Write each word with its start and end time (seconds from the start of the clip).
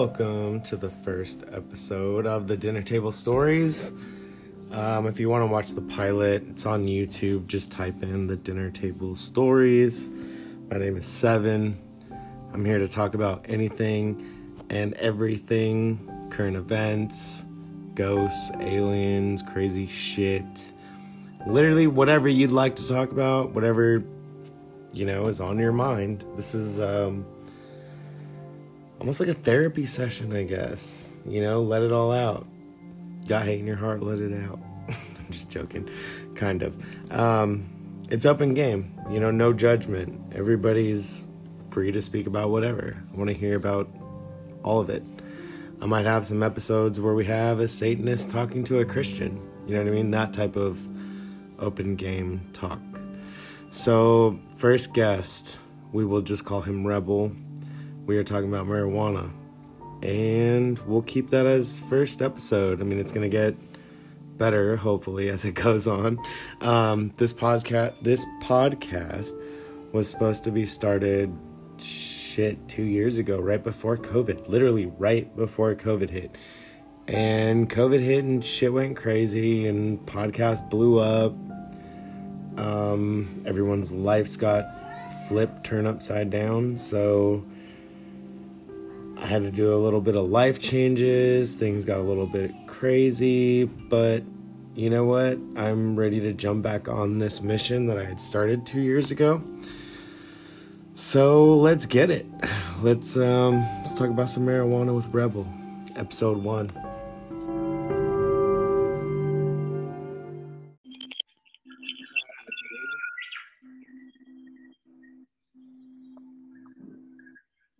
Welcome 0.00 0.60
to 0.60 0.76
the 0.76 0.90
first 0.90 1.42
episode 1.50 2.24
of 2.24 2.46
the 2.46 2.56
Dinner 2.56 2.82
Table 2.82 3.10
Stories. 3.10 3.90
Um, 4.70 5.08
if 5.08 5.18
you 5.18 5.28
want 5.28 5.42
to 5.42 5.46
watch 5.48 5.72
the 5.72 5.80
pilot, 5.80 6.44
it's 6.50 6.66
on 6.66 6.84
YouTube. 6.84 7.48
Just 7.48 7.72
type 7.72 8.00
in 8.00 8.28
the 8.28 8.36
Dinner 8.36 8.70
Table 8.70 9.16
Stories. 9.16 10.08
My 10.70 10.78
name 10.78 10.96
is 10.96 11.04
Seven. 11.04 11.76
I'm 12.52 12.64
here 12.64 12.78
to 12.78 12.86
talk 12.86 13.14
about 13.14 13.46
anything 13.48 14.24
and 14.70 14.94
everything 14.94 15.98
current 16.30 16.56
events, 16.56 17.44
ghosts, 17.96 18.52
aliens, 18.60 19.42
crazy 19.42 19.88
shit. 19.88 20.72
Literally, 21.44 21.88
whatever 21.88 22.28
you'd 22.28 22.52
like 22.52 22.76
to 22.76 22.88
talk 22.88 23.10
about, 23.10 23.50
whatever 23.50 24.04
you 24.92 25.04
know 25.04 25.26
is 25.26 25.40
on 25.40 25.58
your 25.58 25.72
mind. 25.72 26.24
This 26.36 26.54
is 26.54 26.78
um, 26.78 27.26
almost 28.98 29.20
like 29.20 29.28
a 29.28 29.34
therapy 29.34 29.86
session, 29.86 30.34
I 30.34 30.44
guess. 30.44 31.12
You 31.26 31.42
know, 31.42 31.62
let 31.62 31.82
it 31.82 31.92
all 31.92 32.12
out. 32.12 32.46
got 33.26 33.44
hate 33.44 33.60
in 33.60 33.66
your 33.66 33.76
heart, 33.76 34.02
let 34.02 34.18
it 34.18 34.32
out. 34.44 34.58
I'm 34.88 35.30
just 35.30 35.50
joking, 35.50 35.88
kind 36.34 36.62
of. 36.62 37.12
Um, 37.12 37.68
it's 38.10 38.24
open 38.24 38.54
game, 38.54 38.94
you 39.10 39.20
know, 39.20 39.30
no 39.30 39.52
judgment. 39.52 40.32
Everybody's 40.34 41.26
free 41.70 41.92
to 41.92 42.00
speak 42.00 42.26
about 42.26 42.50
whatever. 42.50 42.96
I 43.12 43.16
want 43.16 43.28
to 43.28 43.36
hear 43.36 43.56
about 43.56 43.88
all 44.62 44.80
of 44.80 44.88
it. 44.88 45.02
I 45.80 45.86
might 45.86 46.06
have 46.06 46.24
some 46.24 46.42
episodes 46.42 46.98
where 46.98 47.14
we 47.14 47.24
have 47.26 47.60
a 47.60 47.68
Satanist 47.68 48.30
talking 48.30 48.64
to 48.64 48.80
a 48.80 48.84
Christian. 48.84 49.36
You 49.66 49.74
know 49.74 49.84
what 49.84 49.92
I 49.92 49.94
mean? 49.94 50.10
That 50.10 50.32
type 50.32 50.56
of 50.56 50.82
open 51.60 51.94
game 51.94 52.40
talk. 52.52 52.80
So, 53.70 54.40
first 54.56 54.94
guest, 54.94 55.60
we 55.92 56.04
will 56.04 56.22
just 56.22 56.44
call 56.44 56.62
him 56.62 56.86
Rebel 56.86 57.32
we 58.08 58.16
are 58.16 58.24
talking 58.24 58.48
about 58.48 58.66
marijuana. 58.66 59.30
And 60.02 60.78
we'll 60.80 61.02
keep 61.02 61.28
that 61.30 61.46
as 61.46 61.78
first 61.78 62.22
episode. 62.22 62.80
I 62.80 62.84
mean, 62.84 62.98
it's 62.98 63.12
going 63.12 63.28
to 63.30 63.36
get 63.36 63.54
better, 64.38 64.76
hopefully, 64.76 65.28
as 65.28 65.44
it 65.44 65.52
goes 65.54 65.86
on. 65.86 66.18
Um, 66.62 67.12
this 67.18 67.32
podcast, 67.34 68.00
this 68.00 68.24
podcast 68.42 69.34
was 69.92 70.08
supposed 70.08 70.42
to 70.44 70.50
be 70.50 70.64
started 70.64 71.36
shit 71.78 72.66
two 72.66 72.82
years 72.82 73.18
ago, 73.18 73.38
right 73.38 73.62
before 73.62 73.98
COVID, 73.98 74.48
literally 74.48 74.86
right 74.86 75.34
before 75.36 75.74
COVID 75.74 76.08
hit. 76.08 76.34
And 77.06 77.68
COVID 77.68 78.00
hit 78.00 78.24
and 78.24 78.42
shit 78.42 78.72
went 78.72 78.96
crazy, 78.96 79.66
and 79.66 79.98
podcast 80.06 80.70
blew 80.70 80.98
up. 80.98 81.34
Um, 82.56 83.42
everyone's 83.44 83.92
lives 83.92 84.36
got 84.36 84.64
flipped, 85.28 85.64
turned 85.64 85.86
upside 85.86 86.30
down. 86.30 86.78
So 86.78 87.44
I 89.20 89.26
had 89.26 89.42
to 89.42 89.50
do 89.50 89.74
a 89.74 89.76
little 89.76 90.00
bit 90.00 90.16
of 90.16 90.26
life 90.26 90.58
changes. 90.60 91.54
Things 91.54 91.84
got 91.84 91.98
a 91.98 92.02
little 92.02 92.26
bit 92.26 92.52
crazy, 92.66 93.64
but 93.64 94.22
you 94.74 94.90
know 94.90 95.04
what? 95.04 95.38
I'm 95.56 95.98
ready 95.98 96.20
to 96.20 96.32
jump 96.32 96.62
back 96.62 96.88
on 96.88 97.18
this 97.18 97.42
mission 97.42 97.88
that 97.88 97.98
I 97.98 98.04
had 98.04 98.20
started 98.20 98.64
two 98.64 98.80
years 98.80 99.10
ago. 99.10 99.42
So 100.94 101.48
let's 101.48 101.84
get 101.84 102.10
it. 102.10 102.26
Let's 102.80 103.16
um, 103.16 103.60
let's 103.78 103.98
talk 103.98 104.08
about 104.08 104.30
some 104.30 104.46
marijuana 104.46 104.94
with 104.94 105.08
Rebel, 105.08 105.48
episode 105.96 106.44
one. 106.44 106.70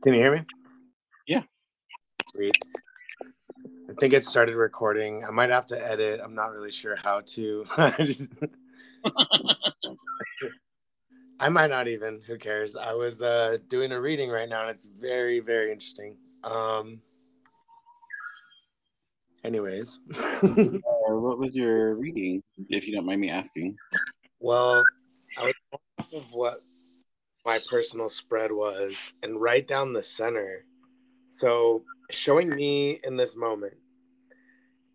Can 0.03 0.15
you 0.15 0.21
hear 0.21 0.33
me? 0.33 0.58
I 2.47 3.95
think 3.99 4.13
it 4.13 4.23
started 4.25 4.55
recording. 4.55 5.25
I 5.25 5.31
might 5.31 5.51
have 5.51 5.67
to 5.67 5.91
edit. 5.91 6.21
I'm 6.23 6.35
not 6.35 6.53
really 6.53 6.71
sure 6.71 6.97
how 6.97 7.21
to. 7.21 7.67
just... 7.99 8.33
I 11.41 11.49
might 11.49 11.71
not 11.71 11.89
even. 11.89 12.21
Who 12.27 12.37
cares? 12.39 12.77
I 12.77 12.93
was 12.95 13.23
uh, 13.23 13.59
doing 13.69 13.93
a 13.93 14.01
reading 14.01 14.31
right 14.31 14.49
now, 14.49 14.63
and 14.63 14.71
it's 14.71 14.87
very, 14.87 15.41
very 15.41 15.71
interesting. 15.73 16.17
Um, 16.45 17.01
anyways, 19.45 20.01
uh, 20.43 20.49
what 21.09 21.39
was 21.39 21.57
your 21.57 21.95
reading, 21.95 22.43
if 22.69 22.87
you 22.87 22.95
don't 22.95 23.07
mind 23.07 23.21
me 23.21 23.31
asking? 23.31 23.77
Well, 24.41 24.85
I 25.37 25.45
was 25.45 25.55
off 25.73 26.13
of 26.13 26.33
what 26.33 26.57
my 27.45 27.61
personal 27.71 28.11
spread 28.11 28.53
was, 28.53 29.13
and 29.23 29.41
right 29.41 29.67
down 29.67 29.93
the 29.93 30.05
center. 30.05 30.65
So 31.37 31.85
showing 32.11 32.49
me 32.49 33.01
in 33.05 33.17
this 33.17 33.37
moment 33.37 33.75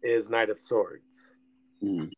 is 0.01 0.29
Knight 0.29 0.49
of 0.49 0.57
Swords. 0.65 1.03
Mm. 1.83 2.11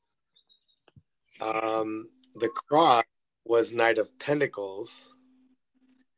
Um, 1.41 2.09
the 2.35 2.49
cross 2.49 3.05
was 3.43 3.73
Knight 3.73 3.97
of 3.97 4.17
Pentacles, 4.19 5.13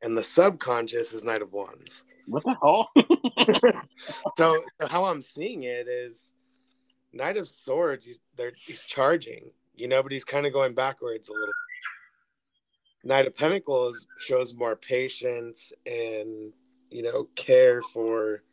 and 0.02 0.18
the 0.18 0.24
subconscious 0.24 1.14
is 1.14 1.24
Knight 1.24 1.42
of 1.42 1.52
Wands. 1.52 2.06
What 2.28 2.44
the 2.44 2.58
hell? 2.62 2.90
so, 4.38 4.64
so, 4.80 4.88
how 4.88 5.06
I'm 5.06 5.22
seeing 5.22 5.64
it 5.64 5.88
is 5.88 6.34
Knight 7.14 7.38
of 7.38 7.48
Swords. 7.48 8.06
He's 8.06 8.20
there. 8.36 8.52
He's 8.66 8.84
charging, 8.84 9.52
you 9.76 9.88
know, 9.88 10.04
but 10.04 10.12
he's 10.12 10.26
kind 10.26 10.46
of 10.46 10.54
going 10.54 10.74
backwards 10.74 11.30
a 11.30 11.34
little. 11.34 11.54
Knight 13.04 13.28
of 13.28 13.36
Pentacles 13.36 14.08
shows 14.18 14.54
more 14.54 14.76
patience 14.76 15.72
and 15.86 16.52
you 16.90 17.04
know 17.04 17.28
care 17.36 17.82
for 17.94 18.44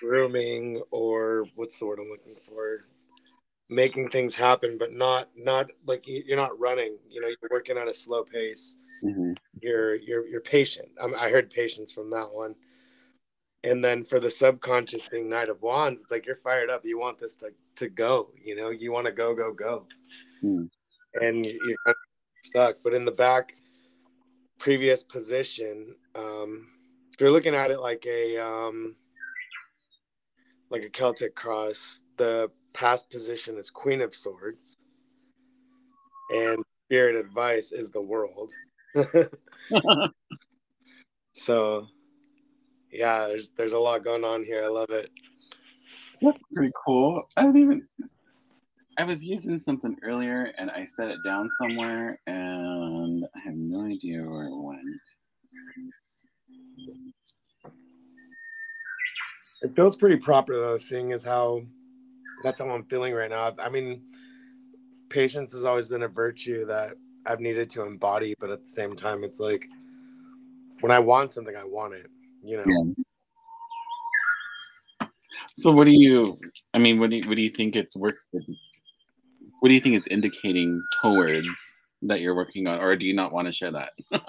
grooming 0.00 0.82
or 0.90 1.46
what's 1.54 1.78
the 1.78 1.86
word 1.86 1.98
I'm 2.00 2.08
looking 2.08 2.36
for? 2.42 2.84
Making 3.70 4.08
things 4.08 4.34
happen, 4.34 4.78
but 4.78 4.92
not 4.92 5.28
not 5.36 5.70
like 5.86 6.04
you're 6.06 6.36
not 6.36 6.58
running. 6.58 6.98
You 7.10 7.20
know, 7.20 7.28
you're 7.28 7.50
working 7.50 7.76
at 7.76 7.88
a 7.88 7.94
slow 7.94 8.24
pace. 8.24 8.76
Mm-hmm. 9.04 9.32
You're 9.60 9.96
you're 9.96 10.26
you're 10.26 10.40
patient. 10.40 10.88
I, 11.00 11.26
I 11.26 11.30
heard 11.30 11.50
patience 11.50 11.92
from 11.92 12.10
that 12.10 12.28
one. 12.32 12.54
And 13.64 13.84
then 13.84 14.04
for 14.04 14.20
the 14.20 14.30
subconscious 14.30 15.06
being 15.06 15.28
Knight 15.28 15.48
of 15.48 15.62
Wands, 15.62 16.02
it's 16.02 16.10
like 16.10 16.26
you're 16.26 16.36
fired 16.36 16.70
up. 16.70 16.84
You 16.84 16.98
want 16.98 17.18
this 17.18 17.36
to 17.36 17.50
to 17.76 17.88
go. 17.88 18.30
You 18.42 18.56
know, 18.56 18.70
you 18.70 18.92
want 18.92 19.06
to 19.06 19.12
go 19.12 19.34
go 19.34 19.52
go. 19.52 19.86
Mm. 20.42 20.68
And 21.20 21.44
you're 21.44 21.76
kind 21.84 21.88
of 21.88 21.96
stuck. 22.42 22.76
But 22.82 22.94
in 22.94 23.04
the 23.04 23.12
back 23.12 23.54
previous 24.58 25.02
position, 25.02 25.94
um, 26.14 26.68
if 27.12 27.20
you're 27.20 27.32
looking 27.32 27.54
at 27.54 27.70
it 27.70 27.80
like 27.80 28.06
a 28.06 28.38
um, 28.38 28.94
like 30.70 30.82
a 30.82 30.90
Celtic 30.90 31.34
cross. 31.34 32.02
The 32.16 32.50
past 32.72 33.10
position 33.10 33.56
is 33.56 33.70
Queen 33.70 34.00
of 34.02 34.14
Swords, 34.14 34.78
and 36.34 36.62
Spirit 36.86 37.16
Advice 37.16 37.72
is 37.72 37.90
the 37.90 38.00
world. 38.00 38.50
so, 41.32 41.86
yeah, 42.90 43.26
there's 43.26 43.50
there's 43.56 43.72
a 43.72 43.78
lot 43.78 44.04
going 44.04 44.24
on 44.24 44.44
here. 44.44 44.64
I 44.64 44.68
love 44.68 44.90
it. 44.90 45.10
That's 46.22 46.42
pretty 46.54 46.72
cool. 46.84 47.22
I 47.36 47.42
didn't 47.42 47.62
even. 47.62 47.88
I 48.98 49.04
was 49.04 49.22
using 49.22 49.60
something 49.60 49.96
earlier 50.02 50.52
and 50.58 50.72
I 50.72 50.84
set 50.84 51.08
it 51.08 51.18
down 51.24 51.48
somewhere 51.60 52.18
and 52.26 53.24
I 53.36 53.38
have 53.44 53.54
no 53.54 53.86
idea 53.86 54.18
where 54.22 54.46
it 54.46 54.56
went. 54.56 54.80
It 59.62 59.74
feels 59.74 59.96
pretty 59.96 60.16
proper 60.16 60.58
though, 60.58 60.76
seeing 60.76 61.12
as 61.12 61.24
how 61.24 61.62
that's 62.42 62.60
how 62.60 62.70
I'm 62.70 62.84
feeling 62.84 63.14
right 63.14 63.30
now. 63.30 63.54
I 63.58 63.68
mean, 63.68 64.02
patience 65.08 65.52
has 65.52 65.64
always 65.64 65.88
been 65.88 66.02
a 66.02 66.08
virtue 66.08 66.66
that 66.66 66.92
I've 67.26 67.40
needed 67.40 67.70
to 67.70 67.82
embody, 67.82 68.34
but 68.38 68.50
at 68.50 68.62
the 68.62 68.68
same 68.68 68.94
time, 68.94 69.24
it's 69.24 69.40
like 69.40 69.66
when 70.80 70.92
I 70.92 70.98
want 70.98 71.32
something, 71.32 71.56
I 71.56 71.64
want 71.64 71.94
it. 71.94 72.10
You 72.44 72.58
know. 72.58 72.64
Yeah. 72.66 75.08
So, 75.56 75.72
what 75.72 75.84
do 75.84 75.90
you? 75.90 76.38
I 76.72 76.78
mean, 76.78 77.00
what 77.00 77.10
do 77.10 77.16
you, 77.16 77.28
what 77.28 77.34
do 77.34 77.42
you 77.42 77.50
think 77.50 77.74
it's 77.74 77.96
work? 77.96 78.16
What 78.30 79.68
do 79.68 79.74
you 79.74 79.80
think 79.80 79.96
it's 79.96 80.06
indicating 80.06 80.80
towards 81.02 81.48
that 82.02 82.20
you're 82.20 82.36
working 82.36 82.68
on, 82.68 82.78
or 82.78 82.94
do 82.94 83.08
you 83.08 83.14
not 83.14 83.32
want 83.32 83.46
to 83.46 83.52
share 83.52 83.72
that? 83.72 83.90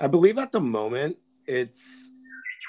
I 0.00 0.08
believe 0.08 0.38
at 0.38 0.50
the 0.50 0.60
moment 0.60 1.16
it's 1.46 2.12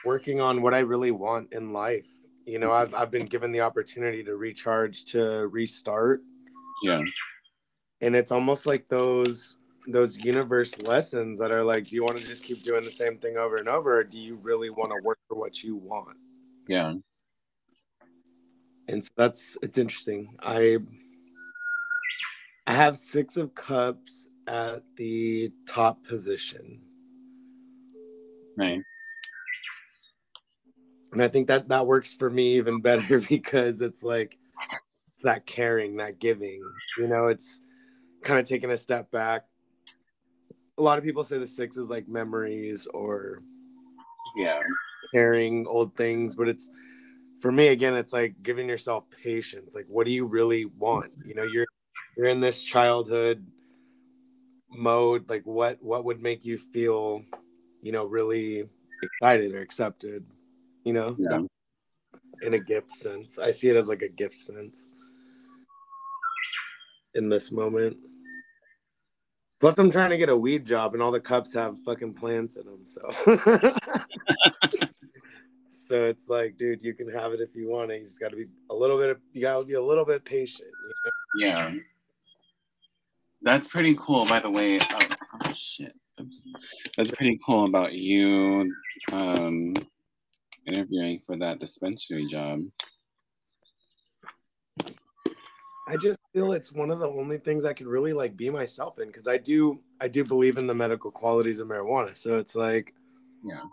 working 0.05 0.41
on 0.41 0.61
what 0.61 0.73
I 0.73 0.79
really 0.79 1.11
want 1.11 1.53
in 1.53 1.73
life. 1.73 2.09
You 2.45 2.59
know, 2.59 2.71
I've 2.71 2.93
I've 2.93 3.11
been 3.11 3.25
given 3.25 3.51
the 3.51 3.61
opportunity 3.61 4.23
to 4.23 4.35
recharge, 4.35 5.05
to 5.05 5.47
restart. 5.47 6.21
Yeah. 6.83 7.01
And 8.01 8.15
it's 8.15 8.31
almost 8.31 8.65
like 8.65 8.87
those 8.87 9.55
those 9.87 10.17
universe 10.17 10.77
lessons 10.79 11.39
that 11.39 11.51
are 11.51 11.63
like, 11.63 11.87
do 11.87 11.95
you 11.95 12.03
want 12.03 12.17
to 12.17 12.25
just 12.25 12.43
keep 12.43 12.63
doing 12.63 12.83
the 12.83 12.91
same 12.91 13.17
thing 13.17 13.37
over 13.37 13.57
and 13.57 13.67
over, 13.67 13.99
or 13.99 14.03
do 14.03 14.19
you 14.19 14.35
really 14.43 14.69
want 14.69 14.91
to 14.91 14.97
work 15.03 15.19
for 15.27 15.35
what 15.35 15.63
you 15.63 15.75
want? 15.75 16.17
Yeah. 16.67 16.93
And 18.87 19.03
so 19.03 19.11
that's 19.15 19.57
it's 19.61 19.77
interesting. 19.77 20.35
I 20.39 20.77
I 22.65 22.75
have 22.75 22.97
six 22.97 23.37
of 23.37 23.53
cups 23.55 24.29
at 24.47 24.83
the 24.95 25.51
top 25.67 26.03
position. 26.07 26.81
Nice. 28.57 28.87
And 31.11 31.23
I 31.23 31.27
think 31.27 31.47
that 31.47 31.69
that 31.69 31.87
works 31.87 32.13
for 32.13 32.29
me 32.29 32.55
even 32.57 32.81
better 32.83 33.19
because 33.19 33.81
it's 33.81 34.03
like 34.03 34.37
it's 35.13 35.23
that 35.23 35.45
caring, 35.45 35.97
that 35.97 36.19
giving. 36.19 36.61
You 36.97 37.07
know, 37.07 37.27
it's 37.27 37.61
kind 38.23 38.39
of 38.39 38.45
taking 38.47 38.71
a 38.71 38.77
step 38.77 39.11
back. 39.11 39.45
A 40.77 40.81
lot 40.81 40.97
of 40.97 41.03
people 41.03 41.23
say 41.23 41.37
the 41.37 41.47
six 41.47 41.75
is 41.77 41.89
like 41.89 42.07
memories 42.07 42.87
or 42.93 43.41
Yeah. 44.35 44.61
carrying 45.11 45.67
old 45.67 45.95
things, 45.97 46.35
but 46.35 46.47
it's 46.47 46.71
for 47.41 47.51
me 47.51 47.67
again, 47.67 47.95
it's 47.95 48.13
like 48.13 48.41
giving 48.43 48.67
yourself 48.67 49.05
patience. 49.23 49.75
Like, 49.75 49.85
what 49.87 50.05
do 50.05 50.11
you 50.11 50.25
really 50.25 50.65
want? 50.65 51.11
You 51.25 51.35
know, 51.35 51.43
you're 51.43 51.67
you're 52.17 52.27
in 52.27 52.41
this 52.41 52.61
childhood 52.61 53.45
mode. 54.69 55.29
Like, 55.29 55.43
what 55.45 55.81
what 55.81 56.05
would 56.05 56.21
make 56.21 56.45
you 56.45 56.57
feel, 56.57 57.23
you 57.81 57.91
know, 57.91 58.05
really 58.05 58.69
excited 59.03 59.53
or 59.53 59.61
accepted? 59.61 60.25
You 60.83 60.93
know, 60.93 61.15
Yeah. 61.19 61.41
in 62.41 62.53
a 62.53 62.59
gift 62.59 62.91
sense. 62.91 63.37
I 63.37 63.51
see 63.51 63.69
it 63.69 63.75
as 63.75 63.89
like 63.89 64.01
a 64.01 64.09
gift 64.09 64.37
sense 64.37 64.87
in 67.15 67.29
this 67.29 67.51
moment. 67.51 67.97
Plus, 69.59 69.77
I'm 69.77 69.91
trying 69.91 70.11
to 70.11 70.17
get 70.17 70.29
a 70.29 70.37
weed 70.37 70.65
job, 70.65 70.93
and 70.93 71.03
all 71.03 71.11
the 71.11 71.19
cups 71.19 71.53
have 71.53 71.75
fucking 71.83 72.13
plants 72.13 72.55
in 72.55 72.65
them. 72.65 72.85
So, 72.85 73.01
so 75.69 76.05
it's 76.05 76.29
like, 76.29 76.57
dude, 76.57 76.81
you 76.81 76.93
can 76.93 77.09
have 77.09 77.33
it 77.33 77.41
if 77.41 77.53
you 77.55 77.67
want 77.67 77.91
it. 77.91 78.01
You 78.01 78.07
just 78.07 78.21
got 78.21 78.29
to 78.29 78.37
be 78.37 78.45
a 78.69 78.75
little 78.75 78.97
bit. 78.97 79.17
You 79.33 79.41
got 79.41 79.59
to 79.59 79.65
be 79.65 79.73
a 79.73 79.81
little 79.81 80.05
bit 80.05 80.23
patient. 80.23 80.69
you 81.35 81.47
know? 81.47 81.51
Yeah. 81.51 81.73
That's 83.41 83.67
pretty 83.67 83.95
cool, 83.99 84.25
by 84.25 84.39
the 84.39 84.49
way. 84.49 84.79
Oh, 84.79 84.99
oh 85.45 85.53
shit. 85.53 85.93
Oops. 86.21 86.45
That's 86.97 87.11
pretty 87.11 87.39
cool 87.45 87.65
about 87.65 87.93
you 87.93 88.73
um, 89.11 89.73
interviewing 90.69 91.21
for 91.25 91.35
that 91.37 91.59
dispensary 91.59 92.27
job. 92.27 92.63
I 95.87 95.97
just 95.97 96.19
feel 96.33 96.51
it's 96.51 96.71
one 96.71 96.91
of 96.91 96.99
the 96.99 97.07
only 97.07 97.39
things 97.39 97.65
I 97.65 97.73
could 97.73 97.87
really 97.87 98.13
like 98.13 98.37
be 98.37 98.49
myself 98.51 98.99
in 98.99 99.07
because 99.07 99.27
I 99.27 99.37
do. 99.37 99.79
I 99.99 100.07
do 100.07 100.23
believe 100.23 100.57
in 100.57 100.67
the 100.67 100.75
medical 100.75 101.09
qualities 101.09 101.59
of 101.59 101.67
marijuana. 101.67 102.15
So 102.15 102.37
it's 102.37 102.55
like, 102.55 102.93
Yeah. 103.43 103.63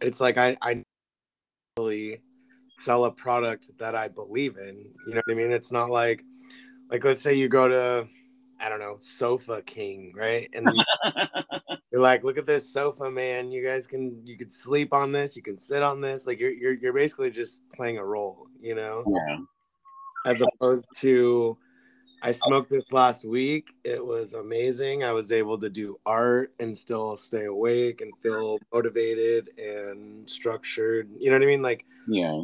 it's 0.00 0.20
like 0.20 0.38
I 0.38 0.56
I 0.62 0.82
really 1.76 2.22
sell 2.78 3.06
a 3.06 3.10
product 3.10 3.70
that 3.78 3.96
I 3.96 4.06
believe 4.06 4.56
in. 4.58 4.76
You 5.06 5.14
know 5.14 5.22
what 5.24 5.34
I 5.34 5.36
mean? 5.36 5.50
It's 5.50 5.72
not 5.72 5.90
like 5.90 6.22
like 6.88 7.04
let's 7.04 7.20
say 7.22 7.34
you 7.34 7.48
go 7.48 7.66
to 7.66 8.08
I 8.60 8.68
don't 8.68 8.80
know 8.80 8.96
Sofa 9.00 9.62
King, 9.62 10.12
right? 10.16 10.48
And 10.54 10.68
you're 11.90 12.02
like, 12.02 12.22
look 12.22 12.38
at 12.38 12.46
this 12.46 12.70
sofa, 12.70 13.10
man. 13.10 13.50
You 13.50 13.64
guys 13.64 13.86
can 13.86 14.20
you 14.24 14.36
could 14.36 14.52
sleep 14.52 14.92
on 14.92 15.10
this, 15.12 15.36
you 15.36 15.42
can 15.42 15.56
sit 15.56 15.82
on 15.82 16.00
this. 16.00 16.26
Like 16.26 16.38
you're 16.38 16.52
you're 16.52 16.74
you're 16.74 16.92
basically 16.92 17.30
just 17.30 17.62
playing 17.74 17.98
a 17.98 18.04
role, 18.04 18.46
you 18.60 18.74
know, 18.74 19.04
yeah. 19.06 19.38
as 20.26 20.42
opposed 20.42 20.86
to 20.96 21.56
I 22.22 22.32
smoked 22.32 22.70
this 22.70 22.84
last 22.90 23.24
week. 23.24 23.68
It 23.84 24.04
was 24.04 24.34
amazing. 24.34 25.04
I 25.04 25.12
was 25.12 25.30
able 25.32 25.56
to 25.58 25.70
do 25.70 25.98
art 26.04 26.52
and 26.58 26.76
still 26.76 27.14
stay 27.16 27.44
awake 27.44 28.00
and 28.00 28.12
feel 28.22 28.58
motivated 28.72 29.50
and 29.56 30.28
structured. 30.28 31.08
You 31.18 31.30
know 31.30 31.36
what 31.36 31.42
I 31.42 31.46
mean? 31.46 31.62
Like 31.62 31.84
Yeah. 32.08 32.42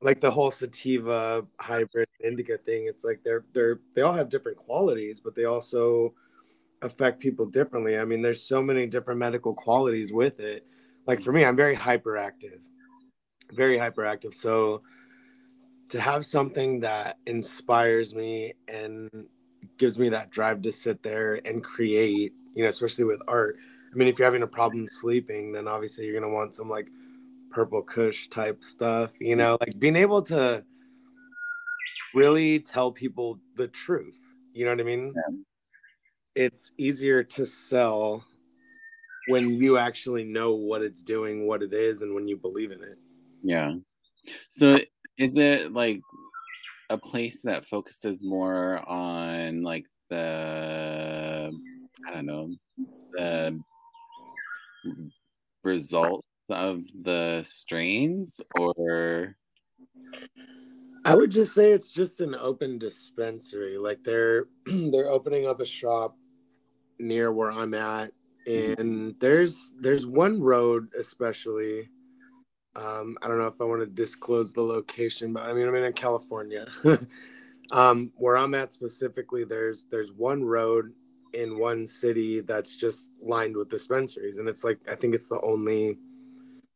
like 0.00 0.20
the 0.20 0.30
whole 0.30 0.50
sativa 0.50 1.44
hybrid 1.58 2.08
indica 2.22 2.58
thing 2.58 2.86
it's 2.86 3.04
like 3.04 3.20
they're 3.24 3.44
they're 3.52 3.80
they 3.94 4.02
all 4.02 4.12
have 4.12 4.28
different 4.28 4.58
qualities 4.58 5.20
but 5.20 5.34
they 5.34 5.44
also 5.44 6.12
affect 6.84 7.20
people 7.20 7.46
differently. 7.46 7.98
I 7.98 8.04
mean 8.04 8.22
there's 8.22 8.42
so 8.42 8.62
many 8.62 8.86
different 8.86 9.18
medical 9.18 9.54
qualities 9.54 10.12
with 10.12 10.40
it. 10.40 10.66
Like 11.06 11.20
for 11.20 11.32
me 11.32 11.44
i'm 11.44 11.56
very 11.56 11.76
hyperactive 11.76 12.60
very 13.52 13.78
hyperactive. 13.78 14.34
So 14.34 14.82
to 15.88 16.00
have 16.00 16.24
something 16.24 16.80
that 16.80 17.18
inspires 17.26 18.14
me 18.14 18.54
and 18.68 19.10
gives 19.76 19.98
me 19.98 20.08
that 20.08 20.30
drive 20.30 20.62
to 20.62 20.72
sit 20.72 21.02
there 21.02 21.40
and 21.44 21.62
create 21.62 22.32
you 22.54 22.62
know 22.62 22.68
especially 22.68 23.04
with 23.04 23.20
art 23.28 23.56
i 23.92 23.96
mean 23.96 24.08
if 24.08 24.18
you're 24.18 24.26
having 24.26 24.42
a 24.42 24.46
problem 24.46 24.86
sleeping 24.88 25.52
then 25.52 25.66
obviously 25.66 26.04
you're 26.04 26.18
going 26.18 26.30
to 26.30 26.34
want 26.34 26.54
some 26.54 26.68
like 26.68 26.86
purple 27.50 27.82
kush 27.82 28.28
type 28.28 28.62
stuff 28.62 29.10
you 29.20 29.34
know 29.36 29.56
like 29.60 29.78
being 29.78 29.96
able 29.96 30.22
to 30.22 30.64
really 32.14 32.58
tell 32.60 32.92
people 32.92 33.38
the 33.56 33.66
truth 33.68 34.34
you 34.52 34.64
know 34.64 34.70
what 34.70 34.80
i 34.80 34.84
mean? 34.84 35.12
Yeah. 35.14 35.36
It's 36.34 36.72
easier 36.78 37.22
to 37.22 37.46
sell 37.46 38.24
when 39.28 39.54
you 39.54 39.78
actually 39.78 40.24
know 40.24 40.54
what 40.54 40.82
it's 40.82 41.02
doing 41.02 41.46
what 41.46 41.62
it 41.62 41.72
is 41.72 42.02
and 42.02 42.14
when 42.14 42.28
you 42.28 42.36
believe 42.36 42.70
in 42.70 42.82
it 42.82 42.98
Yeah. 43.42 43.74
So 44.50 44.78
is 45.18 45.36
it 45.36 45.72
like 45.72 46.00
a 46.90 46.98
place 46.98 47.40
that 47.42 47.66
focuses 47.66 48.22
more 48.22 48.86
on 48.88 49.62
like 49.62 49.86
the 50.10 51.50
I 52.08 52.14
don't 52.14 52.26
know 52.26 52.54
the 53.12 53.60
results 55.62 56.26
of 56.50 56.82
the 57.02 57.42
strains 57.46 58.40
or 58.58 59.36
I 61.06 61.14
would 61.14 61.30
just 61.30 61.54
say 61.54 61.70
it's 61.70 61.92
just 61.92 62.22
an 62.22 62.34
open 62.34 62.78
dispensary. 62.78 63.76
Like 63.76 64.02
they're 64.02 64.46
they're 64.66 65.10
opening 65.10 65.46
up 65.46 65.60
a 65.60 65.66
shop 65.66 66.16
near 66.98 67.32
where 67.32 67.50
I'm 67.50 67.74
at, 67.74 68.12
and 68.46 69.14
there's 69.20 69.74
there's 69.80 70.06
one 70.06 70.40
road 70.40 70.88
especially. 70.98 71.88
Um, 72.76 73.16
I 73.22 73.28
don't 73.28 73.38
know 73.38 73.46
if 73.46 73.60
I 73.60 73.64
want 73.64 73.82
to 73.82 73.86
disclose 73.86 74.52
the 74.52 74.62
location, 74.62 75.32
but 75.32 75.44
I 75.44 75.52
mean 75.52 75.68
I'm 75.68 75.74
in 75.74 75.92
California. 75.92 76.66
um, 77.70 78.12
where 78.16 78.36
I'm 78.36 78.54
at 78.54 78.72
specifically, 78.72 79.44
there's 79.44 79.84
there's 79.84 80.12
one 80.12 80.44
road 80.44 80.92
in 81.32 81.58
one 81.58 81.86
city 81.86 82.40
that's 82.40 82.76
just 82.76 83.12
lined 83.22 83.56
with 83.56 83.68
dispensaries, 83.68 84.38
and 84.38 84.48
it's 84.48 84.64
like 84.64 84.78
I 84.90 84.94
think 84.94 85.14
it's 85.14 85.28
the 85.28 85.40
only 85.42 85.98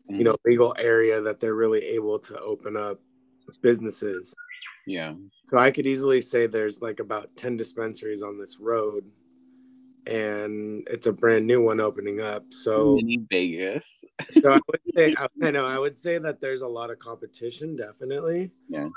you 0.08 0.24
know 0.24 0.34
legal 0.44 0.74
area 0.78 1.20
that 1.20 1.40
they're 1.40 1.54
really 1.54 1.84
able 1.84 2.18
to 2.18 2.38
open 2.40 2.76
up 2.76 2.98
businesses. 3.62 4.34
yeah 4.86 5.14
So 5.44 5.58
I 5.58 5.70
could 5.70 5.86
easily 5.86 6.20
say 6.20 6.46
there's 6.46 6.82
like 6.82 7.00
about 7.00 7.34
10 7.36 7.56
dispensaries 7.56 8.22
on 8.22 8.38
this 8.38 8.58
road 8.58 9.04
and 10.08 10.86
it's 10.90 11.06
a 11.06 11.12
brand 11.12 11.46
new 11.46 11.62
one 11.62 11.80
opening 11.80 12.20
up. 12.20 12.44
So 12.50 12.94
mini 12.96 13.20
Vegas 13.30 14.04
so 14.30 14.54
I 14.54 14.58
would 14.66 14.80
say 14.94 15.14
I 15.42 15.50
know 15.50 15.66
I 15.66 15.78
would 15.78 15.96
say 15.96 16.18
that 16.18 16.40
there's 16.40 16.62
a 16.62 16.68
lot 16.68 16.90
of 16.90 16.98
competition 16.98 17.76
definitely. 17.76 18.50
Yeah. 18.68 18.88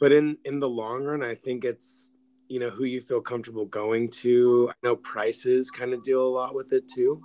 But 0.00 0.12
in 0.12 0.38
in 0.44 0.58
the 0.60 0.68
long 0.68 1.04
run 1.04 1.22
I 1.22 1.34
think 1.34 1.64
it's 1.64 2.12
you 2.48 2.58
know 2.58 2.70
who 2.70 2.84
you 2.84 3.00
feel 3.00 3.20
comfortable 3.20 3.66
going 3.66 4.08
to. 4.10 4.70
I 4.70 4.86
know 4.86 4.96
prices 4.96 5.70
kind 5.70 5.92
of 5.92 6.02
deal 6.02 6.26
a 6.26 6.28
lot 6.28 6.54
with 6.54 6.72
it 6.72 6.84
too. 6.88 7.20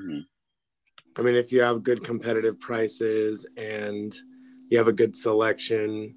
Mhm. 0.00 0.24
I 1.18 1.22
mean 1.22 1.34
if 1.34 1.50
you 1.50 1.62
have 1.62 1.82
good 1.82 2.04
competitive 2.04 2.60
prices 2.60 3.46
and 3.56 4.14
you 4.70 4.78
have 4.78 4.88
a 4.88 4.92
good 4.92 5.16
selection 5.16 6.14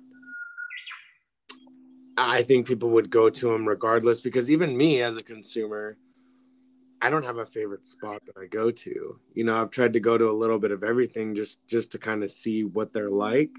I 2.18 2.44
think 2.44 2.68
people 2.68 2.90
would 2.90 3.10
go 3.10 3.30
to 3.30 3.52
them 3.54 3.66
regardless 3.66 4.20
because 4.20 4.52
even 4.52 4.76
me 4.76 5.02
as 5.02 5.16
a 5.16 5.24
consumer, 5.24 5.98
I 7.01 7.10
don't 7.10 7.24
have 7.24 7.38
a 7.38 7.46
favorite 7.46 7.86
spot 7.86 8.22
that 8.25 8.38
I 8.39 8.46
go 8.46 8.72
to. 8.72 9.20
You 9.34 9.44
know, 9.44 9.62
I've 9.62 9.72
tried 9.72 9.94
to 9.94 10.00
go 10.00 10.18
to 10.18 10.29
a 10.29 10.34
little 10.34 10.60
bit 10.60 10.72
of 10.72 10.84
everything 10.84 11.34
just 11.36 11.65
just 11.68 11.91
to 11.94 11.98
kind 11.98 12.24
of 12.24 12.32
see 12.32 12.63
what 12.63 12.91
they're 12.94 13.10
like. 13.10 13.51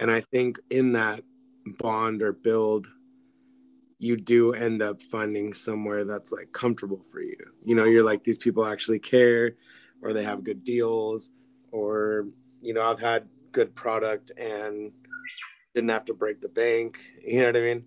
And 0.00 0.10
I 0.10 0.20
think 0.32 0.58
in 0.70 0.92
that 0.92 1.22
bond 1.78 2.22
or 2.22 2.32
build, 2.32 2.86
you 3.98 4.16
do 4.16 4.52
end 4.52 4.82
up 4.82 5.00
finding 5.00 5.52
somewhere 5.54 6.04
that's 6.04 6.32
like 6.32 6.52
comfortable 6.52 7.02
for 7.10 7.20
you. 7.22 7.36
You 7.64 7.74
know, 7.76 7.84
you're 7.84 8.02
like 8.04 8.24
these 8.24 8.36
people 8.38 8.66
actually 8.66 8.98
care 8.98 9.52
or 10.02 10.12
they 10.12 10.24
have 10.24 10.44
good 10.44 10.64
deals 10.64 11.30
or 11.70 12.26
you 12.60 12.74
know, 12.74 12.82
I've 12.82 13.00
had 13.00 13.28
good 13.52 13.74
product 13.74 14.32
and 14.36 14.90
didn't 15.74 15.90
have 15.90 16.04
to 16.06 16.14
break 16.14 16.40
the 16.40 16.48
bank. 16.48 16.98
You 17.24 17.40
know 17.40 17.46
what 17.46 17.56
I 17.56 17.60
mean? 17.60 17.84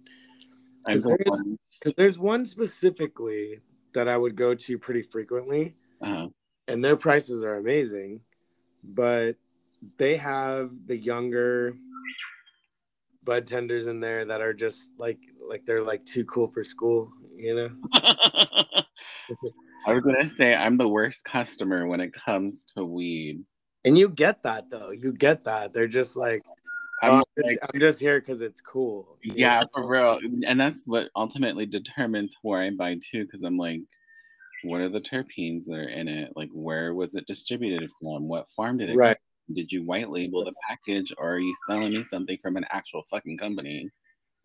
I 0.87 0.93
'Cause 0.93 1.03
there's- 1.03 1.93
there's 1.97 2.17
one 2.19 2.45
specifically 2.45 3.59
that 3.93 4.07
I 4.07 4.17
would 4.17 4.35
go 4.35 4.53
to 4.53 4.77
pretty 4.77 5.01
frequently, 5.01 5.75
uh-huh. 6.01 6.27
and 6.67 6.83
their 6.83 6.95
prices 6.95 7.43
are 7.43 7.55
amazing, 7.55 8.21
but 8.83 9.35
they 9.97 10.17
have 10.17 10.71
the 10.85 10.97
younger 10.97 11.75
bud 13.23 13.45
tenders 13.47 13.87
in 13.87 13.99
there 13.99 14.25
that 14.25 14.41
are 14.41 14.53
just 14.53 14.93
like 14.97 15.19
like 15.47 15.65
they're 15.65 15.83
like 15.83 16.03
too 16.03 16.25
cool 16.25 16.47
for 16.47 16.63
school, 16.63 17.11
you 17.35 17.55
know? 17.55 17.69
I 19.85 19.93
was 19.93 20.05
gonna 20.05 20.29
say 20.29 20.55
I'm 20.55 20.77
the 20.77 20.87
worst 20.87 21.25
customer 21.25 21.87
when 21.87 21.99
it 21.99 22.13
comes 22.13 22.65
to 22.75 22.83
weed. 22.83 23.43
And 23.85 23.97
you 23.97 24.09
get 24.09 24.43
that 24.43 24.69
though. 24.69 24.91
You 24.91 25.13
get 25.13 25.45
that. 25.45 25.73
They're 25.73 25.87
just 25.87 26.17
like, 26.17 26.41
I'm 27.01 27.11
oh, 27.11 27.15
I'm, 27.15 27.23
just, 27.37 27.51
like, 27.51 27.59
I'm 27.73 27.79
just 27.79 27.99
here 27.99 28.19
because 28.19 28.41
it's 28.41 28.61
cool. 28.61 29.17
yeah, 29.23 29.63
for 29.73 29.87
real, 29.87 30.19
and 30.45 30.59
that's 30.59 30.85
what 30.85 31.09
ultimately 31.15 31.65
determines 31.65 32.35
where 32.41 32.61
I 32.61 32.71
buy 32.71 32.95
too. 32.95 33.25
Because 33.25 33.43
I'm 33.43 33.57
like, 33.57 33.81
what 34.63 34.81
are 34.81 34.89
the 34.89 35.01
terpenes 35.01 35.65
that 35.65 35.75
are 35.75 35.89
in 35.89 36.07
it? 36.07 36.33
Like, 36.35 36.49
where 36.53 36.93
was 36.93 37.15
it 37.15 37.25
distributed 37.27 37.89
from? 38.01 38.27
What 38.27 38.49
farm 38.51 38.77
did 38.77 38.89
it? 38.89 38.95
Right. 38.95 39.17
Come? 39.47 39.55
Did 39.55 39.71
you 39.71 39.83
white 39.83 40.09
label 40.09 40.43
the 40.45 40.53
package, 40.67 41.13
or 41.17 41.33
are 41.33 41.39
you 41.39 41.55
selling 41.67 41.93
me 41.93 42.03
something 42.03 42.37
from 42.41 42.57
an 42.57 42.65
actual 42.69 43.03
fucking 43.09 43.37
company? 43.37 43.89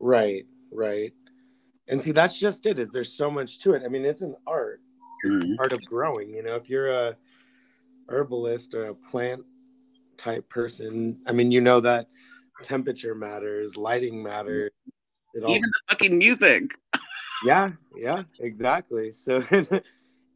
Right, 0.00 0.46
right. 0.73 1.12
And 1.88 2.02
see, 2.02 2.12
that's 2.12 2.38
just 2.38 2.64
it. 2.66 2.78
Is 2.78 2.90
there's 2.90 3.12
so 3.12 3.30
much 3.30 3.58
to 3.61 3.75
it. 3.75 3.82
I 3.84 3.88
mean, 3.88 4.04
it's 4.04 4.23
an 4.23 4.37
art. 4.46 4.80
It's 5.25 5.34
Mhm. 5.34 5.40
the 5.40 5.56
art 5.58 5.73
of 5.73 5.84
growing. 5.84 6.32
You 6.32 6.42
know, 6.42 6.56
if 6.56 6.70
you're 6.70 6.90
a 6.90 7.16
herbalist 8.08 8.75
or 8.75 8.87
a 8.87 8.94
plant 8.94 9.44
type 10.16 10.49
person, 10.49 11.20
I 11.26 11.32
mean, 11.32 11.50
you 11.50 11.61
know 11.61 11.80
that 11.80 12.08
temperature 12.62 13.14
matters, 13.14 13.76
lighting 13.76 14.23
matters. 14.23 14.70
It 15.34 15.42
all 15.42 15.50
Even 15.50 15.62
the 15.62 15.80
fucking 15.90 16.16
music. 16.18 16.70
Yeah, 17.44 17.73
yeah, 17.96 18.23
exactly. 18.40 19.12
So, 19.12 19.42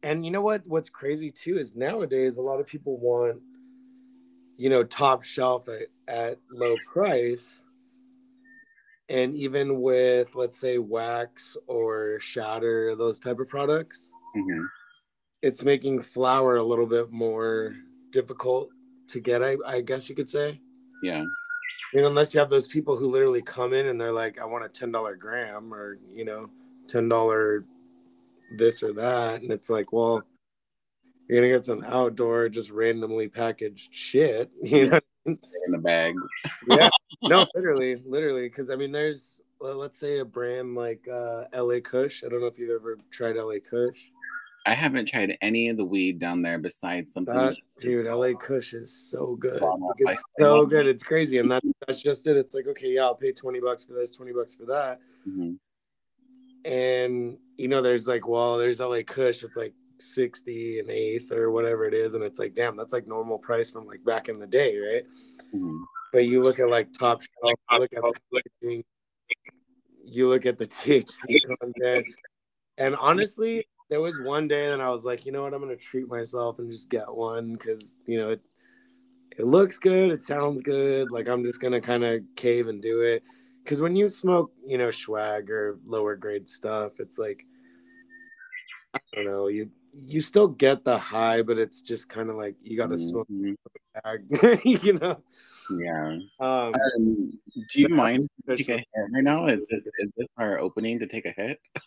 and 0.03 0.23
you 0.25 0.31
know 0.31 0.41
what? 0.41 0.65
What's 0.67 0.89
crazy 0.89 1.31
too 1.31 1.57
is 1.57 1.75
nowadays 1.75 2.37
a 2.37 2.41
lot 2.41 2.59
of 2.59 2.67
people 2.67 2.97
want, 2.97 3.41
you 4.55 4.69
know, 4.69 4.83
top 4.83 5.23
shelf 5.23 5.67
at, 5.69 5.87
at 6.07 6.39
low 6.51 6.75
price. 6.91 7.67
And 9.09 9.35
even 9.35 9.81
with, 9.81 10.35
let's 10.35 10.59
say, 10.59 10.77
wax 10.77 11.57
or 11.65 12.19
shatter, 12.19 12.95
those 12.95 13.19
type 13.19 13.39
of 13.39 13.47
products, 13.47 14.13
Mhm. 14.35 14.67
it's 15.41 15.63
making 15.63 16.01
flower 16.03 16.57
a 16.57 16.63
little 16.63 16.85
bit 16.85 17.11
more 17.11 17.75
difficult 18.11 18.69
to 19.07 19.19
get, 19.19 19.41
I, 19.41 19.57
I 19.65 19.81
guess 19.81 20.09
you 20.09 20.15
could 20.15 20.29
say. 20.29 20.61
Yeah. 21.01 21.23
Know, 21.93 22.07
unless 22.07 22.33
you 22.33 22.39
have 22.39 22.49
those 22.49 22.67
people 22.67 22.97
who 22.97 23.07
literally 23.07 23.41
come 23.41 23.73
in 23.73 23.87
and 23.87 23.99
they're 23.99 24.11
like, 24.11 24.39
I 24.39 24.45
want 24.45 24.65
a 24.65 24.69
ten 24.69 24.91
dollar 24.91 25.15
gram 25.15 25.73
or 25.73 25.97
you 26.13 26.25
know, 26.25 26.49
ten 26.87 27.09
dollar 27.09 27.65
this 28.57 28.83
or 28.83 28.93
that, 28.93 29.41
and 29.41 29.51
it's 29.51 29.69
like, 29.69 29.91
well, 29.91 30.23
you're 31.27 31.39
gonna 31.39 31.53
get 31.53 31.65
some 31.65 31.83
outdoor, 31.83 32.49
just 32.49 32.71
randomly 32.71 33.27
packaged 33.27 33.93
shit. 33.93 34.49
You 34.63 34.89
know? 34.89 34.99
In 35.25 35.37
the 35.71 35.77
bag. 35.77 36.15
yeah. 36.67 36.89
No, 37.21 37.45
literally, 37.53 37.97
literally, 38.05 38.47
because 38.47 38.69
I 38.69 38.77
mean, 38.77 38.93
there's 38.93 39.41
well, 39.59 39.75
let's 39.75 39.99
say 39.99 40.19
a 40.19 40.25
brand 40.25 40.73
like 40.73 41.05
uh, 41.11 41.45
LA 41.53 41.81
Kush. 41.83 42.23
I 42.23 42.29
don't 42.29 42.39
know 42.39 42.47
if 42.47 42.57
you've 42.57 42.69
ever 42.69 42.97
tried 43.11 43.35
LA 43.35 43.55
Kush. 43.69 43.99
I 44.65 44.73
haven't 44.73 45.07
tried 45.07 45.37
any 45.41 45.69
of 45.69 45.77
the 45.77 45.85
weed 45.85 46.19
down 46.19 46.41
there 46.41 46.59
besides 46.59 47.13
something. 47.13 47.33
That 47.33 47.55
dude, 47.79 48.05
LA 48.05 48.33
Kush 48.33 48.73
is 48.73 48.91
so 49.09 49.35
good. 49.39 49.61
Wow, 49.61 49.77
Like, 49.79 50.07
I- 50.07 50.11
it's 50.11 50.23
so 50.39 50.65
good. 50.65 50.85
It's 50.85 51.01
crazy, 51.03 51.37
and 51.39 51.49
that 51.51 51.63
that's 51.87 52.01
just 52.01 52.27
it. 52.27 52.37
It's 52.37 52.53
like, 52.53 52.67
okay, 52.67 52.89
yeah, 52.89 53.03
I'll 53.03 53.15
pay 53.15 53.31
twenty 53.31 53.59
bucks 53.59 53.85
for 53.85 53.93
this, 53.93 54.15
twenty 54.15 54.33
bucks 54.33 54.53
for 54.55 54.65
that. 54.65 54.99
Mhm. 55.27 55.57
and 56.65 57.37
you 57.57 57.67
know 57.69 57.81
there's 57.81 58.07
like 58.07 58.27
well 58.27 58.57
there's 58.57 58.79
la 58.81 59.01
kush 59.05 59.43
it's 59.43 59.55
like 59.57 59.73
60 59.99 60.79
an 60.79 60.89
eighth 60.89 61.31
or 61.31 61.51
whatever 61.51 61.85
it 61.85 61.93
is 61.93 62.13
and 62.15 62.23
it's 62.23 62.39
like 62.39 62.53
damn 62.53 62.75
that's 62.75 62.91
like 62.93 63.07
normal 63.07 63.37
price 63.37 63.71
from 63.71 63.85
like 63.85 64.03
back 64.05 64.27
in 64.29 64.39
the 64.39 64.47
day 64.47 64.77
right 64.77 65.03
Mhm. 65.55 65.81
but 66.13 66.25
you 66.25 66.41
look 66.41 66.59
at 66.59 66.69
like 66.69 66.91
top 66.91 67.21
shelf 67.21 67.53
you 67.71 67.79
look 67.79 67.93
at 67.95 68.01
the 68.01 68.13
packaging, 68.61 68.83
you 70.05 70.27
look 70.27 70.45
at 70.45 70.57
the 70.57 70.67
thc 70.67 71.37
content 71.61 72.05
and 72.77 72.95
honestly 72.97 73.65
there 73.89 74.01
was 74.01 74.19
one 74.19 74.47
day 74.47 74.67
that 74.67 74.81
i 74.81 74.89
was 74.89 75.05
like 75.05 75.25
you 75.25 75.31
know 75.31 75.43
what 75.43 75.53
i'm 75.53 75.61
gonna 75.61 75.75
treat 75.75 76.07
myself 76.07 76.59
and 76.59 76.71
just 76.71 76.89
get 76.89 77.11
one 77.13 77.53
because 77.53 77.97
you 78.05 78.19
know 78.19 78.29
it 78.29 78.41
it 79.37 79.45
looks 79.45 79.77
good 79.77 80.11
it 80.11 80.23
sounds 80.23 80.61
good 80.61 81.11
like 81.11 81.27
i'm 81.27 81.43
just 81.43 81.61
gonna 81.61 81.81
kind 81.81 82.03
of 82.03 82.21
cave 82.35 82.67
and 82.67 82.81
do 82.81 83.01
it 83.01 83.23
because 83.69 83.81
when 83.83 83.95
you 83.95 84.09
smoke, 84.09 84.51
you 84.65 84.79
know, 84.79 84.89
swag 84.89 85.51
or 85.51 85.77
lower 85.85 86.15
grade 86.15 86.49
stuff, 86.49 86.99
it's 86.99 87.19
like 87.19 87.45
I 88.95 88.99
don't 89.13 89.25
know, 89.25 89.47
you 89.47 89.69
you 89.93 90.21
still 90.21 90.47
get 90.47 90.83
the 90.83 90.97
high, 90.97 91.43
but 91.43 91.59
it's 91.59 91.83
just 91.83 92.09
kind 92.09 92.31
of 92.31 92.35
like 92.35 92.55
you 92.63 92.75
got 92.77 92.89
to 92.89 92.97
smoke 92.97 93.27
you 94.65 94.93
know. 94.93 95.21
Yeah. 95.79 96.17
Um, 96.39 96.73
Um, 96.73 97.39
do 97.71 97.81
you 97.81 97.89
mind 97.89 98.27
take 98.47 98.69
a 98.69 98.77
hit 98.77 98.87
right 99.13 99.23
now? 99.23 99.45
Is 99.45 99.59
this, 99.69 99.83
is 99.99 100.11
this 100.17 100.27
our 100.37 100.57
opening 100.57 100.97
to 100.97 101.05
take 101.05 101.27
a 101.27 101.31
hit? 101.37 101.59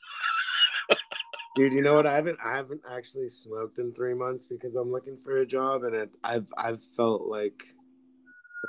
dude, 1.57 1.75
you 1.75 1.83
know 1.83 1.95
what? 1.95 2.07
I 2.07 2.15
haven't 2.15 2.39
I 2.45 2.57
haven't 2.57 2.83
actually 2.91 3.29
smoked 3.31 3.79
in 3.79 3.93
three 3.95 4.15
months 4.15 4.47
because 4.47 4.75
I'm 4.75 4.91
looking 4.91 5.17
for 5.17 5.39
a 5.39 5.47
job, 5.47 5.85
and 5.85 5.95
it 5.95 6.17
I've 6.25 6.47
I've 6.57 6.83
felt 6.97 7.23
like 7.23 7.63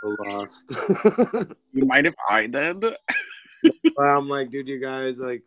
so 0.01 0.15
lost. 0.27 0.77
You 1.73 1.85
might 1.85 2.05
have 2.05 2.15
I 2.29 2.47
did? 2.47 2.81
but 2.81 4.03
I'm 4.03 4.27
like, 4.27 4.51
dude, 4.51 4.67
you 4.67 4.79
guys 4.79 5.19
like. 5.19 5.43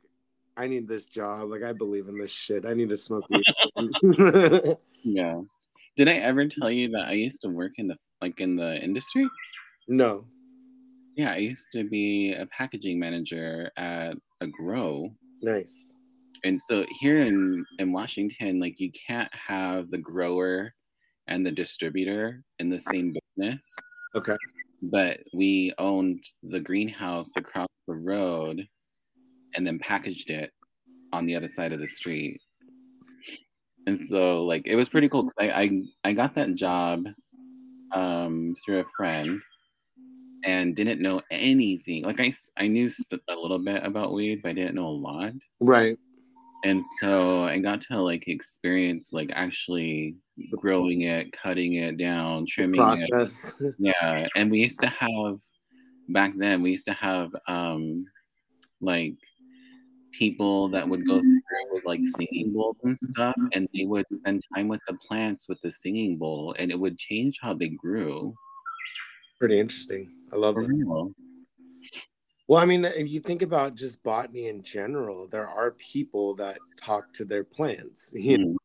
I 0.59 0.67
need 0.67 0.89
this 0.89 1.05
job. 1.05 1.51
Like, 1.51 1.63
I 1.63 1.75
believe 1.75 2.09
in 2.09 2.19
this 2.19 2.31
shit. 2.31 2.65
I 2.65 2.73
need 2.73 2.89
to 2.89 2.97
smoke. 2.97 3.27
Yeah. 5.07 5.43
Did 5.97 6.09
I 6.09 6.15
ever 6.15 6.49
tell 6.49 6.71
you 6.71 6.91
that 6.91 7.07
I 7.07 7.13
used 7.13 7.41
to 7.43 7.49
work 7.49 7.73
in 7.79 7.87
the 7.87 7.97
like 8.21 8.41
in 8.41 8.57
the 8.57 8.77
industry? 8.83 9.29
no. 9.89 10.27
Yeah, 11.17 11.33
I 11.33 11.37
used 11.37 11.69
to 11.73 11.85
be 11.85 12.35
a 12.35 12.45
packaging 12.47 12.99
manager 12.99 13.71
at 13.79 14.17
a 14.43 14.47
grow. 14.49 15.11
Nice. 15.41 15.95
And 16.47 16.61
so 16.61 16.87
here 17.01 17.23
in 17.23 17.67
in 17.81 17.93
Washington, 17.93 18.61
like 18.61 18.79
you 18.79 18.93
can't 18.93 19.33
have 19.35 19.91
the 19.91 19.99
grower 19.99 20.71
and 21.27 21.45
the 21.45 21.51
distributor 21.51 22.45
in 22.61 22.71
the 22.71 22.79
same 22.79 23.13
business. 23.37 23.75
Okay. 24.15 24.37
But 24.81 25.19
we 25.35 25.75
owned 25.79 26.21
the 26.45 26.61
greenhouse 26.61 27.31
across 27.35 27.67
the 27.89 27.97
road 27.97 28.65
and 29.57 29.67
then 29.67 29.81
packaged 29.81 30.31
it 30.31 30.53
on 31.13 31.27
the 31.27 31.35
other 31.35 31.49
side 31.49 31.73
of 31.73 31.81
the 31.81 31.89
street. 31.89 32.41
And 33.89 34.09
so 34.09 34.45
like 34.45 34.69
it 34.69 34.77
was 34.77 34.89
pretty 34.89 35.09
cool. 35.09 35.33
I, 35.41 35.51
I 35.51 35.81
I 36.05 36.13
got 36.13 36.37
that 36.37 36.55
job 36.55 37.03
um 37.93 38.55
through 38.65 38.81
a 38.81 38.91
friend 38.97 39.43
and 40.45 40.77
didn't 40.77 41.03
know 41.03 41.23
anything. 41.33 42.05
Like 42.05 42.21
I, 42.21 42.33
I 42.57 42.69
knew 42.69 42.89
a 43.11 43.35
little 43.35 43.59
bit 43.59 43.85
about 43.85 44.13
weed, 44.13 44.43
but 44.43 44.51
I 44.51 44.53
didn't 44.53 44.77
know 44.77 44.87
a 44.87 45.03
lot. 45.11 45.33
Right. 45.59 45.99
And 46.65 46.85
so 47.01 47.43
I 47.43 47.59
got 47.59 47.81
to 47.83 48.01
like 48.01 48.29
experience 48.29 49.13
like 49.13 49.31
actually 49.33 50.17
growing 50.53 51.03
it, 51.03 51.33
cutting 51.33 51.75
it 51.75 51.97
down, 51.97 52.47
trimming 52.47 52.81
it. 52.81 53.11
Process. 53.11 53.55
Yeah, 53.79 54.27
and 54.35 54.51
we 54.51 54.61
used 54.61 54.81
to 54.81 54.89
have 54.89 55.39
back 56.09 56.33
then. 56.37 56.63
We 56.63 56.71
used 56.71 56.87
to 56.87 56.95
have 56.95 57.31
um 57.47 58.05
like 58.81 59.15
people 60.13 60.69
that 60.69 60.89
would 60.89 61.07
go 61.07 61.21
through 61.21 61.73
with 61.73 61.85
like 61.85 62.01
singing 62.17 62.53
bowls 62.53 62.77
and 62.83 62.97
stuff, 62.97 63.35
and 63.53 63.69
they 63.75 63.85
would 63.85 64.07
spend 64.09 64.43
time 64.55 64.69
with 64.69 64.81
the 64.89 64.97
plants 65.07 65.47
with 65.49 65.61
the 65.63 65.71
singing 65.71 66.19
bowl, 66.19 66.55
and 66.59 66.71
it 66.71 66.79
would 66.79 66.99
change 66.99 67.39
how 67.41 67.55
they 67.55 67.69
grew. 67.69 68.33
Pretty 69.39 69.61
interesting. 69.61 70.11
I 70.33 70.37
love 70.37 70.55
For 70.55 70.63
it. 70.63 70.69
real. 70.69 71.13
Well, 72.49 72.61
I 72.61 72.65
mean, 72.65 72.85
if 72.85 73.11
you 73.11 73.21
think 73.21 73.43
about 73.43 73.75
just 73.75 74.03
botany 74.03 74.49
in 74.49 74.63
general, 74.63 75.27
there 75.27 75.49
are 75.49 75.73
people 75.73 76.35
that 76.37 76.59
talk 76.77 77.13
to 77.15 77.25
their 77.25 77.45
plants. 77.45 78.15
You 78.19 78.39
know, 78.39 78.45
Mm, 78.47 78.57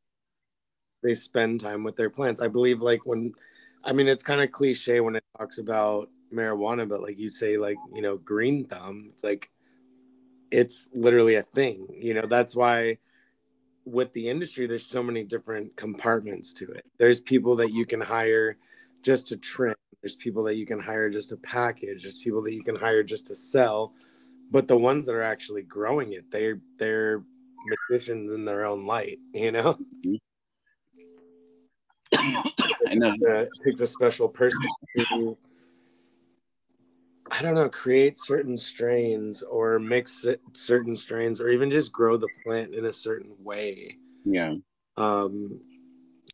they 1.04 1.16
spend 1.16 1.62
time 1.62 1.84
with 1.84 1.96
their 1.96 2.10
plants. 2.10 2.42
I 2.42 2.48
believe, 2.48 2.82
like 2.82 3.06
when, 3.06 3.34
I 3.84 3.92
mean, 3.94 4.08
it's 4.08 4.24
kind 4.24 4.42
of 4.42 4.52
cliche 4.52 5.00
when 5.00 5.16
it 5.16 5.24
talks 5.38 5.58
about 5.58 6.10
marijuana, 6.34 6.88
but 6.88 7.02
like 7.02 7.18
you 7.18 7.30
say, 7.30 7.58
like 7.58 7.78
you 7.94 8.02
know, 8.02 8.18
green 8.18 8.66
thumb. 8.66 9.10
It's 9.14 9.24
like, 9.24 9.50
it's 10.52 10.90
literally 10.94 11.36
a 11.36 11.44
thing. 11.44 11.88
You 12.00 12.14
know, 12.14 12.26
that's 12.28 12.56
why 12.56 12.98
with 13.86 14.14
the 14.14 14.30
industry, 14.30 14.68
there's 14.68 14.86
so 14.86 15.02
many 15.02 15.24
different 15.24 15.76
compartments 15.76 16.54
to 16.56 16.72
it. 16.72 16.86
There's 16.98 17.22
people 17.22 17.56
that 17.58 17.72
you 17.72 17.86
can 17.86 18.02
hire 18.02 18.58
just 19.02 19.28
to 19.30 19.38
trim. 19.38 19.76
There's 20.02 20.16
people 20.16 20.44
that 20.44 20.56
you 20.56 20.66
can 20.66 20.80
hire 20.80 21.10
just 21.10 21.30
to 21.30 21.38
package. 21.38 22.04
There's 22.04 22.20
people 22.20 22.42
that 22.44 22.54
you 22.54 22.64
can 22.64 22.76
hire 22.76 23.04
just 23.04 23.28
to 23.28 23.36
sell. 23.36 23.94
But 24.50 24.68
the 24.68 24.78
ones 24.78 25.06
that 25.06 25.14
are 25.14 25.22
actually 25.22 25.62
growing 25.62 26.14
it, 26.14 26.30
they're 26.32 26.60
they're 26.78 27.24
magicians 27.90 28.34
in 28.34 28.44
their 28.44 28.66
own 28.66 28.86
light. 28.86 29.20
You 29.34 29.52
know, 29.52 29.78
I 32.18 32.96
know. 32.96 33.14
It 33.22 33.50
takes 33.64 33.82
a 33.82 33.88
special 33.88 34.28
person 34.28 34.60
to, 34.98 35.38
I 37.30 37.42
don't 37.42 37.56
know, 37.56 37.70
create 37.70 38.18
certain 38.20 38.58
strains 38.58 39.44
or 39.44 39.80
mix 39.80 40.26
it- 40.26 40.42
certain 40.54 40.96
strains, 40.96 41.40
or 41.40 41.50
even 41.50 41.70
just 41.70 41.94
grow 41.94 42.18
the 42.18 42.28
plant 42.44 42.74
in 42.74 42.86
a 42.86 42.94
certain 42.94 43.32
way. 43.40 43.98
Yeah. 44.26 44.56
um 44.98 45.62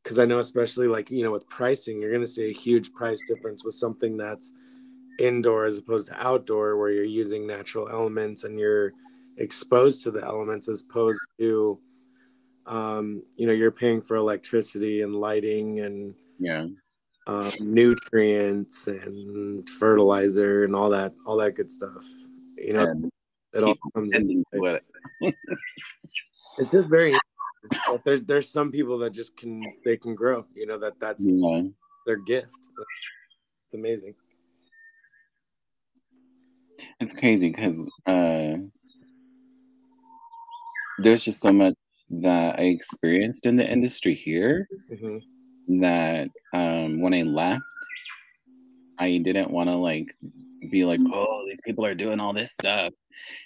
because 0.08 0.20
i 0.20 0.24
know 0.26 0.40
especially 0.40 0.88
like 0.88 1.12
you 1.12 1.22
know 1.22 1.32
with 1.32 1.50
pricing 1.50 2.00
you're 2.00 2.12
going 2.12 2.22
to 2.22 2.26
see 2.28 2.50
a 2.50 2.54
huge 2.54 2.94
price 2.94 3.24
difference 3.24 3.66
with 3.66 3.76
something 3.76 4.16
that's 4.16 4.54
indoor 5.20 5.66
as 5.66 5.78
opposed 5.78 6.08
to 6.08 6.26
outdoor 6.26 6.78
where 6.78 6.92
you're 6.92 7.04
using 7.04 7.46
natural 7.46 7.90
elements 7.90 8.46
and 8.46 8.58
you're 8.58 8.94
exposed 9.36 10.04
to 10.04 10.10
the 10.10 10.24
elements 10.24 10.70
as 10.70 10.82
opposed 10.82 11.20
to 11.38 11.78
um 12.68 13.22
you 13.36 13.46
know 13.46 13.52
you're 13.52 13.70
paying 13.70 14.02
for 14.02 14.16
electricity 14.16 15.02
and 15.02 15.14
lighting 15.14 15.82
and 15.82 16.16
Yeah. 16.40 16.68
um, 17.28 17.52
nutrients 17.60 18.88
and 18.88 19.68
fertilizer 19.72 20.64
and 20.64 20.74
all 20.74 20.90
that 20.90 21.12
all 21.26 21.36
that 21.36 21.56
good 21.56 21.70
stuff 21.70 22.06
you 22.58 22.72
know 22.72 22.86
And 22.86 23.12
it 23.54 23.64
all 23.64 23.76
comes 23.94 24.16
in 24.16 24.46
it. 24.54 24.84
it's 26.58 26.72
just 26.72 26.88
very 26.88 27.20
But 27.88 28.04
there's 28.06 28.22
there's 28.22 28.50
some 28.50 28.72
people 28.72 28.98
that 29.00 29.12
just 29.12 29.36
can 29.38 29.64
they 29.84 29.98
can 29.98 30.16
grow. 30.16 30.46
You 30.56 30.68
know 30.68 30.78
that 30.80 31.00
that's 31.00 31.26
Yeah. 31.26 31.64
their 32.06 32.18
gift. 32.18 32.70
It's 33.66 33.74
amazing. 33.74 34.16
It's 37.00 37.14
crazy 37.14 37.50
because 37.50 37.78
uh, 38.06 38.58
there's 41.00 41.24
just 41.24 41.42
so 41.42 41.52
much 41.52 41.76
that 42.10 42.58
I 42.60 42.64
experienced 42.64 43.46
in 43.46 43.56
the 43.58 43.70
industry 43.70 44.16
here 44.16 44.68
Mhm. 44.90 45.22
that 45.82 46.30
um, 46.54 47.02
when 47.02 47.14
I 47.14 47.24
left, 47.24 47.64
I 48.98 49.18
didn't 49.18 49.52
want 49.52 49.70
to 49.70 49.76
like 49.76 50.16
be 50.72 50.86
like, 50.86 51.02
oh, 51.12 51.46
these 51.48 51.60
people 51.66 51.86
are 51.86 51.96
doing 51.96 52.20
all 52.20 52.34
this 52.34 52.54
stuff. 52.54 52.94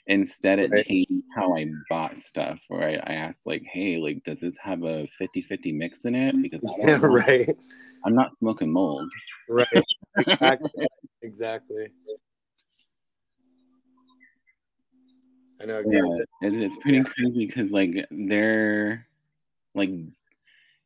Instead, 0.08 0.60
it 0.60 0.72
Right. 0.72 0.86
changed 0.86 1.21
how 1.34 1.56
I 1.56 1.72
bought 1.90 2.18
stuff. 2.18 2.60
Where 2.68 2.90
I, 2.90 3.12
I 3.12 3.16
asked, 3.16 3.46
like, 3.46 3.64
hey, 3.64 3.98
like, 3.98 4.24
does 4.24 4.42
this 4.42 4.58
have 4.58 4.84
a 4.84 5.08
50 5.18 5.42
50 5.42 5.72
mix 5.72 6.06
in 6.06 6.16
it? 6.16 6.34
Mm-hmm. 6.34 6.42
Because 6.42 6.64
I 6.66 6.78
don't 6.86 7.02
yeah, 7.02 7.08
right. 7.08 7.58
I'm 8.06 8.16
not 8.16 8.34
smoking 8.34 8.72
mold. 8.72 9.10
right, 9.48 9.68
exactly, 10.18 10.88
exactly. 11.22 11.88
I 15.62 15.66
know 15.66 15.84
Yeah, 15.86 16.00
exactly. 16.00 16.26
it, 16.42 16.54
it's 16.54 16.78
pretty 16.78 17.02
crazy 17.02 17.46
because 17.46 17.72
like 17.72 18.08
they're 18.10 19.06
like 19.76 19.92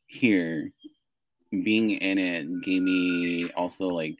here 0.06 0.70
being 1.50 1.92
in 1.92 2.18
it 2.18 2.62
gave 2.62 2.82
me 2.82 3.50
also 3.56 3.88
like 3.88 4.18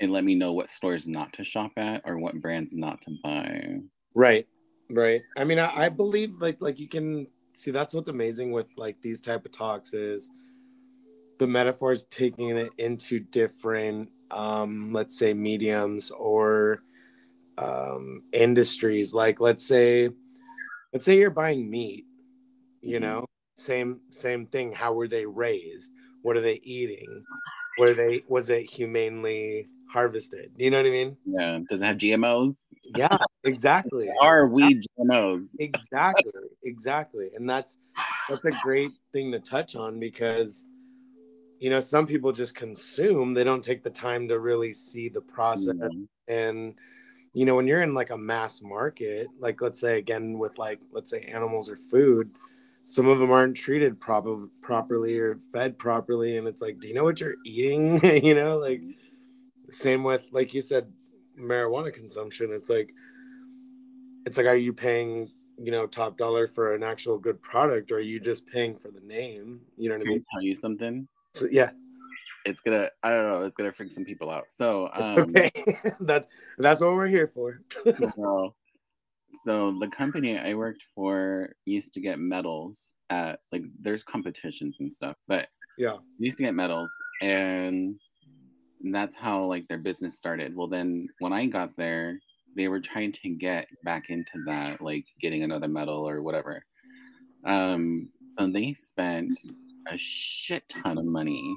it 0.00 0.10
let 0.10 0.24
me 0.24 0.34
know 0.34 0.52
what 0.52 0.68
stores 0.68 1.06
not 1.06 1.32
to 1.34 1.44
shop 1.44 1.70
at 1.76 2.02
or 2.04 2.18
what 2.18 2.40
brands 2.40 2.72
not 2.72 3.00
to 3.02 3.16
buy. 3.22 3.78
Right, 4.14 4.46
right. 4.90 5.22
I 5.36 5.44
mean, 5.44 5.58
I, 5.58 5.84
I 5.84 5.88
believe 5.88 6.40
like 6.40 6.58
like 6.60 6.78
you 6.78 6.88
can 6.88 7.26
see 7.52 7.70
that's 7.70 7.94
what's 7.94 8.08
amazing 8.08 8.52
with 8.52 8.66
like 8.76 9.00
these 9.00 9.20
type 9.20 9.44
of 9.44 9.52
talks 9.52 9.94
is 9.94 10.30
the 11.38 11.46
metaphors 11.46 12.04
taking 12.04 12.50
it 12.56 12.70
into 12.78 13.20
different 13.20 14.08
um 14.30 14.92
let's 14.92 15.18
say 15.18 15.34
mediums 15.34 16.10
or 16.10 16.80
um 17.58 18.22
industries. 18.32 19.12
Like 19.14 19.40
let's 19.40 19.66
say 19.66 20.10
let's 20.92 21.04
say 21.04 21.18
you're 21.18 21.30
buying 21.30 21.68
meat 21.70 22.06
you 22.82 22.98
Mhm. 22.98 23.02
know 23.02 23.24
same 23.56 24.00
same 24.10 24.46
thing. 24.46 24.72
How 24.72 24.92
were 24.92 25.08
they 25.08 25.26
raised? 25.26 25.92
What 26.22 26.36
are 26.36 26.40
they 26.40 26.60
eating? 26.64 27.24
Were 27.78 27.92
they 27.92 28.22
was 28.28 28.50
it 28.50 28.62
humanely 28.70 29.68
harvested? 29.90 30.50
Do 30.56 30.64
you 30.64 30.70
know 30.70 30.78
what 30.78 30.86
i 30.86 30.90
mean? 30.90 31.16
Yeah, 31.24 31.60
does 31.68 31.80
it 31.80 31.84
have 31.84 31.96
GMOs? 31.98 32.63
Yeah 32.84 33.16
exactly. 33.44 34.10
Are 34.20 34.46
we 34.46 34.82
GMOs? 34.98 35.46
exactly 35.58 36.32
exactly. 36.64 37.30
And 37.34 37.48
that's 37.48 37.78
that's 38.28 38.44
a 38.44 38.50
great 38.62 38.92
thing 39.12 39.32
to 39.32 39.40
touch 39.40 39.76
on 39.76 39.98
because 39.98 40.66
you 41.60 41.70
know 41.70 41.80
some 41.80 42.06
people 42.06 42.32
just 42.32 42.54
consume 42.54 43.34
they 43.34 43.44
don't 43.44 43.64
take 43.64 43.82
the 43.82 43.90
time 43.90 44.28
to 44.28 44.38
really 44.38 44.72
see 44.72 45.08
the 45.08 45.20
process. 45.20 45.74
Mhm. 45.74 46.08
and 46.28 46.74
you 47.32 47.44
know 47.44 47.56
when 47.56 47.66
you're 47.66 47.82
in 47.82 47.94
like 47.94 48.10
a 48.10 48.16
mass 48.16 48.62
market 48.62 49.26
like 49.38 49.60
let's 49.60 49.80
say 49.80 49.98
again 49.98 50.38
with 50.38 50.56
like 50.56 50.80
let's 50.92 51.10
say 51.10 51.20
animals 51.22 51.68
or 51.68 51.76
food 51.76 52.30
some 52.84 53.08
of 53.08 53.18
them 53.18 53.30
aren't 53.30 53.56
treated 53.56 53.98
proper 53.98 54.46
properly 54.60 55.18
or 55.18 55.38
fed 55.52 55.78
properly. 55.78 56.36
And 56.36 56.46
it's 56.46 56.60
like 56.60 56.78
do 56.80 56.86
you 56.86 56.94
know 56.94 57.04
what 57.04 57.20
you're 57.20 57.36
eating? 57.44 58.00
You 58.24 58.34
know 58.34 58.58
like 58.58 58.82
same 59.70 60.04
with 60.04 60.22
like 60.30 60.52
you 60.54 60.60
said 60.60 60.92
marijuana 61.38 61.92
consumption 61.92 62.52
it's 62.52 62.70
like 62.70 62.90
it's 64.26 64.36
like 64.36 64.46
are 64.46 64.56
you 64.56 64.72
paying 64.72 65.30
you 65.58 65.70
know 65.70 65.86
top 65.86 66.16
dollar 66.16 66.48
for 66.48 66.74
an 66.74 66.82
actual 66.82 67.18
good 67.18 67.40
product 67.42 67.90
or 67.92 67.96
are 67.96 68.00
you 68.00 68.20
just 68.20 68.46
paying 68.46 68.76
for 68.76 68.90
the 68.90 69.00
name? 69.00 69.60
You 69.76 69.88
know 69.88 69.96
what 69.96 70.02
i 70.02 70.04
Can 70.04 70.12
I 70.12 70.14
mean? 70.16 70.24
tell 70.32 70.42
you 70.42 70.54
something? 70.54 71.08
so 71.34 71.46
yeah. 71.50 71.70
It's 72.44 72.60
gonna 72.60 72.90
I 73.02 73.10
don't 73.10 73.26
know, 73.26 73.42
it's 73.42 73.56
gonna 73.56 73.72
freak 73.72 73.92
some 73.92 74.04
people 74.04 74.30
out. 74.30 74.44
So 74.50 74.90
um 74.94 75.18
okay. 75.18 75.50
That's 76.00 76.28
that's 76.58 76.80
what 76.80 76.92
we're 76.94 77.06
here 77.06 77.30
for. 77.34 77.60
So, 78.16 78.54
so 79.44 79.76
the 79.80 79.88
company 79.88 80.38
I 80.38 80.54
worked 80.54 80.84
for 80.94 81.54
used 81.64 81.92
to 81.94 82.00
get 82.00 82.18
medals 82.20 82.94
at 83.10 83.40
like 83.50 83.62
there's 83.80 84.04
competitions 84.04 84.76
and 84.78 84.92
stuff, 84.92 85.16
but 85.26 85.48
yeah. 85.76 85.96
used 86.18 86.36
to 86.36 86.44
get 86.44 86.54
medals 86.54 86.92
and 87.20 87.98
that's 88.92 89.16
how 89.16 89.44
like 89.44 89.66
their 89.68 89.78
business 89.78 90.16
started. 90.16 90.54
Well 90.54 90.68
then 90.68 91.08
when 91.20 91.32
I 91.32 91.46
got 91.46 91.76
there, 91.76 92.18
they 92.56 92.68
were 92.68 92.80
trying 92.80 93.12
to 93.12 93.28
get 93.30 93.66
back 93.84 94.10
into 94.10 94.42
that, 94.46 94.80
like 94.80 95.04
getting 95.20 95.42
another 95.42 95.68
medal 95.68 96.08
or 96.08 96.22
whatever. 96.22 96.64
Um 97.44 98.08
so 98.38 98.50
they 98.50 98.72
spent 98.74 99.38
a 99.88 99.96
shit 99.96 100.64
ton 100.68 100.98
of 100.98 101.04
money 101.04 101.56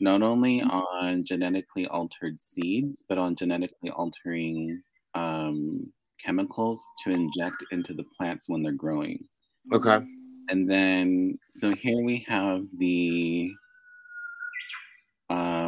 not 0.00 0.22
only 0.22 0.62
on 0.62 1.24
genetically 1.24 1.86
altered 1.86 2.40
seeds, 2.40 3.04
but 3.08 3.18
on 3.18 3.36
genetically 3.36 3.90
altering 3.90 4.82
um, 5.14 5.92
chemicals 6.24 6.82
to 7.04 7.10
inject 7.10 7.62
into 7.70 7.92
the 7.92 8.04
plants 8.16 8.48
when 8.48 8.62
they're 8.62 8.72
growing. 8.72 9.22
okay 9.72 9.98
And 10.48 10.68
then, 10.68 11.38
so 11.50 11.74
here 11.74 12.02
we 12.02 12.24
have 12.26 12.64
the 12.78 13.52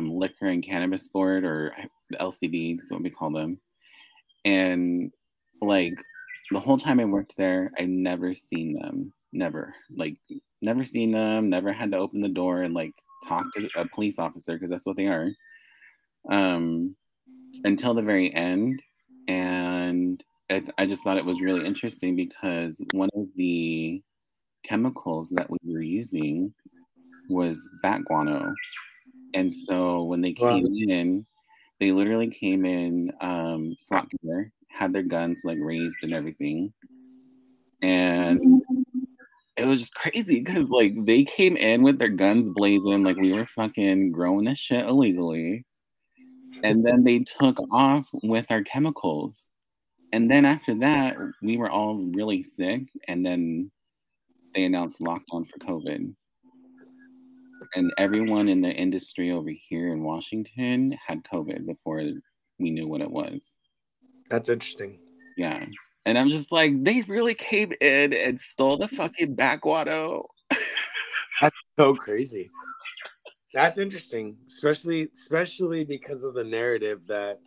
um, 0.03 0.19
Liquor 0.19 0.47
and 0.47 0.65
Cannabis 0.65 1.09
Board, 1.09 1.45
or 1.45 1.75
LCB, 2.15 2.81
is 2.81 2.91
what 2.91 3.03
we 3.03 3.11
call 3.11 3.31
them. 3.31 3.59
And 4.45 5.13
like 5.61 5.95
the 6.51 6.61
whole 6.61 6.79
time 6.79 7.01
I 7.01 7.05
worked 7.05 7.35
there, 7.37 7.73
I've 7.79 7.89
never 7.89 8.35
seen 8.35 8.75
them. 8.75 9.13
Never. 9.33 9.75
Like, 9.95 10.17
never 10.61 10.85
seen 10.85 11.13
them, 11.13 11.49
never 11.49 11.73
had 11.73 11.93
to 11.93 11.99
open 11.99 12.21
the 12.21 12.29
door 12.29 12.63
and 12.63 12.75
like 12.75 12.93
talk 13.27 13.47
to 13.55 13.69
a 13.77 13.87
police 13.89 14.19
officer 14.19 14.55
because 14.55 14.71
that's 14.71 14.87
what 14.87 14.97
they 14.97 15.07
are. 15.07 15.31
Um, 16.31 16.95
until 17.65 17.95
the 17.95 18.03
very 18.03 18.35
end. 18.35 18.83
And 19.29 20.23
I, 20.51 20.63
I 20.79 20.87
just 20.87 21.03
thought 21.03 21.17
it 21.17 21.25
was 21.25 21.41
really 21.41 21.65
interesting 21.65 22.17
because 22.17 22.85
one 22.93 23.09
of 23.15 23.27
the 23.37 24.03
chemicals 24.65 25.31
that 25.31 25.49
we 25.49 25.59
were 25.73 25.83
using 25.83 26.53
was 27.29 27.69
bat 27.83 28.05
guano. 28.05 28.53
And 29.35 29.53
so 29.53 30.05
when 30.05 30.21
they 30.21 30.35
Wow. 30.39 30.51
came 30.51 30.67
in, 30.89 31.27
they 31.81 31.93
literally 31.93 32.29
came 32.29 32.65
in 32.65 33.13
um, 33.21 33.75
SWAT 33.79 34.09
gear, 34.23 34.53
had 34.69 34.93
their 34.93 35.03
guns 35.03 35.41
like 35.45 35.59
raised 35.61 35.97
and 36.03 36.13
everything. 36.13 36.73
And 37.83 38.63
it 39.57 39.65
was 39.65 39.81
just 39.81 39.95
crazy 39.95 40.41
because 40.41 40.69
like 40.69 40.95
they 41.05 41.25
came 41.25 41.57
in 41.57 41.83
with 41.83 41.99
their 41.99 42.09
guns 42.09 42.49
blazing, 42.51 43.03
like 43.03 43.17
we 43.17 43.33
were 43.33 43.49
fucking 43.57 44.13
growing 44.13 44.45
this 44.45 44.59
shit 44.59 44.87
illegally. 44.87 45.65
And 46.63 46.87
then 46.87 47.03
they 47.03 47.21
took 47.21 47.59
off 47.73 48.07
with 48.23 48.47
our 48.51 48.63
chemicals. 48.63 49.51
And 50.13 50.31
then 50.31 50.45
after 50.45 50.75
that, 50.77 51.17
we 51.43 51.57
were 51.57 51.71
all 51.71 51.97
really 51.97 52.43
sick. 52.43 52.83
And 53.09 53.27
then 53.27 53.71
they 54.55 54.65
announced 54.65 55.01
lockdown 55.01 55.49
for 55.49 55.59
COVID. 55.61 56.15
And 57.75 57.93
everyone 57.99 58.49
in 58.49 58.61
the 58.61 58.71
industry 58.71 59.31
over 59.31 59.51
here 59.51 59.93
in 59.93 60.03
Washington 60.03 60.97
had 61.07 61.25
COVID 61.25 61.67
before 61.67 62.03
we 62.59 62.71
knew 62.71 62.87
what 62.87 63.01
it 63.01 63.11
was. 63.11 63.41
that's 64.29 64.49
interesting 64.49 64.99
Yeah. 65.37 65.65
And 66.05 66.19
I'm 66.19 66.31
just 66.31 66.51
like, 66.51 66.83
they 66.83 67.03
really 67.03 67.35
came 67.35 67.73
in 67.81 68.13
and 68.13 68.41
stole 68.41 68.77
the 68.77 68.89
fucking 68.89 69.35
backwater. 69.37 70.19
That's 71.41 71.57
so 71.79 71.95
crazy 71.95 72.51
that's 73.53 73.79
interesting 73.79 74.37
especially 74.47 75.09
especially 75.15 75.85
because 75.85 76.25
of 76.25 76.35
the 76.35 76.45
narrative 76.45 77.01
that 77.07 77.41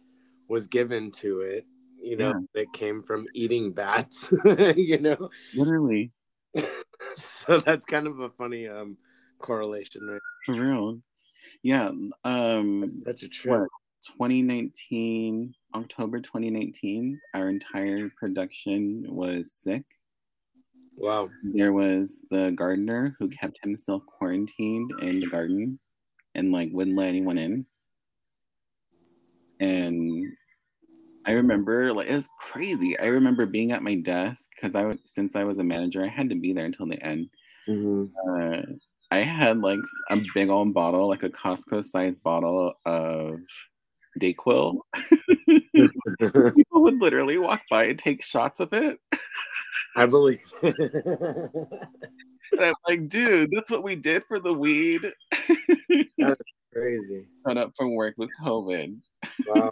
was 0.47 0.67
given 0.67 1.11
to 1.11 1.41
it 1.41 1.65
you 2.01 2.15
know 2.15 2.33
it 2.53 2.71
came 2.73 3.01
from 3.01 3.25
eating 3.33 3.71
bats 3.71 4.33
you 4.75 4.99
know 4.99 5.29
Literally, 5.55 6.11
so 7.15 7.59
that's 7.59 7.85
kind 7.85 8.07
of 8.07 8.19
a 8.19 8.29
funny 8.29 8.67
um 8.67 8.97
correlation 9.39 10.07
right 10.07 10.21
for 10.45 10.55
real. 10.55 10.99
Yeah. 11.63 11.91
Um 12.23 12.97
such 12.99 13.23
a 13.23 13.29
trip 13.29 13.61
what 13.61 13.69
2019 14.05 15.53
October 15.73 16.19
2019, 16.19 17.19
our 17.33 17.49
entire 17.49 18.09
production 18.17 19.05
was 19.09 19.51
sick. 19.51 19.83
wow 20.97 21.29
There 21.43 21.73
was 21.73 22.21
the 22.31 22.51
gardener 22.55 23.15
who 23.19 23.29
kept 23.29 23.59
himself 23.63 24.03
quarantined 24.05 24.91
in 25.01 25.19
the 25.19 25.27
garden 25.27 25.79
and 26.35 26.51
like 26.51 26.69
wouldn't 26.71 26.97
let 26.97 27.07
anyone 27.07 27.37
in. 27.37 27.65
And 29.59 30.33
I 31.25 31.31
remember 31.31 31.91
like 31.93 32.07
it 32.07 32.15
was 32.15 32.29
crazy. 32.39 32.97
I 32.99 33.05
remember 33.05 33.45
being 33.45 33.71
at 33.71 33.81
my 33.81 33.95
desk 33.95 34.49
because 34.55 34.75
I 34.75 34.95
since 35.05 35.35
I 35.35 35.43
was 35.43 35.57
a 35.57 35.63
manager, 35.63 36.03
I 36.03 36.07
had 36.07 36.29
to 36.29 36.35
be 36.35 36.53
there 36.53 36.65
until 36.65 36.87
the 36.87 37.01
end. 37.03 37.29
Mhm. 37.67 38.11
Uh, 38.29 38.61
I 39.11 39.17
had 39.17 39.59
like 39.59 39.79
a 40.09 40.19
big 40.33 40.49
old 40.49 40.73
bottle, 40.73 41.07
like 41.07 41.23
a 41.23 41.29
Costco 41.29 41.83
sized 41.83 42.21
bottle 42.23 42.73
of 42.85 43.39
Dayquil. 44.19 44.79
People 45.75 46.83
would 46.83 46.99
literally 46.99 47.37
walk 47.37 47.61
by 47.69 47.85
and 47.85 47.99
take 47.99 48.23
shots 48.23 48.59
of 48.59 48.73
it. 48.73 48.99
i 49.95 50.05
believe 50.05 50.39
And 52.51 52.61
I'm 52.61 52.73
like, 52.87 53.07
dude, 53.07 53.49
that's 53.51 53.71
what 53.71 53.83
we 53.83 53.95
did 53.95 54.23
for 54.25 54.39
the 54.39 54.53
weed. 54.53 55.11
That's 56.17 56.39
crazy. 56.73 57.25
Cut 57.45 57.57
up 57.57 57.73
from 57.75 57.95
work 57.95 58.15
with 58.17 58.29
COVID. 58.43 58.97
Wow. 59.47 59.71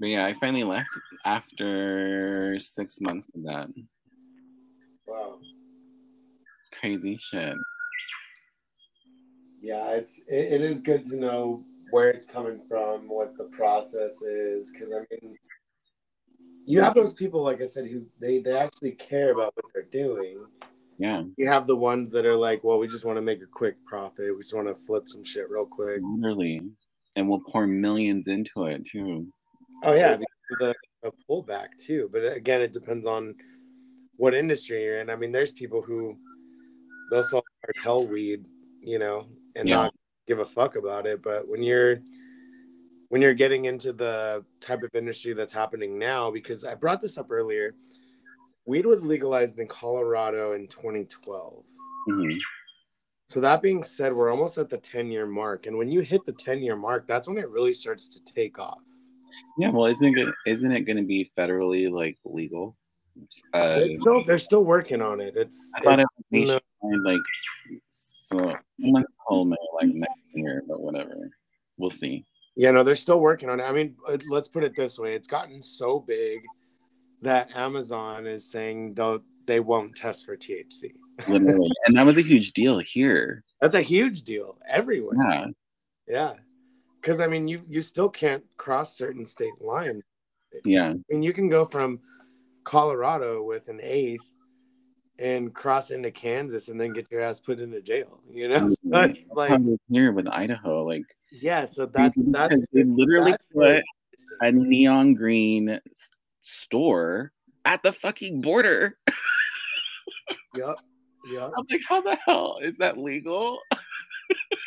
But 0.00 0.06
yeah, 0.08 0.26
I 0.26 0.34
finally 0.34 0.64
left 0.64 0.90
after 1.24 2.58
six 2.58 3.00
months 3.00 3.28
of 3.34 3.44
that. 3.44 3.68
Wow. 5.06 5.38
Crazy 6.80 7.18
shit. 7.20 7.54
Yeah, 9.60 9.90
it's 9.90 10.22
it, 10.28 10.52
it 10.54 10.60
is 10.60 10.82
good 10.82 11.04
to 11.06 11.16
know 11.16 11.62
where 11.90 12.10
it's 12.10 12.26
coming 12.26 12.60
from, 12.68 13.08
what 13.08 13.36
the 13.36 13.44
process 13.44 14.20
is, 14.22 14.72
because 14.72 14.92
I 14.92 15.00
mean, 15.10 15.36
you 16.66 16.80
have 16.80 16.94
those 16.94 17.14
people, 17.14 17.42
like 17.42 17.60
I 17.62 17.64
said, 17.64 17.86
who 17.86 18.06
they 18.20 18.38
they 18.40 18.56
actually 18.56 18.92
care 18.92 19.32
about 19.32 19.52
what 19.56 19.64
they're 19.74 19.82
doing. 19.90 20.44
Yeah, 21.00 21.22
You 21.36 21.46
have 21.46 21.68
the 21.68 21.76
ones 21.76 22.10
that 22.10 22.26
are 22.26 22.34
like, 22.34 22.64
well, 22.64 22.78
we 22.78 22.88
just 22.88 23.04
want 23.04 23.16
to 23.18 23.22
make 23.22 23.40
a 23.40 23.46
quick 23.46 23.76
profit. 23.86 24.34
We 24.34 24.42
just 24.42 24.54
want 24.54 24.66
to 24.66 24.74
flip 24.74 25.04
some 25.06 25.22
shit 25.24 25.48
real 25.48 25.64
quick. 25.64 26.00
literally. 26.02 26.60
And 27.14 27.28
we'll 27.28 27.40
pour 27.40 27.68
millions 27.68 28.26
into 28.26 28.64
it 28.64 28.84
too. 28.84 29.26
Oh 29.84 29.92
yeah, 29.92 30.16
because 30.16 30.26
of 30.50 30.58
the, 30.58 30.74
the 31.04 31.12
pullback 31.28 31.68
too. 31.78 32.10
But 32.12 32.24
again, 32.36 32.60
it 32.62 32.72
depends 32.72 33.06
on 33.06 33.34
what 34.16 34.34
industry 34.34 34.82
you're 34.82 35.00
in. 35.00 35.08
I 35.08 35.14
mean, 35.16 35.30
there's 35.30 35.52
people 35.52 35.82
who 35.82 36.16
they'll 37.10 37.22
sell 37.22 37.42
cartel 37.64 38.08
weed, 38.08 38.44
you 38.80 38.98
know, 38.98 39.26
and 39.56 39.68
Yeah. 39.68 39.76
not 39.76 39.94
give 40.26 40.38
a 40.40 40.46
fuck 40.46 40.76
about 40.76 41.06
it. 41.06 41.22
But 41.22 41.48
when 41.48 41.62
you're 41.62 42.00
when 43.10 43.22
you're 43.22 43.32
getting 43.32 43.64
into 43.64 43.90
the 43.94 44.44
type 44.60 44.82
of 44.82 44.90
industry 44.94 45.32
that's 45.32 45.52
happening 45.52 45.98
now, 45.98 46.30
because 46.30 46.62
I 46.64 46.74
brought 46.74 47.00
this 47.00 47.16
up 47.16 47.30
earlier, 47.30 47.74
weed 48.66 48.84
was 48.84 49.06
legalized 49.06 49.58
in 49.58 49.66
Colorado 49.66 50.52
in 50.52 50.68
2012. 50.68 51.64
Mhm. 52.06 52.38
So 53.30 53.40
that 53.40 53.62
being 53.62 53.82
said, 53.82 54.12
we're 54.14 54.30
almost 54.30 54.58
at 54.58 54.68
the 54.68 54.78
10 54.78 55.10
year 55.10 55.26
mark, 55.26 55.66
and 55.66 55.76
when 55.78 55.90
you 55.90 56.00
hit 56.00 56.24
the 56.26 56.32
10 56.34 56.62
year 56.62 56.76
mark, 56.76 57.06
that's 57.06 57.28
when 57.28 57.38
it 57.38 57.48
really 57.48 57.72
starts 57.74 58.08
to 58.08 58.24
take 58.24 58.58
off. 58.58 58.82
Yeah, 59.58 59.70
well, 59.70 59.86
isn't 59.86 60.18
it 60.18 60.34
isn't 60.46 60.72
it 60.72 60.82
going 60.82 60.96
to 60.96 61.02
be 61.02 61.30
federally 61.36 61.90
like 61.90 62.18
legal? 62.24 62.76
Uh, 63.52 63.80
It's 63.82 64.00
still 64.00 64.24
they're 64.24 64.38
still 64.38 64.64
working 64.64 65.00
on 65.02 65.20
it. 65.20 65.36
It's 65.36 65.72
I 65.76 65.80
thought 65.82 66.00
it- 66.00 66.06
it 66.30 66.40
was 66.48 66.60
no. 66.82 67.10
like 67.10 67.20
so. 67.90 68.56
Someone 68.80 69.04
told 69.28 69.48
me 69.48 69.56
like 69.74 69.88
next 69.88 70.14
year, 70.34 70.62
but 70.68 70.80
whatever. 70.80 71.14
We'll 71.78 71.90
see. 71.90 72.24
Yeah, 72.56 72.72
no, 72.72 72.82
they're 72.82 72.94
still 72.96 73.20
working 73.20 73.48
on 73.48 73.60
it. 73.60 73.64
I 73.64 73.72
mean, 73.72 73.94
uh, 74.06 74.18
let's 74.28 74.48
put 74.48 74.64
it 74.64 74.74
this 74.76 74.98
way: 74.98 75.14
it's 75.14 75.28
gotten 75.28 75.62
so 75.62 76.00
big 76.00 76.40
that 77.22 77.54
Amazon 77.56 78.26
is 78.26 78.50
saying 78.50 78.94
they'll 78.94 79.20
they 79.46 79.60
won't 79.60 79.94
test 79.96 80.26
for 80.26 80.36
THC. 80.36 80.92
Literally, 81.28 81.70
and 81.86 81.96
that 81.96 82.04
was 82.06 82.18
a 82.18 82.22
huge 82.22 82.52
deal 82.52 82.78
here. 82.80 83.42
That's 83.60 83.74
a 83.74 83.80
huge 83.82 84.22
deal 84.22 84.58
everywhere. 84.68 85.14
Yeah, 85.16 85.46
Yeah, 86.06 86.34
because 87.00 87.20
I 87.20 87.26
mean, 87.26 87.48
you 87.48 87.62
you 87.68 87.80
still 87.80 88.08
can't 88.08 88.44
cross 88.56 88.96
certain 88.96 89.24
state 89.24 89.60
lines. 89.60 90.02
yeah, 90.64 90.90
I 90.90 90.96
mean, 91.08 91.22
you 91.22 91.32
can 91.32 91.48
go 91.48 91.64
from 91.64 92.00
Colorado 92.68 93.42
with 93.42 93.70
an 93.70 93.80
eighth 93.82 94.26
and 95.18 95.54
cross 95.54 95.90
into 95.90 96.10
Kansas 96.10 96.68
and 96.68 96.78
then 96.78 96.92
get 96.92 97.10
your 97.10 97.22
ass 97.22 97.40
put 97.40 97.60
into 97.60 97.80
jail. 97.80 98.20
You 98.30 98.48
know, 98.48 98.68
so 98.68 98.76
it's 98.92 99.26
like 99.32 99.58
here 99.90 100.12
with 100.12 100.28
Idaho, 100.28 100.84
like 100.84 101.06
yeah. 101.32 101.64
So 101.64 101.86
that's 101.86 102.14
that's 102.26 102.58
they 102.74 102.84
literally 102.84 103.30
that's 103.30 103.44
put 103.54 103.82
a 104.42 104.52
neon 104.52 105.14
green 105.14 105.80
store 106.42 107.32
at 107.64 107.82
the 107.82 107.94
fucking 107.94 108.42
border. 108.42 108.98
Yep. 110.54 110.76
Yeah. 111.30 111.46
I'm 111.56 111.64
like, 111.70 111.80
how 111.88 112.02
the 112.02 112.18
hell 112.26 112.58
is 112.62 112.76
that 112.76 112.98
legal? 112.98 113.60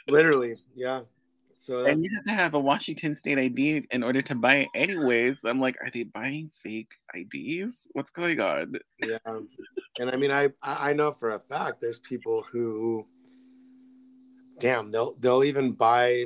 Literally. 0.07 0.55
Yeah. 0.73 1.01
So 1.61 1.83
that, 1.83 1.91
And 1.91 2.03
you 2.03 2.09
have 2.15 2.23
to 2.25 2.31
have 2.31 2.55
a 2.55 2.59
Washington 2.59 3.13
State 3.13 3.37
ID 3.37 3.85
in 3.91 4.01
order 4.01 4.23
to 4.23 4.33
buy 4.33 4.55
it, 4.55 4.69
anyways. 4.73 5.41
I'm 5.45 5.59
like, 5.59 5.77
are 5.83 5.91
they 5.91 6.01
buying 6.01 6.49
fake 6.63 6.91
IDs? 7.13 7.87
What's 7.91 8.09
going 8.09 8.39
on? 8.39 8.77
yeah. 8.99 9.19
And 9.99 10.09
I 10.09 10.15
mean, 10.15 10.31
I 10.31 10.49
I 10.63 10.93
know 10.93 11.11
for 11.11 11.31
a 11.35 11.39
fact 11.39 11.79
there's 11.79 11.99
people 11.99 12.41
who, 12.51 13.05
damn, 14.59 14.91
they'll 14.91 15.13
they'll 15.19 15.43
even 15.43 15.71
buy 15.73 16.25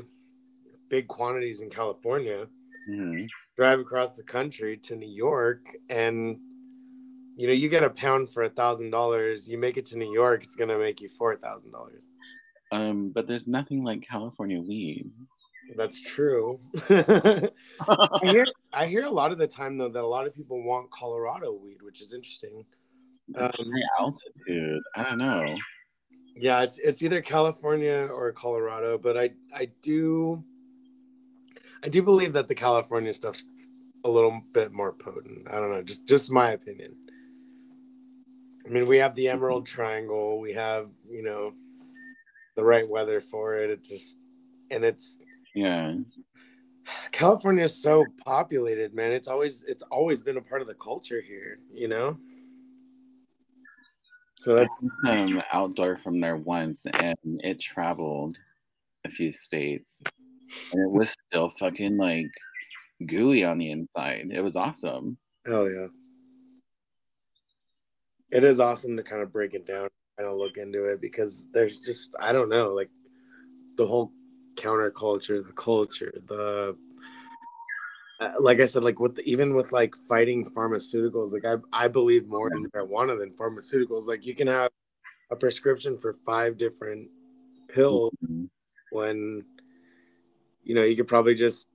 big 0.87 1.09
quantities 1.09 1.59
in 1.61 1.69
California, 1.69 2.47
Mhm. 2.89 3.27
drive 3.57 3.79
across 3.81 4.13
the 4.15 4.23
country 4.23 4.77
to 4.77 4.95
New 4.95 5.09
York, 5.11 5.75
and 5.89 6.39
you 7.35 7.47
know 7.47 7.53
you 7.53 7.67
get 7.67 7.83
a 7.83 7.89
pound 7.89 8.29
for 8.29 8.43
a 8.43 8.49
thousand 8.49 8.91
dollars. 8.91 9.49
You 9.49 9.57
make 9.57 9.75
it 9.75 9.85
to 9.87 9.97
New 9.97 10.13
York, 10.13 10.43
it's 10.45 10.55
gonna 10.55 10.77
make 10.79 11.01
you 11.01 11.09
four 11.17 11.35
thousand 11.35 11.71
dollars. 11.71 12.03
Um, 12.71 13.09
but 13.09 13.27
there's 13.27 13.47
nothing 13.47 13.83
like 13.83 14.01
California 14.01 14.59
weed. 14.59 15.11
That's 15.75 16.01
true. 16.01 16.59
I 16.89 17.49
hear 18.21 18.45
I 18.73 18.85
hear 18.85 19.05
a 19.05 19.09
lot 19.09 19.31
of 19.31 19.37
the 19.37 19.47
time 19.47 19.77
though 19.77 19.89
that 19.89 20.03
a 20.03 20.07
lot 20.07 20.27
of 20.27 20.35
people 20.35 20.63
want 20.63 20.91
Colorado 20.91 21.53
weed, 21.53 21.81
which 21.81 22.01
is 22.01 22.13
interesting. 22.13 22.65
Um, 23.35 23.51
high 23.51 23.81
altitude. 23.99 24.81
I 24.95 25.03
don't 25.03 25.17
know. 25.17 25.55
Yeah, 26.35 26.61
it's 26.61 26.77
it's 26.79 27.01
either 27.01 27.21
California 27.21 28.07
or 28.13 28.31
Colorado, 28.31 28.97
but 28.97 29.17
I 29.17 29.31
I 29.53 29.69
do 29.81 30.43
I 31.83 31.89
do 31.89 32.03
believe 32.03 32.33
that 32.33 32.47
the 32.47 32.55
California 32.55 33.13
stuff's 33.13 33.43
a 34.03 34.09
little 34.09 34.41
bit 34.53 34.71
more 34.71 34.91
potent. 34.91 35.47
I 35.49 35.55
don't 35.55 35.71
know, 35.71 35.81
just 35.81 36.07
just 36.07 36.31
my 36.31 36.51
opinion. 36.51 36.95
I 38.65 38.69
mean, 38.69 38.87
we 38.87 38.97
have 38.97 39.15
the 39.15 39.29
Emerald 39.29 39.67
Triangle, 39.67 40.39
we 40.39 40.51
have, 40.53 40.89
you 41.07 41.21
know, 41.21 41.53
the 42.55 42.63
right 42.63 42.87
weather 42.89 43.21
for 43.21 43.55
it. 43.55 43.69
It 43.69 43.83
just 43.83 44.19
and 44.71 44.83
it's 44.83 45.19
Yeah. 45.53 45.95
California 47.11 47.63
is 47.63 47.81
so 47.81 48.05
populated, 48.25 48.93
man. 48.93 49.11
It's 49.11 49.27
always 49.27 49.63
it's 49.63 49.83
always 49.83 50.21
been 50.21 50.37
a 50.37 50.41
part 50.41 50.61
of 50.61 50.67
the 50.67 50.75
culture 50.75 51.21
here, 51.21 51.59
you 51.73 51.87
know. 51.87 52.17
So 54.39 54.53
that's 54.53 54.81
some 55.03 55.41
outdoor 55.53 55.95
from 55.95 56.19
there 56.19 56.37
once 56.37 56.85
and 56.93 57.17
it 57.23 57.59
traveled 57.59 58.37
a 59.05 59.09
few 59.09 59.31
states. 59.31 60.01
And 60.71 60.81
it 60.81 60.91
was 60.91 61.15
still 61.29 61.49
fucking 61.49 61.97
like 61.97 62.31
gooey 63.05 63.43
on 63.43 63.57
the 63.57 63.71
inside. 63.71 64.29
It 64.31 64.41
was 64.41 64.55
awesome. 64.55 65.17
hell 65.45 65.69
yeah. 65.69 65.87
It 68.31 68.43
is 68.43 68.59
awesome 68.59 68.97
to 68.97 69.03
kind 69.03 69.21
of 69.21 69.31
break 69.31 69.53
it 69.53 69.65
down, 69.65 69.87
kind 70.17 70.29
of 70.29 70.37
look 70.37 70.57
into 70.57 70.85
it 70.85 71.01
because 71.01 71.47
there's 71.51 71.79
just 71.79 72.15
I 72.19 72.31
don't 72.31 72.49
know, 72.49 72.73
like 72.73 72.89
the 73.77 73.85
whole 73.85 74.11
counterculture, 74.55 75.45
the 75.45 75.53
culture, 75.53 76.13
the 76.27 76.77
uh, 78.21 78.31
like 78.39 78.61
I 78.61 78.65
said, 78.65 78.83
like 78.83 78.99
with 78.99 79.15
the, 79.15 79.29
even 79.29 79.55
with 79.55 79.71
like 79.73 79.93
fighting 80.07 80.49
pharmaceuticals, 80.51 81.33
like 81.33 81.45
I 81.45 81.85
I 81.85 81.87
believe 81.87 82.27
more 82.27 82.53
in 82.53 82.69
marijuana 82.71 83.19
than 83.19 83.31
pharmaceuticals. 83.31 84.05
Like 84.07 84.25
you 84.25 84.35
can 84.35 84.47
have 84.47 84.71
a 85.31 85.35
prescription 85.35 85.97
for 85.97 86.13
five 86.25 86.57
different 86.57 87.09
pills 87.67 88.11
Mhm. 88.23 88.47
when 88.91 89.43
you 90.63 90.75
know 90.75 90.83
you 90.83 90.95
could 90.95 91.07
probably 91.07 91.35
just 91.35 91.67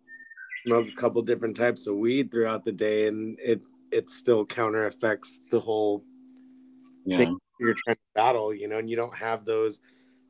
smoke 0.66 0.88
a 0.88 0.92
couple 1.00 1.20
different 1.22 1.56
types 1.56 1.86
of 1.86 1.96
weed 1.96 2.30
throughout 2.30 2.64
the 2.64 2.72
day 2.72 3.06
and 3.08 3.38
it 3.40 3.60
it 3.90 4.08
still 4.08 4.46
counter 4.46 4.86
affects 4.86 5.40
the 5.50 5.60
whole 5.60 6.04
Yeah. 7.04 7.32
You're 7.60 7.74
trying 7.74 7.96
to 7.96 8.00
battle 8.14 8.54
you 8.54 8.66
know 8.68 8.78
and 8.78 8.88
you 8.90 8.96
don't 8.96 9.14
have 9.14 9.44
those 9.44 9.80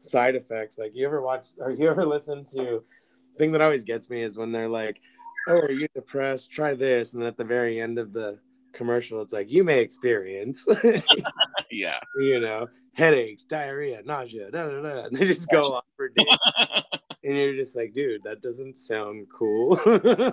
side 0.00 0.34
effects 0.34 0.78
like 0.78 0.92
you 0.94 1.06
ever 1.06 1.20
watch 1.22 1.48
or 1.58 1.70
you 1.70 1.88
ever 1.88 2.04
listen 2.04 2.44
to 2.44 2.82
thing 3.38 3.52
that 3.52 3.60
always 3.60 3.84
gets 3.84 4.10
me 4.10 4.22
is 4.22 4.36
when 4.36 4.52
they're 4.52 4.68
like 4.68 5.00
oh 5.48 5.58
are 5.58 5.70
you 5.70 5.88
depressed 5.94 6.50
try 6.50 6.74
this 6.74 7.12
and 7.12 7.22
then 7.22 7.28
at 7.28 7.36
the 7.36 7.44
very 7.44 7.80
end 7.80 7.98
of 7.98 8.12
the 8.12 8.38
commercial 8.72 9.22
it's 9.22 9.32
like 9.32 9.50
you 9.50 9.64
may 9.64 9.80
experience 9.80 10.66
Yeah. 11.70 11.98
you 12.20 12.40
know 12.40 12.68
headaches 12.94 13.44
diarrhea 13.44 14.02
nausea 14.04 14.50
da, 14.50 14.66
da, 14.66 14.82
da. 14.82 15.02
and 15.04 15.16
they 15.16 15.24
just 15.24 15.48
go 15.48 15.74
on 15.74 15.82
for 15.96 16.08
days 16.08 16.26
and 17.24 17.36
you're 17.36 17.54
just 17.54 17.76
like, 17.76 17.92
dude, 17.92 18.22
that 18.24 18.42
doesn't 18.42 18.76
sound 18.76 19.26
cool. 19.32 19.78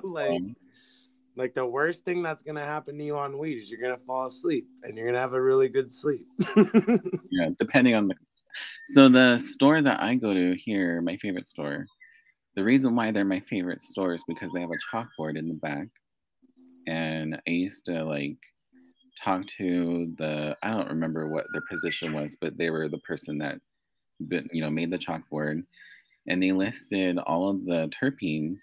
like, 0.03 0.31
Um, 0.31 0.55
like 1.37 1.53
the 1.53 1.65
worst 1.65 2.03
thing 2.03 2.23
that's 2.23 2.41
gonna 2.41 2.65
happen 2.65 2.97
to 2.97 3.03
you 3.03 3.17
on 3.17 3.37
weed 3.37 3.59
is 3.59 3.69
you're 3.69 3.81
gonna 3.81 4.01
fall 4.05 4.25
asleep 4.25 4.67
and 4.83 4.97
you're 4.97 5.05
gonna 5.05 5.19
have 5.19 5.33
a 5.33 5.41
really 5.41 5.69
good 5.69 5.91
sleep. 5.91 6.25
yeah, 7.31 7.49
depending 7.59 7.95
on 7.95 8.07
the. 8.07 8.15
So 8.87 9.07
the 9.07 9.37
store 9.37 9.81
that 9.83 10.01
I 10.01 10.15
go 10.15 10.33
to 10.33 10.55
here, 10.55 10.99
my 11.01 11.15
favorite 11.17 11.45
store, 11.45 11.85
the 12.55 12.63
reason 12.63 12.95
why 12.95 13.11
they're 13.11 13.23
my 13.23 13.39
favorite 13.41 13.83
store 13.83 14.15
is 14.15 14.23
because 14.27 14.51
they 14.51 14.61
have 14.61 14.71
a 14.71 14.95
chalkboard 14.95 15.37
in 15.37 15.47
the 15.47 15.53
back, 15.53 15.87
and 16.87 17.35
I 17.47 17.51
used 17.51 17.85
to 17.85 18.03
like 18.03 18.37
talk 19.23 19.43
to 19.59 20.13
the 20.17 20.55
I 20.63 20.71
don't 20.71 20.89
remember 20.89 21.27
what 21.27 21.45
their 21.53 21.63
position 21.69 22.13
was, 22.13 22.35
but 22.41 22.57
they 22.57 22.71
were 22.71 22.89
the 22.89 22.99
person 22.99 23.37
that, 23.37 23.59
you 24.51 24.61
know, 24.61 24.71
made 24.71 24.89
the 24.89 24.97
chalkboard, 24.97 25.63
and 26.27 26.41
they 26.41 26.51
listed 26.51 27.19
all 27.19 27.49
of 27.49 27.63
the 27.65 27.91
terpenes 28.01 28.59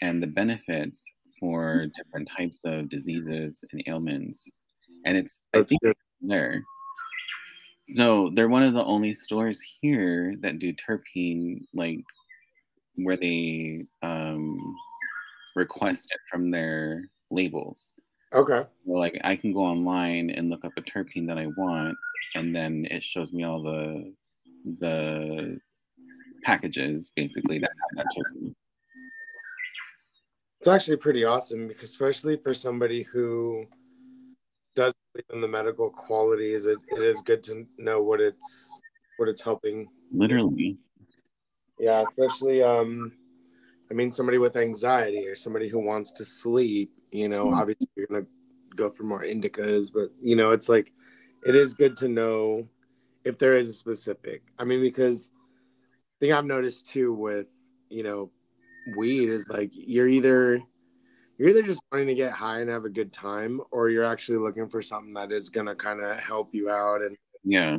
and 0.00 0.20
the 0.20 0.26
benefits 0.26 1.00
for 1.42 1.86
different 1.96 2.28
types 2.28 2.60
of 2.64 2.88
diseases 2.88 3.64
and 3.72 3.82
ailments, 3.88 4.48
and 5.04 5.16
it's 5.16 5.40
I 5.52 5.64
think 5.64 5.82
good. 5.82 5.94
there. 6.20 6.62
So 7.96 8.30
they're 8.32 8.48
one 8.48 8.62
of 8.62 8.74
the 8.74 8.84
only 8.84 9.12
stores 9.12 9.60
here 9.80 10.34
that 10.40 10.60
do 10.60 10.72
terpene, 10.72 11.64
like 11.74 11.98
where 12.94 13.16
they 13.16 13.82
um, 14.02 14.56
request 15.56 16.12
it 16.12 16.20
from 16.30 16.52
their 16.52 17.10
labels. 17.32 17.92
Okay. 18.32 18.64
Well, 18.84 19.00
like 19.00 19.20
I 19.24 19.34
can 19.34 19.52
go 19.52 19.64
online 19.64 20.30
and 20.30 20.48
look 20.48 20.64
up 20.64 20.72
a 20.76 20.82
terpene 20.82 21.26
that 21.26 21.38
I 21.38 21.48
want, 21.56 21.96
and 22.36 22.54
then 22.54 22.86
it 22.88 23.02
shows 23.02 23.32
me 23.32 23.42
all 23.42 23.60
the 23.64 24.14
the 24.78 25.58
packages 26.44 27.10
basically 27.16 27.58
that 27.58 27.72
have 27.96 28.06
that 28.06 28.14
terpene. 28.16 28.54
It's 30.62 30.68
actually 30.68 30.98
pretty 30.98 31.24
awesome 31.24 31.66
because 31.66 31.90
especially 31.90 32.36
for 32.36 32.54
somebody 32.54 33.02
who 33.02 33.66
does 34.76 34.94
believe 35.12 35.24
in 35.32 35.40
the 35.40 35.48
medical 35.48 35.90
qualities, 35.90 36.66
it, 36.66 36.78
it 36.86 37.02
is 37.02 37.20
good 37.22 37.42
to 37.42 37.66
know 37.78 38.00
what 38.00 38.20
it's 38.20 38.80
what 39.16 39.28
it's 39.28 39.42
helping. 39.42 39.88
Literally. 40.12 40.78
Yeah, 41.80 42.04
especially 42.08 42.62
um 42.62 43.10
I 43.90 43.94
mean 43.94 44.12
somebody 44.12 44.38
with 44.38 44.54
anxiety 44.56 45.26
or 45.26 45.34
somebody 45.34 45.68
who 45.68 45.80
wants 45.80 46.12
to 46.12 46.24
sleep, 46.24 46.92
you 47.10 47.28
know, 47.28 47.46
Mhm. 47.46 47.60
obviously 47.60 47.88
you're 47.96 48.06
gonna 48.06 48.26
go 48.76 48.88
for 48.88 49.02
more 49.02 49.24
indicas, 49.24 49.92
but 49.92 50.12
you 50.22 50.36
know, 50.36 50.52
it's 50.52 50.68
like 50.68 50.92
it 51.44 51.56
is 51.56 51.74
good 51.74 51.96
to 51.96 52.08
know 52.08 52.68
if 53.24 53.36
there 53.36 53.56
is 53.56 53.68
a 53.68 53.72
specific. 53.72 54.44
I 54.60 54.64
mean, 54.64 54.80
because 54.80 55.32
the 56.20 56.28
thing 56.28 56.32
I've 56.32 56.44
noticed 56.44 56.86
too 56.86 57.12
with, 57.12 57.48
you 57.90 58.04
know, 58.04 58.30
weed 58.86 59.28
is 59.28 59.48
like 59.48 59.70
you're 59.72 60.08
either 60.08 60.60
you're 61.38 61.48
either 61.48 61.62
just 61.62 61.82
wanting 61.90 62.06
to 62.08 62.14
get 62.14 62.30
high 62.30 62.60
and 62.60 62.70
have 62.70 62.84
a 62.84 62.90
good 62.90 63.12
time 63.12 63.60
or 63.70 63.88
you're 63.88 64.04
actually 64.04 64.38
looking 64.38 64.68
for 64.68 64.82
something 64.82 65.12
that 65.14 65.32
is 65.32 65.50
going 65.50 65.66
to 65.66 65.74
kind 65.74 66.00
of 66.00 66.16
help 66.18 66.54
you 66.54 66.70
out 66.70 67.02
and 67.02 67.16
Yeah. 67.44 67.78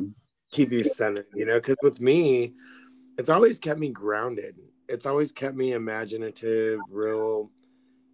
keep 0.50 0.72
you 0.72 0.84
centered 0.84 1.26
you 1.34 1.44
know? 1.46 1.54
Because 1.54 1.76
with 1.82 2.00
me 2.00 2.54
it's 3.16 3.30
always 3.30 3.58
kept 3.58 3.78
me 3.78 3.90
grounded. 3.90 4.56
It's 4.88 5.06
always 5.06 5.32
kept 5.32 5.56
me 5.56 5.72
imaginative 5.72 6.80
real 6.90 7.50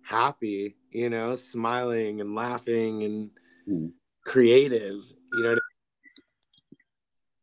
happy 0.02 0.76
you 0.90 1.10
know? 1.10 1.36
Smiling 1.36 2.20
and 2.20 2.34
laughing 2.34 3.04
and 3.04 3.30
Mm. 3.68 3.92
creative 4.24 5.02
you 5.32 5.42
know? 5.42 5.56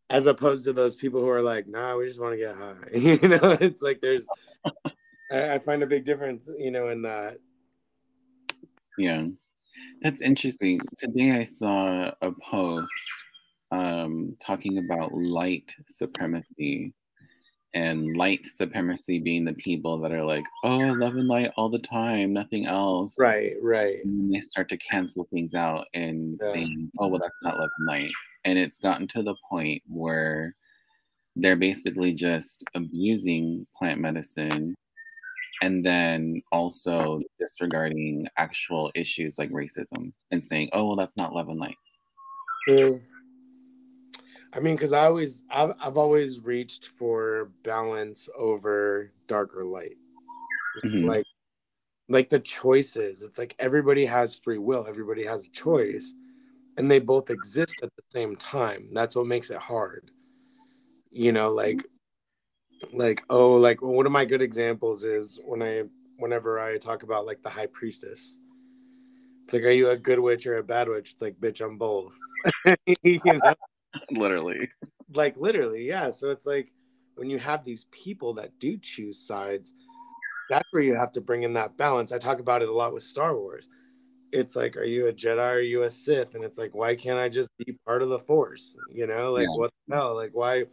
As 0.10 0.26
opposed 0.26 0.66
to 0.66 0.74
those 0.74 0.96
people 0.96 1.20
who 1.20 1.30
are 1.30 1.42
like 1.42 1.68
nah 1.68 1.96
we 1.98 2.08
just 2.08 2.22
want 2.22 2.34
to 2.34 2.38
get 2.38 2.56
high. 2.56 2.76
You 2.94 3.28
know? 3.28 3.58
It's 3.60 3.82
like 3.82 4.02
there's 4.02 4.28
I, 5.32 5.56
I 5.56 5.60
find 5.60 5.84
a 5.84 5.88
big 5.88 6.06
difference 6.06 6.50
you 6.58 6.72
know 6.72 6.90
in 6.90 7.02
that 7.04 7.38
Yeah. 8.98 9.28
That's 10.02 10.22
interesting. 10.22 10.80
Today 10.98 11.32
I 11.32 11.44
saw 11.44 12.12
a 12.22 12.32
post 12.50 12.90
um, 13.72 14.36
talking 14.44 14.78
about 14.80 15.14
light 15.14 15.72
supremacy 15.88 16.94
and 17.74 18.16
light 18.18 18.46
supremacy 18.46 19.20
being 19.20 19.44
the 19.44 19.54
people 19.54 20.00
that 20.00 20.12
are 20.12 20.24
like, 20.24 20.46
oh, 20.64 20.78
love 20.78 21.16
and 21.16 21.28
light 21.28 21.52
all 21.58 21.70
the 21.70 21.80
time, 21.80 22.34
nothing 22.34 22.66
else. 22.66 23.16
right 23.20 23.54
right 23.62 24.04
And 24.04 24.34
they 24.34 24.40
start 24.42 24.70
to 24.70 24.78
cancel 24.78 25.28
things 25.32 25.54
out 25.54 25.86
and 25.94 26.38
Yeah. 26.42 26.54
saying, 26.54 26.92
oh, 27.00 27.08
well, 27.08 27.20
that's 27.20 27.38
not 27.44 27.58
love 27.60 27.70
and 27.78 27.88
light. 27.88 28.12
And 28.46 28.58
it's 28.58 28.80
gotten 28.80 29.08
to 29.10 29.22
the 29.22 29.36
point 29.50 29.84
where 29.88 30.54
they're 31.36 31.56
basically 31.56 32.14
just 32.14 32.64
abusing 32.74 33.68
plant 33.78 34.00
medicine 34.00 34.76
and 35.62 35.86
then 35.86 36.42
also 36.52 37.22
disregarding 37.40 38.28
actual 38.38 38.92
issues 38.96 39.38
like 39.38 39.50
racism 39.52 40.12
and 40.32 40.44
saying, 40.44 40.70
oh, 40.74 40.86
well, 40.86 40.96
that's 40.96 41.18
not 41.18 41.34
love 41.34 41.50
and 41.50 41.60
light. 41.60 41.78
Mm. 42.70 43.04
I 44.54 44.60
mean, 44.60 44.76
because 44.76 44.94
I 44.94 45.06
always, 45.06 45.44
I've, 45.50 45.74
I've 45.80 45.98
always 45.98 46.40
reached 46.40 46.88
for 46.88 47.52
balance 47.64 48.30
over 48.38 49.12
darker 49.28 49.66
light. 49.66 49.98
Mhm. 50.84 51.06
Like, 51.06 51.26
like 52.10 52.30
the 52.30 52.40
choices. 52.40 53.24
It's 53.24 53.38
like 53.38 53.56
everybody 53.60 54.06
has 54.06 54.38
free 54.38 54.58
will. 54.58 54.86
Everybody 54.88 55.26
has 55.26 55.46
a 55.46 55.50
choice, 55.50 56.14
and 56.78 56.90
they 56.90 57.00
both 57.00 57.30
exist 57.30 57.82
at 57.84 57.90
the 57.96 58.04
same 58.10 58.36
time. 58.36 58.90
That's 58.94 59.16
what 59.16 59.26
makes 59.26 59.50
it 59.50 59.58
hard. 59.58 60.12
You 61.12 61.32
know, 61.32 61.52
like, 61.52 61.84
like 62.94 63.24
oh, 63.30 63.54
like 63.56 63.82
one 63.82 64.06
of 64.06 64.12
my 64.12 64.26
good 64.26 64.42
examples 64.42 65.04
is 65.04 65.40
when 65.46 65.62
I, 65.62 65.84
whenever 66.18 66.60
I 66.60 66.78
talk 66.78 67.04
about 67.04 67.26
like 67.26 67.42
the 67.44 67.50
high 67.50 67.68
priestess. 67.68 68.40
It's 69.46 69.54
like, 69.54 69.64
are 69.64 69.72
you 69.72 69.92
a 69.92 69.98
good 69.98 70.20
witch 70.20 70.46
or 70.46 70.58
a 70.58 70.64
bad 70.64 70.90
witch? 70.90 71.14
It's 71.14 71.22
like, 71.22 71.40
bitch, 71.40 71.66
I'm 71.66 71.78
both. 71.78 72.14
you 73.04 73.22
know? 73.24 73.56
Literally. 74.12 74.70
like 75.14 75.36
literally 75.38 75.88
yeah 75.88 76.12
so 76.12 76.30
it's 76.30 76.46
like 76.46 76.72
when 77.16 77.30
you 77.30 77.40
have 77.40 77.64
these 77.64 77.86
people 77.86 78.34
that 78.34 78.52
do 78.60 78.78
choose 78.78 79.18
sides 79.18 79.74
that's 80.50 80.68
where 80.72 80.84
you 80.84 80.94
have 80.94 81.12
to 81.14 81.22
bring 81.22 81.44
in 81.44 81.54
that 81.54 81.76
balance 81.78 82.12
i 82.12 82.18
talk 82.18 82.40
about 82.40 82.62
it 82.62 82.70
a 82.70 82.72
lot 82.74 82.94
with 82.94 83.02
star 83.02 83.36
wars 83.36 83.70
it's 84.34 84.56
like 84.56 84.76
are 84.78 84.84
you 84.84 85.08
a 85.08 85.14
jedi 85.14 85.38
or 85.38 85.42
are 85.56 85.60
you 85.62 85.84
a 85.84 85.90
sith 85.90 86.36
and 86.36 86.44
it's 86.44 86.58
like 86.60 86.76
why 86.76 86.94
can't 86.94 87.18
i 87.18 87.28
just 87.30 87.50
be 87.58 87.76
part 87.86 88.02
of 88.04 88.10
the 88.10 88.20
force 88.20 88.76
you 88.94 89.08
know 89.08 89.32
like 89.32 89.48
Yeah. 89.50 89.56
what 89.56 89.72
the 89.88 89.96
hell 89.96 90.14
like 90.14 90.32
why 90.34 90.66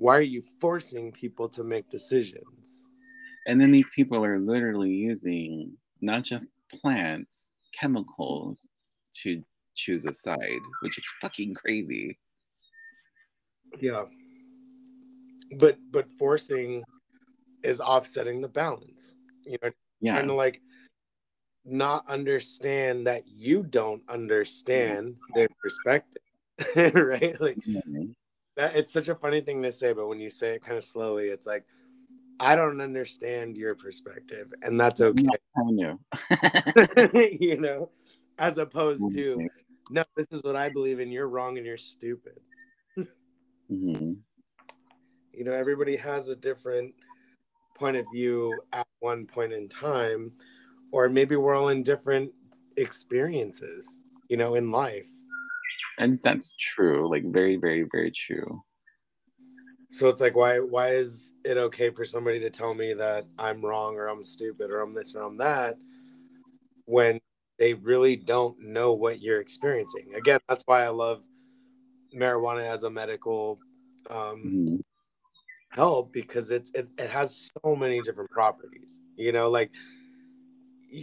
why 0.00 0.16
are 0.16 0.22
you 0.22 0.42
forcing 0.60 1.12
people 1.12 1.46
to 1.46 1.62
make 1.62 1.88
decisions 1.90 2.88
And 3.46 3.60
then 3.60 3.70
these 3.70 3.88
people 3.94 4.24
are 4.24 4.38
literally 4.38 4.90
using 4.90 5.76
not 6.00 6.24
just 6.24 6.46
plants, 6.72 7.50
chemicals 7.78 8.70
to 9.22 9.42
choose 9.74 10.04
a 10.06 10.14
side, 10.14 10.62
which 10.82 10.96
is 10.98 11.04
fucking 11.20 11.52
crazy. 11.54 12.18
yeah 13.80 14.04
but 15.58 15.76
but 15.90 16.10
forcing 16.18 16.82
is 17.62 17.80
offsetting 17.80 18.40
the 18.40 18.48
balance 18.48 19.14
you 19.46 19.56
know 19.62 19.70
Yeah. 20.00 20.14
trying 20.14 20.28
to 20.28 20.34
like 20.34 20.60
not 21.64 22.08
understand 22.08 23.06
that 23.06 23.22
you 23.26 23.62
don't 23.62 24.02
understand 24.08 25.16
their 25.34 25.48
perspective 25.62 26.22
right 26.94 27.40
like 27.40 27.58
Mhm. 27.68 28.14
That 28.60 28.76
it's 28.76 28.92
such 28.92 29.08
a 29.08 29.14
funny 29.14 29.40
thing 29.40 29.62
to 29.62 29.72
say 29.72 29.94
but 29.94 30.06
when 30.06 30.20
you 30.20 30.28
say 30.28 30.54
it 30.54 30.62
kind 30.62 30.76
of 30.76 30.84
slowly 30.84 31.28
it's 31.28 31.46
like 31.46 31.64
i 32.38 32.54
don't 32.54 32.80
understand 32.82 33.56
your 33.56 33.74
perspective 33.74 34.52
and 34.62 34.78
that's 34.78 35.00
okay 35.00 35.22
knew. 35.66 35.98
you 37.40 37.58
know 37.58 37.88
as 38.38 38.58
opposed 38.58 39.10
to 39.12 39.48
no 39.90 40.02
this 40.14 40.28
is 40.30 40.42
what 40.42 40.56
i 40.56 40.68
believe 40.68 41.00
in 41.00 41.10
you're 41.10 41.28
wrong 41.28 41.56
and 41.56 41.66
you're 41.66 41.78
stupid 41.78 42.38
Mhm. 43.70 44.16
you 45.32 45.44
know 45.44 45.52
everybody 45.52 45.96
has 45.96 46.28
a 46.28 46.36
different 46.36 46.92
point 47.76 47.96
of 47.96 48.04
view 48.12 48.60
at 48.74 48.86
one 48.98 49.24
point 49.24 49.54
in 49.54 49.68
time 49.68 50.32
or 50.92 51.08
maybe 51.08 51.36
we're 51.36 51.54
all 51.54 51.68
in 51.70 51.82
different 51.82 52.30
experiences 52.76 54.00
you 54.28 54.36
know 54.36 54.54
in 54.54 54.70
life 54.70 55.08
And 56.00 56.18
that's 56.22 56.54
true. 56.58 57.08
Like 57.08 57.24
very, 57.30 57.56
very, 57.56 57.86
very 57.92 58.10
true. 58.10 58.62
so 59.92 60.06
it's 60.08 60.20
like 60.20 60.36
why 60.36 60.60
why 60.60 60.88
is 60.88 61.34
it 61.44 61.56
okay 61.56 61.90
for 61.90 62.04
somebody 62.04 62.38
to 62.38 62.48
tell 62.48 62.74
me 62.74 62.94
that 62.94 63.24
i'm 63.40 63.60
wrong 63.60 63.96
or 63.96 64.06
i'm 64.06 64.22
stupid 64.22 64.70
or 64.70 64.78
i'm 64.82 64.92
this 64.92 65.16
or 65.16 65.22
i'm 65.22 65.36
that 65.36 65.74
when 66.86 67.18
they 67.58 67.74
really 67.74 68.14
don't 68.14 68.56
know 68.60 68.92
what 68.92 69.20
you're 69.20 69.40
experiencing 69.40 70.06
again 70.14 70.38
that's 70.48 70.62
why 70.66 70.84
i 70.84 70.88
love 70.88 71.22
marijuana 72.14 72.62
as 72.64 72.84
a 72.84 72.90
medical 72.90 73.58
um, 74.10 74.40
Mhm. 74.46 74.80
help 75.70 76.12
because 76.12 76.52
it's 76.52 76.70
it, 76.70 76.86
it 76.96 77.10
has 77.10 77.50
so 77.64 77.74
many 77.74 78.00
different 78.00 78.30
properties 78.30 79.00
you 79.16 79.32
know 79.32 79.50
like 79.50 79.72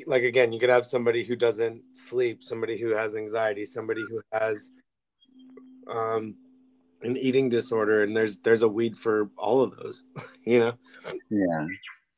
like 0.05 0.23
again 0.23 0.53
you 0.53 0.59
could 0.61 0.69
have 0.69 0.85
somebody 0.85 1.25
who 1.25 1.35
doesn't 1.35 1.81
sleep 1.91 2.41
somebody 2.41 2.77
who 2.77 2.91
has 2.95 3.15
anxiety 3.15 3.65
somebody 3.65 4.03
who 4.09 4.21
has 4.31 4.71
um 5.89 6.35
an 7.03 7.15
eating 7.17 7.47
disorder 7.49 8.03
and 8.03 8.15
there's 8.15 8.37
there's 8.37 8.63
a 8.63 8.67
weed 8.67 8.97
for 8.97 9.29
all 9.37 9.61
of 9.61 9.75
those 9.77 10.03
you 10.45 10.59
know 10.59 10.73
Yeah. 11.29 11.67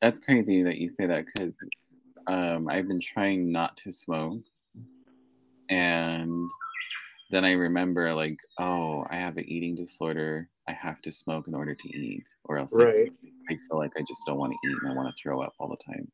That's 0.00 0.18
crazy 0.18 0.62
that 0.62 0.78
you 0.78 0.88
say 0.88 1.06
that 1.06 1.26
because 1.26 1.54
um, 2.26 2.68
I've 2.68 2.88
been 2.88 3.00
trying 3.00 3.50
not 3.50 3.76
to 3.78 3.92
smoke. 3.92 4.40
And 5.68 6.50
then 7.30 7.44
I 7.44 7.52
remember, 7.52 8.14
like, 8.14 8.38
oh, 8.58 9.06
I 9.10 9.16
have 9.16 9.36
an 9.36 9.48
eating 9.48 9.74
disorder. 9.76 10.48
I 10.68 10.72
have 10.72 11.00
to 11.02 11.12
smoke 11.12 11.48
in 11.48 11.54
order 11.54 11.74
to 11.74 11.88
eat, 11.88 12.24
or 12.44 12.58
else 12.58 12.72
I- 12.74 12.82
right 12.84 13.10
I 13.48 13.58
feel 13.68 13.78
like 13.78 13.92
I 13.96 14.00
just 14.00 14.20
don't 14.26 14.38
want 14.38 14.52
to 14.52 14.68
eat 14.68 14.76
and 14.82 14.92
I 14.92 14.94
want 14.94 15.08
to 15.08 15.14
throw 15.20 15.42
up 15.42 15.52
all 15.58 15.68
the 15.68 15.76
time. 15.92 16.10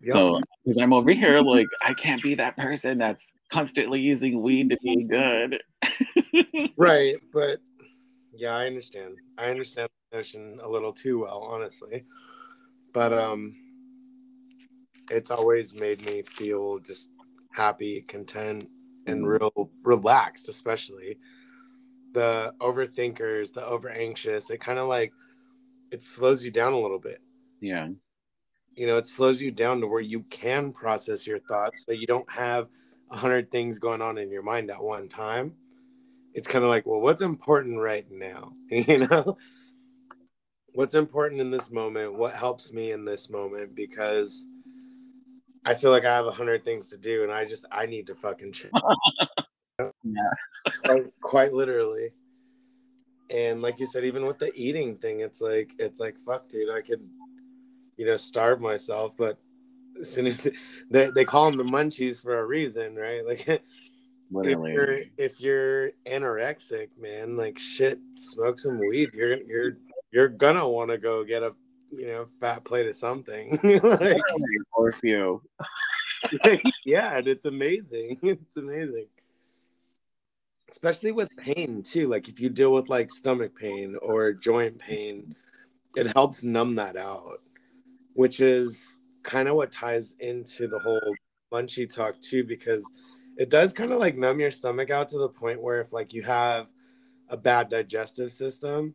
yeah. 0.00 0.12
So, 0.12 0.40
because 0.64 0.80
I'm 0.80 0.92
over 0.92 1.10
here, 1.10 1.40
like, 1.40 1.66
I 1.82 1.92
can't 1.92 2.22
be 2.22 2.36
that 2.36 2.56
person 2.56 2.98
that's 2.98 3.24
constantly 3.54 4.00
using 4.00 4.42
weed 4.42 4.70
to 4.70 4.76
be 4.82 5.04
good. 5.04 5.62
right 6.76 7.16
but 7.32 7.60
yeah 8.32 8.56
i 8.56 8.66
understand 8.66 9.16
i 9.38 9.48
understand 9.50 9.88
the 10.10 10.16
notion 10.18 10.58
a 10.62 10.68
little 10.68 10.92
too 10.92 11.20
well 11.20 11.38
honestly 11.42 12.04
but 12.92 13.12
um 13.12 13.54
it's 15.10 15.30
always 15.30 15.74
made 15.74 16.04
me 16.04 16.22
feel 16.22 16.78
just 16.78 17.10
happy 17.52 18.00
content 18.02 18.68
and 19.06 19.22
Mhm. 19.24 19.38
real 19.38 19.70
relaxed, 19.82 20.48
especially 20.48 21.18
the 22.12 22.54
overthinkers, 22.60 23.52
the 23.52 23.64
over 23.66 23.90
anxious. 23.90 24.50
It 24.50 24.60
kind 24.60 24.78
of 24.78 24.88
like 24.88 25.12
it 25.90 26.00
slows 26.02 26.44
you 26.44 26.50
down 26.50 26.72
a 26.72 26.80
little 26.80 26.98
bit. 26.98 27.20
Yeah. 27.60 27.90
You 28.76 28.86
know, 28.86 28.96
it 28.96 29.06
slows 29.06 29.42
you 29.42 29.50
down 29.50 29.80
to 29.82 29.86
where 29.86 30.00
you 30.00 30.22
can 30.30 30.72
process 30.72 31.26
your 31.26 31.40
thoughts, 31.40 31.84
so 31.84 31.92
you 31.92 32.06
don't 32.06 32.28
have 32.30 32.68
hundred 33.14 33.50
things 33.50 33.78
going 33.78 34.02
on 34.02 34.18
in 34.18 34.30
your 34.30 34.42
mind 34.42 34.70
at 34.70 34.82
one 34.82 35.08
time. 35.08 35.54
It's 36.34 36.48
kind 36.48 36.64
of 36.64 36.70
like, 36.70 36.84
well, 36.84 37.00
what's 37.00 37.22
important 37.22 37.80
right 37.80 38.06
now? 38.10 38.52
You 38.70 39.06
know, 39.06 39.36
what's 40.74 40.94
important 40.94 41.40
in 41.40 41.50
this 41.50 41.70
moment? 41.70 42.14
What 42.14 42.34
helps 42.34 42.72
me 42.72 42.90
in 42.92 43.04
this 43.04 43.30
moment? 43.30 43.74
Because 43.74 44.46
I 45.64 45.74
feel 45.74 45.90
like 45.90 46.04
I 46.04 46.14
have 46.14 46.26
a 46.26 46.32
hundred 46.32 46.64
things 46.64 46.88
to 46.90 46.98
do, 46.98 47.22
and 47.22 47.32
I 47.32 47.44
just 47.44 47.64
I 47.70 47.86
need 47.86 48.06
to 48.08 48.14
fucking 48.14 48.52
chill. 48.52 48.70
Yeah. 50.04 50.30
quite, 50.84 51.06
quite 51.20 51.52
literally. 51.52 52.10
And 53.28 53.60
like 53.60 53.80
you 53.80 53.88
said, 53.88 54.04
even 54.04 54.24
with 54.24 54.38
the 54.38 54.52
eating 54.54 54.96
thing, 54.96 55.20
it's 55.20 55.40
like 55.40 55.68
it's 55.80 55.98
like 55.98 56.14
fuck, 56.16 56.48
dude. 56.48 56.70
I 56.70 56.80
could, 56.80 57.00
you 57.96 58.06
know, 58.06 58.16
starve 58.16 58.60
myself, 58.60 59.16
but 59.16 59.36
as 60.00 60.10
soon 60.10 60.26
as 60.26 60.48
they 60.90 61.10
they 61.10 61.24
call 61.24 61.50
them 61.50 61.56
the 61.56 61.64
munchies 61.64 62.22
for 62.22 62.38
a 62.38 62.46
reason, 62.46 62.94
right? 62.96 63.22
Like 64.30 64.48
if 64.48 64.58
you're 64.58 64.98
if 65.16 65.40
you're 65.40 65.90
anorexic, 66.06 66.88
man, 66.98 67.36
like 67.36 67.58
shit, 67.58 67.98
smoke 68.16 68.58
some 68.58 68.78
weed. 68.78 69.10
You're 69.12 69.36
you're 69.36 69.72
you're 70.10 70.28
gonna 70.28 70.68
want 70.68 70.90
to 70.90 70.98
go 70.98 71.24
get 71.24 71.42
a 71.42 71.52
you 71.90 72.06
know 72.06 72.26
fat 72.40 72.64
plate 72.64 72.88
of 72.88 72.96
something. 72.96 73.60
like, 73.82 74.20
Or 74.72 74.88
a 74.88 74.92
few. 74.94 75.42
yeah, 76.84 77.18
and 77.18 77.28
it's 77.28 77.46
amazing. 77.46 78.18
It's 78.22 78.56
amazing. 78.56 79.06
Especially 80.70 81.12
with 81.12 81.28
pain 81.36 81.82
too. 81.82 82.08
Like 82.08 82.28
if 82.28 82.40
you 82.40 82.48
deal 82.48 82.72
with 82.72 82.88
like 82.88 83.10
stomach 83.10 83.56
pain 83.56 83.96
or 84.02 84.32
joint 84.32 84.78
pain, 84.78 85.36
it 85.94 86.12
helps 86.16 86.42
numb 86.42 86.76
that 86.76 86.96
out, 86.96 87.40
which 88.14 88.40
is 88.40 89.00
kind 89.24 89.48
of 89.48 89.56
what 89.56 89.72
ties 89.72 90.14
into 90.20 90.68
the 90.68 90.78
whole 90.78 91.14
munchie 91.52 91.92
talk 91.92 92.20
too, 92.20 92.44
because 92.44 92.88
it 93.36 93.50
does 93.50 93.72
kind 93.72 93.92
of 93.92 93.98
like 93.98 94.16
numb 94.16 94.38
your 94.38 94.50
stomach 94.50 94.90
out 94.90 95.08
to 95.08 95.18
the 95.18 95.28
point 95.28 95.60
where 95.60 95.80
if 95.80 95.92
like 95.92 96.12
you 96.12 96.22
have 96.22 96.68
a 97.30 97.36
bad 97.36 97.68
digestive 97.68 98.30
system, 98.30 98.94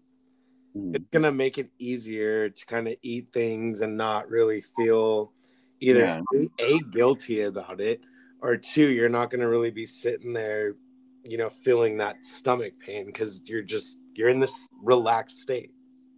Mhm. 0.76 0.96
it's 0.96 1.06
gonna 1.12 1.32
make 1.32 1.58
it 1.58 1.70
easier 1.80 2.50
to 2.50 2.66
kind 2.66 2.88
of 2.88 2.96
eat 3.02 3.34
things 3.34 3.82
and 3.82 3.98
not 3.98 4.30
really 4.30 4.62
feel 4.62 5.34
either 5.80 6.02
Yeah. 6.02 6.22
a 6.60 6.80
guilty 6.92 7.42
about 7.42 7.82
it 7.82 8.02
or 8.42 8.56
two 8.56 8.88
you're 8.88 9.10
not 9.10 9.32
gonna 9.32 9.48
really 9.50 9.72
be 9.72 9.86
sitting 9.86 10.32
there 10.34 10.76
you 11.24 11.38
know 11.38 11.50
feeling 11.50 11.98
that 11.98 12.24
stomach 12.24 12.74
pain 12.80 13.08
because 13.08 13.42
you're 13.46 13.64
just 13.64 14.00
you're 14.14 14.30
in 14.30 14.40
this 14.40 14.68
relaxed 14.84 15.40
state 15.40 15.72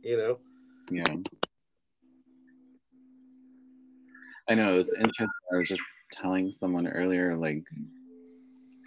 you 0.03 0.17
know 0.17 0.37
Yeah. 0.91 1.15
I 4.51 4.55
know 4.55 4.73
it 4.73 4.77
was 4.79 4.93
interesting. 4.93 5.29
I 5.53 5.57
was 5.57 5.69
just 5.69 5.81
telling 6.11 6.51
someone 6.51 6.85
earlier, 6.85 7.37
like 7.37 7.63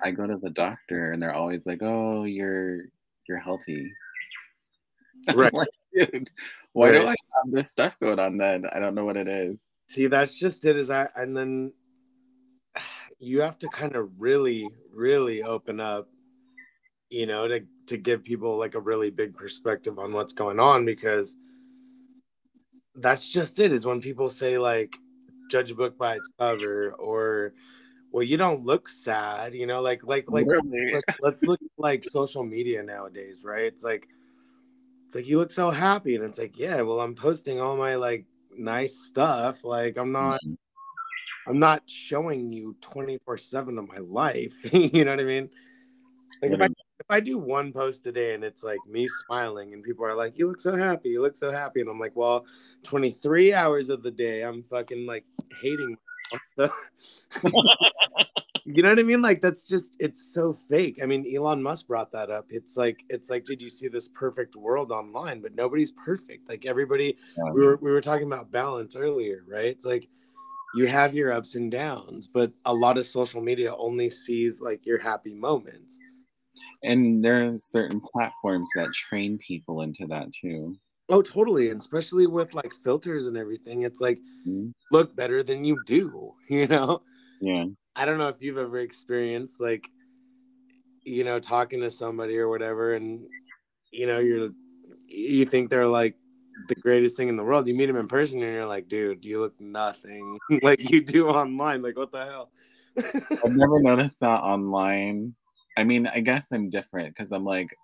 I 0.02 0.10
go 0.10 0.26
to 0.26 0.36
the 0.36 0.50
doctor 0.50 1.12
and 1.12 1.22
they're 1.22 1.32
always 1.32 1.64
like, 1.64 1.78
"Oh, 1.82 2.24
you're 2.24 2.82
you're 3.26 3.38
healthy." 3.38 3.90
Right. 5.34 5.54
like, 5.54 5.68
Dude, 5.94 6.28
why 6.74 6.90
do 6.92 6.98
I 6.98 7.12
have 7.14 7.50
this 7.50 7.70
stuff 7.70 7.96
going 7.98 8.18
on 8.18 8.36
then? 8.36 8.66
I 8.70 8.78
don't 8.78 8.94
know 8.94 9.06
what 9.06 9.16
it 9.16 9.26
is. 9.26 9.64
see 9.86 10.06
that's 10.06 10.38
just 10.38 10.66
it 10.66 10.76
is 10.76 10.90
i 10.90 11.08
and 11.16 11.34
then 11.34 11.72
you 13.18 13.40
have 13.40 13.58
to 13.60 13.68
kind 13.68 13.96
of 13.96 14.10
really 14.18 14.68
really 14.92 15.42
open 15.42 15.80
up 15.80 16.08
you 17.08 17.24
know 17.24 17.48
to 17.48 17.60
to 17.86 17.96
give 17.96 18.22
people 18.22 18.58
like 18.58 18.74
a 18.74 18.80
really 18.80 19.10
big 19.10 19.34
perspective 19.34 19.98
on 19.98 20.12
what's 20.12 20.34
going 20.34 20.60
on 20.60 20.84
because 20.84 21.36
that's 22.96 23.30
just 23.30 23.60
it 23.60 23.72
is 23.72 23.86
when 23.86 24.00
people 24.02 24.28
say 24.28 24.58
like 24.58 24.94
judge 25.50 25.70
a 25.70 25.74
book 25.74 25.96
by 25.98 26.16
its 26.16 26.30
cover 26.38 26.92
or 26.98 27.52
well 28.12 28.22
you 28.22 28.36
don't 28.36 28.64
look 28.64 28.88
sad 28.88 29.54
you 29.54 29.66
know 29.66 29.80
like 29.80 30.04
like 30.04 30.24
like 30.28 30.46
Literally. 30.46 30.92
let's, 30.92 31.20
let's 31.20 31.42
look 31.42 31.60
like 31.78 32.04
social 32.04 32.44
media 32.44 32.82
nowadays 32.82 33.42
right? 33.44 33.64
It's 33.64 33.82
like 33.82 34.08
it's 35.06 35.14
like 35.14 35.26
you 35.26 35.38
look 35.38 35.50
so 35.50 35.70
happy 35.70 36.14
and 36.16 36.24
it's 36.24 36.38
like 36.38 36.58
yeah 36.58 36.80
well 36.80 37.00
i'm 37.00 37.14
posting 37.14 37.60
all 37.60 37.76
my 37.76 37.94
like 37.94 38.24
nice 38.56 38.96
stuff 38.96 39.62
like 39.62 39.96
i'm 39.96 40.12
not 40.12 40.40
mm-hmm. 40.42 41.50
i'm 41.50 41.58
not 41.58 41.82
showing 41.86 42.52
you 42.52 42.74
24 42.80 43.38
7 43.38 43.78
of 43.78 43.86
my 43.86 43.98
life 43.98 44.54
you 44.72 45.04
know 45.04 45.12
what 45.12 45.20
i 45.20 45.24
mean? 45.24 45.50
Like 46.42 46.52
if 46.52 46.60
I, 46.60 46.68
if 47.04 47.14
I 47.14 47.20
do 47.20 47.38
one 47.38 47.72
post 47.72 48.06
a 48.06 48.12
day 48.12 48.34
and 48.34 48.42
it's 48.42 48.62
like 48.62 48.78
me 48.88 49.06
smiling 49.08 49.74
and 49.74 49.82
people 49.84 50.06
are 50.06 50.14
like 50.16 50.38
you 50.38 50.48
look 50.48 50.60
so 50.60 50.74
happy 50.74 51.10
you 51.10 51.20
look 51.20 51.36
so 51.36 51.50
happy 51.50 51.80
and 51.82 51.90
i'm 51.90 51.98
like 52.00 52.16
well 52.16 52.46
23 52.82 53.52
hours 53.52 53.90
of 53.90 54.02
the 54.02 54.10
day 54.10 54.42
i'm 54.42 54.62
fucking 54.62 55.06
like 55.06 55.24
hating 55.60 55.96
you 58.64 58.82
know 58.82 58.88
what 58.88 58.98
I 58.98 59.02
mean? 59.02 59.20
Like 59.22 59.42
that's 59.42 59.68
just 59.68 59.96
it's 60.00 60.32
so 60.32 60.52
fake. 60.52 60.98
I 61.02 61.06
mean, 61.06 61.24
Elon 61.32 61.62
Musk 61.62 61.86
brought 61.86 62.10
that 62.12 62.30
up. 62.30 62.46
It's 62.48 62.76
like 62.76 63.04
it's 63.08 63.30
like, 63.30 63.44
did 63.44 63.60
you 63.60 63.68
see 63.68 63.88
this 63.88 64.08
perfect 64.08 64.56
world 64.56 64.90
online? 64.90 65.40
But 65.40 65.54
nobody's 65.54 65.92
perfect. 65.92 66.48
Like 66.48 66.64
everybody, 66.66 67.16
Yeah. 67.36 67.52
we 67.52 67.64
were 67.64 67.76
we 67.76 67.90
were 67.92 68.00
talking 68.00 68.26
about 68.26 68.50
balance 68.50 68.96
earlier, 68.96 69.44
right? 69.46 69.66
It's 69.66 69.84
like 69.84 70.08
you 70.74 70.86
have 70.86 71.14
your 71.14 71.30
ups 71.32 71.54
and 71.56 71.70
downs, 71.70 72.26
but 72.26 72.50
a 72.64 72.74
lot 72.74 72.98
of 72.98 73.06
social 73.06 73.40
media 73.42 73.74
only 73.76 74.10
sees 74.10 74.60
like 74.60 74.84
your 74.86 74.98
happy 74.98 75.34
moments. 75.34 76.00
And 76.84 77.24
there 77.24 77.48
are 77.48 77.58
certain 77.58 78.00
platforms 78.00 78.68
that 78.76 78.92
train 78.92 79.38
people 79.38 79.82
into 79.82 80.06
that 80.08 80.32
too. 80.32 80.76
Oh, 81.08 81.22
totally. 81.22 81.70
And 81.70 81.80
especially 81.80 82.26
with 82.26 82.54
like 82.54 82.72
filters 82.74 83.26
and 83.26 83.36
everything, 83.36 83.82
it's 83.82 84.00
like 84.00 84.18
Mhm. 84.46 84.72
look 84.90 85.14
better 85.16 85.42
than 85.42 85.64
you 85.64 85.82
do, 85.84 86.34
you 86.48 86.66
know? 86.66 87.02
Yeah. 87.40 87.66
I 87.96 88.04
don't 88.04 88.18
know 88.18 88.28
if 88.28 88.36
you've 88.40 88.58
ever 88.58 88.78
experienced 88.78 89.60
like, 89.60 89.88
you 91.04 91.24
know, 91.24 91.38
talking 91.38 91.80
to 91.80 91.90
somebody 91.90 92.38
or 92.38 92.48
whatever, 92.48 92.94
and 92.94 93.26
you 93.92 94.06
know, 94.06 94.18
you're 94.18 94.50
you 95.06 95.44
think 95.44 95.70
they're 95.70 95.86
like 95.86 96.16
the 96.68 96.74
greatest 96.74 97.16
thing 97.16 97.28
in 97.28 97.36
the 97.36 97.44
world. 97.44 97.68
You 97.68 97.74
meet 97.74 97.86
them 97.86 97.96
in 97.96 98.08
person, 98.08 98.42
and 98.42 98.52
you're 98.52 98.66
like, 98.66 98.88
dude, 98.88 99.24
you 99.24 99.40
look 99.40 99.60
nothing 99.60 100.38
like 100.62 100.90
you 100.90 101.02
do 101.02 101.28
online. 101.28 101.82
Like, 101.82 101.96
what 101.96 102.12
the 102.12 102.24
hell? 102.24 102.50
I've 102.96 103.52
never 103.52 103.80
noticed 103.80 104.20
that 104.20 104.40
online. 104.40 105.34
I 105.76 105.84
mean, 105.84 106.06
I 106.06 106.20
guess 106.20 106.46
I'm 106.52 106.70
different 106.70 107.14
because 107.16 107.32
I'm 107.32 107.44
like, 107.44 107.76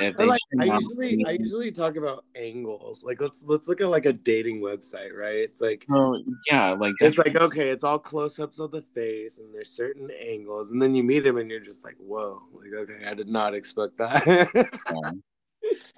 if 0.00 0.18
I 0.18 0.24
like 0.24 0.40
I 0.60 0.64
usually 0.64 1.16
me- 1.16 1.24
I 1.26 1.32
usually 1.32 1.70
talk 1.70 1.96
about 1.96 2.24
angles. 2.34 3.04
Like 3.04 3.20
let's 3.20 3.44
let's 3.46 3.68
look 3.68 3.80
at 3.80 3.88
like 3.88 4.06
a 4.06 4.12
dating 4.12 4.60
website, 4.60 5.14
right? 5.14 5.36
It's 5.36 5.60
like 5.60 5.86
Oh, 5.90 6.20
yeah, 6.50 6.72
like 6.72 6.94
it's 7.00 7.18
like 7.18 7.36
okay, 7.36 7.68
it's 7.68 7.84
all 7.84 7.98
close-ups 7.98 8.58
of 8.58 8.72
the 8.72 8.82
face 8.82 9.38
and 9.38 9.54
there's 9.54 9.70
certain 9.70 10.10
angles, 10.10 10.72
and 10.72 10.82
then 10.82 10.94
you 10.94 11.04
meet 11.04 11.24
him 11.24 11.38
and 11.38 11.50
you're 11.50 11.60
just 11.60 11.84
like, 11.84 11.96
whoa, 11.98 12.42
like 12.52 12.72
okay, 12.72 13.06
I 13.06 13.14
did 13.14 13.28
not 13.28 13.54
expect 13.54 13.98
that. 13.98 14.50
Yeah. 14.54 15.10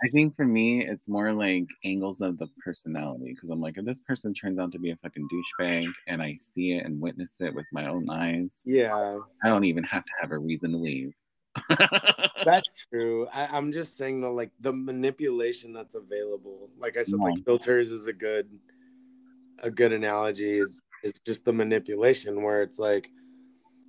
I 0.05 0.09
think 0.09 0.37
for 0.37 0.45
me, 0.45 0.87
it's 0.87 1.09
more 1.09 1.33
like 1.33 1.67
angles 1.85 2.21
of 2.21 2.39
the 2.39 2.49
personality 2.63 3.33
because 3.35 3.51
I'm 3.51 3.61
like, 3.61 3.79
if 3.79 3.85
this 3.85 4.01
person 4.01 4.35
turns 4.35 4.59
out 4.59 4.73
to 4.73 4.79
be 4.79 4.91
a 4.91 4.97
fucking 4.97 5.29
douchebag 5.29 5.87
and 6.07 6.23
I 6.23 6.35
see 6.35 6.73
it 6.73 6.85
and 6.85 7.01
witness 7.01 7.33
it 7.41 7.55
with 7.55 7.67
my 7.73 7.87
own 7.87 8.09
eyes, 8.11 8.63
yeah, 8.65 9.19
I 9.43 9.49
don't 9.49 9.65
even 9.65 9.85
have 9.85 10.05
to 10.05 10.13
have 10.21 10.33
a 10.33 10.39
reason 10.39 10.73
to 10.73 10.79
leave. 10.79 11.13
that's 12.45 12.75
true. 12.93 13.27
I, 13.33 13.47
I'm 13.47 13.73
just 13.73 13.97
saying 13.97 14.21
though, 14.21 14.35
like 14.35 14.51
the 14.61 14.73
manipulation 14.73 15.73
that's 15.73 15.95
available. 15.95 16.69
Like 16.79 16.97
I 16.97 17.03
said, 17.03 17.19
Yeah. 17.19 17.31
like 17.31 17.45
filters 17.45 17.91
is 17.91 18.07
a 18.07 18.13
good 18.13 18.49
a 19.61 19.71
good 19.71 19.93
analogy. 19.93 20.59
Is 20.59 20.83
is 21.03 21.15
just 21.25 21.45
the 21.45 21.53
manipulation 21.53 22.43
where 22.43 22.63
it's 22.63 22.79
like, 22.79 23.11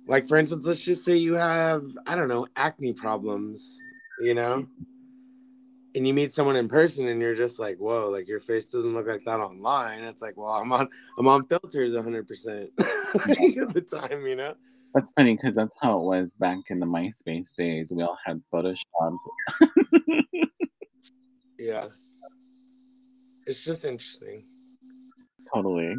like 0.06 0.26
for 0.26 0.36
instance, 0.38 0.66
let's 0.66 0.84
just 0.84 1.04
say 1.04 1.16
you 1.16 1.34
have 1.34 1.84
I 2.06 2.14
don't 2.14 2.28
know 2.28 2.46
acne 2.56 2.94
problems, 2.94 3.78
you 4.20 4.34
know. 4.34 4.66
And 5.94 6.06
you 6.06 6.14
meet 6.14 6.32
someone 6.32 6.56
in 6.56 6.68
person, 6.68 7.08
and 7.08 7.20
you're 7.20 7.34
just 7.34 7.58
like, 7.58 7.78
"Whoa! 7.78 8.10
Like 8.10 8.28
your 8.28 8.40
face 8.40 8.66
doesn't 8.66 8.94
look 8.94 9.06
like 9.06 9.24
that 9.24 9.40
online." 9.40 10.00
It's 10.04 10.22
like, 10.22 10.36
"Well, 10.36 10.50
I'm 10.50 10.72
on, 10.72 10.88
I'm 11.18 11.28
on 11.28 11.46
filters 11.46 11.94
100 11.94 12.28
percent 12.28 12.70
of 12.78 13.72
the 13.72 13.86
time," 13.90 14.26
you 14.26 14.36
know. 14.36 14.54
That's 14.94 15.10
funny 15.12 15.36
because 15.36 15.54
that's 15.54 15.76
how 15.80 15.98
it 15.98 16.04
was 16.04 16.32
back 16.38 16.58
in 16.68 16.80
the 16.80 16.86
MySpace 16.86 17.48
days. 17.56 17.92
We 17.94 18.02
all 18.02 18.18
had 18.24 18.42
Photoshop. 18.52 19.18
Yeah. 21.58 21.84
It's 23.46 23.64
just 23.64 23.84
interesting. 23.84 24.42
Totally. 25.52 25.94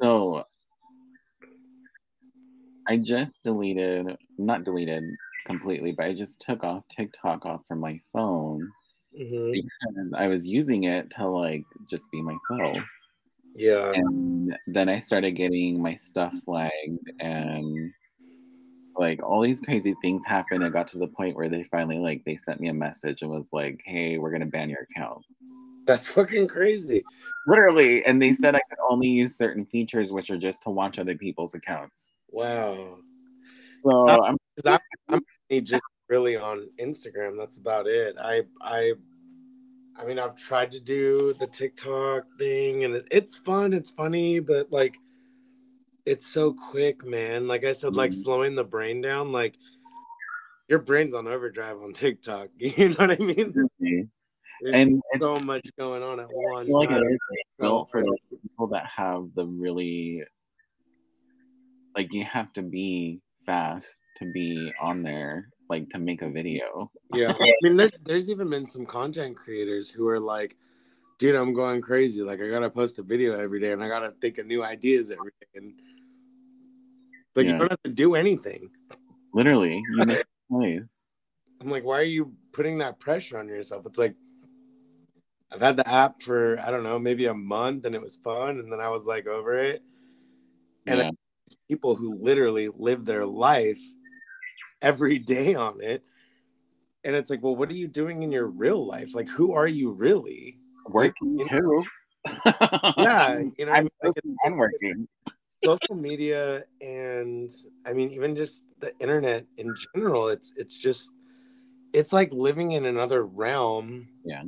So 0.00 0.44
I 2.88 2.96
just 2.96 3.42
deleted, 3.42 4.16
not 4.38 4.64
deleted 4.64 5.04
completely, 5.46 5.92
but 5.92 6.06
I 6.06 6.14
just 6.14 6.40
took 6.40 6.64
off 6.64 6.84
TikTok 6.88 7.46
off 7.46 7.62
from 7.66 7.80
my 7.80 8.00
phone 8.12 8.70
hmm 9.16 9.52
because 9.52 10.12
I 10.14 10.26
was 10.26 10.46
using 10.46 10.84
it 10.84 11.10
to 11.12 11.26
like 11.26 11.64
just 11.88 12.04
be 12.10 12.20
myself. 12.20 12.78
Yeah. 13.54 13.92
And 13.94 14.56
then 14.66 14.88
I 14.88 14.98
started 14.98 15.32
getting 15.32 15.80
my 15.80 15.96
stuff 15.96 16.34
flagged 16.44 17.10
and 17.20 17.92
like 18.98 19.22
all 19.22 19.40
these 19.42 19.60
crazy 19.60 19.94
things 20.02 20.24
happened. 20.26 20.62
It 20.62 20.72
got 20.72 20.88
to 20.88 20.98
the 20.98 21.06
point 21.06 21.36
where 21.36 21.48
they 21.48 21.64
finally 21.64 21.98
like 21.98 22.22
they 22.24 22.36
sent 22.36 22.60
me 22.60 22.68
a 22.68 22.74
message 22.74 23.22
and 23.22 23.30
was 23.30 23.48
like, 23.52 23.80
"Hey, 23.84 24.18
we're 24.18 24.30
gonna 24.30 24.46
ban 24.46 24.68
your 24.68 24.86
account." 24.90 25.24
That's 25.86 26.08
fucking 26.08 26.48
crazy. 26.48 27.04
Literally, 27.46 28.04
and 28.04 28.20
they 28.20 28.32
said 28.32 28.54
I 28.54 28.60
could 28.68 28.78
only 28.90 29.08
use 29.08 29.36
certain 29.36 29.64
features, 29.66 30.10
which 30.10 30.30
are 30.30 30.38
just 30.38 30.62
to 30.64 30.70
watch 30.70 30.98
other 30.98 31.16
people's 31.16 31.54
accounts. 31.54 32.08
Wow. 32.30 32.98
So 33.84 34.08
Uh, 34.08 34.20
I'm, 34.22 34.36
I'm, 34.66 34.78
I'm 35.08 35.20
just 35.50 35.82
really 36.08 36.36
on 36.36 36.68
Instagram. 36.80 37.36
That's 37.38 37.56
about 37.58 37.86
it. 37.86 38.16
I 38.20 38.42
I 38.60 38.94
I 39.96 40.04
mean 40.04 40.18
I've 40.18 40.36
tried 40.36 40.72
to 40.72 40.80
do 40.80 41.34
the 41.38 41.46
TikTok 41.46 42.24
thing 42.38 42.84
and 42.84 43.02
it's 43.10 43.36
fun, 43.36 43.72
it's 43.72 43.90
funny, 43.90 44.40
but 44.40 44.70
like 44.72 44.96
it's 46.04 46.26
so 46.26 46.52
quick, 46.52 47.04
man. 47.04 47.48
Like 47.48 47.64
I 47.64 47.72
said, 47.72 47.94
like 47.94 48.10
Mhm. 48.10 48.22
slowing 48.22 48.54
the 48.54 48.64
brain 48.64 49.00
down, 49.00 49.32
like 49.32 49.56
your 50.68 50.78
brain's 50.80 51.14
on 51.14 51.26
overdrive 51.28 51.80
on 51.80 51.92
TikTok. 51.92 52.48
You 52.58 52.90
know 52.90 52.94
what 52.96 53.12
I 53.12 53.16
mean? 53.16 53.52
There's 54.62 54.74
and 54.74 55.02
so 55.20 55.38
much 55.38 55.68
going 55.76 56.02
on 56.02 56.18
at 56.18 56.28
once. 56.30 56.68
like 56.70 56.90
it 56.90 57.18
built 57.58 57.90
for 57.90 58.02
people 58.30 58.68
that 58.68 58.86
have 58.86 59.28
the 59.34 59.46
really 59.46 60.24
like 61.94 62.12
you 62.12 62.24
have 62.24 62.52
to 62.54 62.62
be 62.62 63.20
fast 63.44 63.94
to 64.16 64.24
be 64.24 64.72
on 64.80 65.02
there, 65.02 65.50
like 65.68 65.88
to 65.90 65.98
make 65.98 66.22
a 66.22 66.28
video. 66.28 66.90
Yeah, 67.12 67.32
I 67.40 67.52
mean, 67.62 67.76
there, 67.76 67.90
there's 68.04 68.30
even 68.30 68.50
been 68.50 68.66
some 68.66 68.86
content 68.86 69.36
creators 69.36 69.90
who 69.90 70.08
are 70.08 70.20
like, 70.20 70.56
"Dude, 71.18 71.34
I'm 71.34 71.54
going 71.54 71.80
crazy. 71.80 72.22
Like, 72.22 72.40
I 72.40 72.48
gotta 72.48 72.70
post 72.70 72.98
a 72.98 73.02
video 73.02 73.38
every 73.38 73.60
day, 73.60 73.72
and 73.72 73.82
I 73.82 73.88
gotta 73.88 74.12
think 74.20 74.38
of 74.38 74.46
new 74.46 74.62
ideas 74.64 75.10
every 75.10 75.32
day." 75.40 75.48
And 75.54 75.74
like, 77.34 77.46
you 77.46 77.58
don't 77.58 77.70
have 77.70 77.82
to 77.84 77.90
do 77.90 78.14
anything. 78.14 78.70
Literally, 79.32 79.82
you 79.96 80.06
make 80.06 80.24
noise. 80.50 80.82
I'm 81.60 81.68
like, 81.68 81.84
why 81.84 81.98
are 81.98 82.02
you 82.02 82.34
putting 82.52 82.78
that 82.78 82.98
pressure 82.98 83.38
on 83.38 83.48
yourself? 83.48 83.86
It's 83.86 83.98
like, 83.98 84.14
I've 85.50 85.60
had 85.60 85.76
the 85.76 85.88
app 85.88 86.22
for 86.22 86.58
I 86.60 86.70
don't 86.70 86.82
know, 86.82 86.98
maybe 86.98 87.26
a 87.26 87.34
month, 87.34 87.84
and 87.84 87.94
it 87.94 88.02
was 88.02 88.16
fun, 88.16 88.58
and 88.58 88.72
then 88.72 88.80
I 88.80 88.88
was 88.88 89.06
like 89.06 89.26
over 89.26 89.56
it. 89.58 89.82
And 90.86 91.00
Yeah. 91.00 91.10
people 91.68 91.94
who 91.94 92.18
literally 92.22 92.68
live 92.68 93.04
their 93.04 93.26
life 93.26 93.80
every 94.82 95.18
day 95.18 95.54
on 95.54 95.80
it. 95.82 96.02
And 97.04 97.14
it's 97.14 97.30
like, 97.30 97.42
well, 97.42 97.54
what 97.56 97.70
are 97.70 97.74
you 97.74 97.86
doing 97.88 98.22
in 98.22 98.32
your 98.32 98.46
real 98.48 98.84
life? 98.84 99.14
Like, 99.14 99.28
who 99.28 99.52
are 99.52 99.66
you 99.68 99.92
really? 99.92 100.58
Working 100.88 101.36
Like, 101.38 101.48
too. 101.50 101.84
Yeah, 102.98 103.38
you 103.56 103.66
know, 103.66 103.72
I'm? 103.72 103.84
Like, 103.84 103.92
so 104.02 104.08
it's- 104.10 104.34
fun 104.44 104.56
working. 104.56 105.08
social 105.64 105.96
media 105.96 106.64
and 106.82 107.50
I 107.86 107.92
mean 107.92 108.10
even 108.10 108.36
just 108.36 108.66
the 108.80 108.92
internet 109.00 109.46
in 109.58 109.74
general, 109.94 110.28
it's 110.28 110.52
it's 110.56 110.76
just 110.76 111.12
it's 111.92 112.12
like 112.12 112.32
living 112.32 112.72
in 112.72 112.84
another 112.86 113.24
realm. 113.24 114.08
Yeah. 114.24 114.42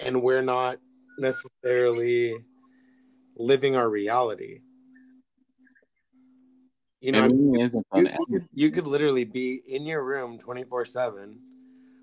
And 0.00 0.22
we're 0.22 0.42
not 0.42 0.78
necessarily 1.18 2.34
living 3.36 3.76
our 3.76 3.88
reality. 3.88 4.60
You 7.00 7.12
know, 7.12 7.24
it 7.24 7.32
really 7.32 7.62
is 7.62 7.74
a 7.74 7.82
fun 7.92 8.08
you, 8.28 8.44
you 8.52 8.70
could 8.70 8.86
literally 8.86 9.24
be 9.24 9.62
in 9.66 9.86
your 9.86 10.04
room 10.04 10.36
24 10.36 10.84
7 10.84 11.38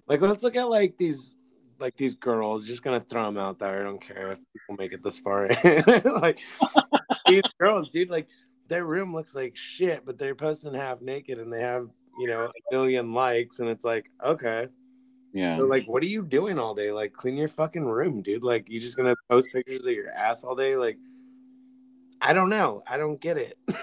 like 0.07 0.21
let's 0.21 0.43
look 0.43 0.55
at 0.55 0.69
like 0.69 0.97
these 0.97 1.35
like 1.79 1.97
these 1.97 2.15
girls 2.15 2.65
just 2.65 2.83
gonna 2.83 2.99
throw 2.99 3.25
them 3.25 3.37
out 3.37 3.59
there. 3.59 3.81
I 3.81 3.83
don't 3.83 4.01
care 4.01 4.33
if 4.33 4.39
people 4.53 4.75
make 4.77 4.93
it 4.93 5.03
this 5.03 5.19
far 5.19 5.49
like 6.21 6.39
these 7.27 7.43
girls 7.59 7.89
dude 7.89 8.09
like 8.09 8.27
their 8.67 8.85
room 8.85 9.13
looks 9.13 9.35
like 9.35 9.55
shit 9.55 10.05
but 10.05 10.17
they're 10.17 10.35
posting 10.35 10.73
half 10.73 11.01
naked 11.01 11.39
and 11.39 11.51
they 11.51 11.61
have 11.61 11.89
you 12.17 12.27
know 12.27 12.45
a 12.45 12.73
million 12.73 13.13
likes 13.13 13.59
and 13.59 13.69
it's 13.69 13.85
like 13.85 14.09
okay. 14.23 14.67
Yeah. 15.33 15.57
so 15.57 15.65
like 15.65 15.85
what 15.85 16.01
are 16.01 16.07
you 16.07 16.23
doing 16.23 16.57
all 16.57 16.73
day? 16.73 16.91
Like 16.91 17.11
clean 17.11 17.35
your 17.35 17.49
fucking 17.49 17.85
room 17.85 18.21
dude. 18.21 18.43
Like 18.43 18.69
you 18.69 18.79
just 18.79 18.95
gonna 18.95 19.15
post 19.29 19.49
pictures 19.51 19.85
of 19.85 19.91
your 19.91 20.11
ass 20.11 20.43
all 20.43 20.55
day? 20.55 20.77
Like 20.77 20.97
i 22.21 22.31
don't 22.31 22.49
know. 22.49 22.83
I 22.87 22.97
don't 22.97 23.19
get 23.19 23.37
it 23.37 23.57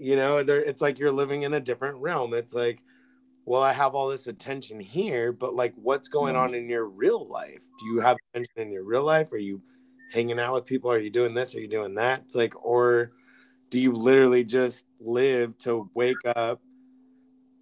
you 0.00 0.16
know 0.16 0.38
it's 0.38 0.80
like 0.82 0.98
you're 0.98 1.12
living 1.12 1.42
in 1.42 1.54
a 1.54 1.60
different 1.60 1.98
realm. 1.98 2.34
It's 2.34 2.54
like 2.54 2.82
well 3.46 3.62
i 3.62 3.72
have 3.72 3.94
all 3.94 4.08
this 4.08 4.26
attention 4.26 4.78
here 4.78 5.32
but 5.32 5.54
like 5.54 5.72
what's 5.76 6.08
going 6.08 6.34
Yeah. 6.34 6.42
on 6.42 6.54
in 6.54 6.68
your 6.68 6.86
real 6.86 7.26
life? 7.28 7.62
Do 7.78 7.86
you 7.86 8.00
have 8.00 8.16
attention 8.32 8.52
in 8.56 8.72
your 8.72 8.84
real 8.84 9.04
life? 9.04 9.32
Are 9.32 9.38
you 9.38 9.62
hanging 10.12 10.38
out 10.38 10.54
with 10.54 10.66
people? 10.66 10.90
Are 10.90 10.98
you 10.98 11.10
doing 11.10 11.34
this? 11.34 11.54
Are 11.54 11.60
you 11.60 11.68
doing 11.68 11.94
that? 11.96 12.20
It's 12.20 12.34
like 12.34 12.54
or 12.64 13.12
do 13.70 13.78
you 13.80 13.92
literally 13.92 14.44
just 14.44 14.86
live 15.00 15.56
to 15.58 15.90
wake 15.94 16.22
up 16.36 16.60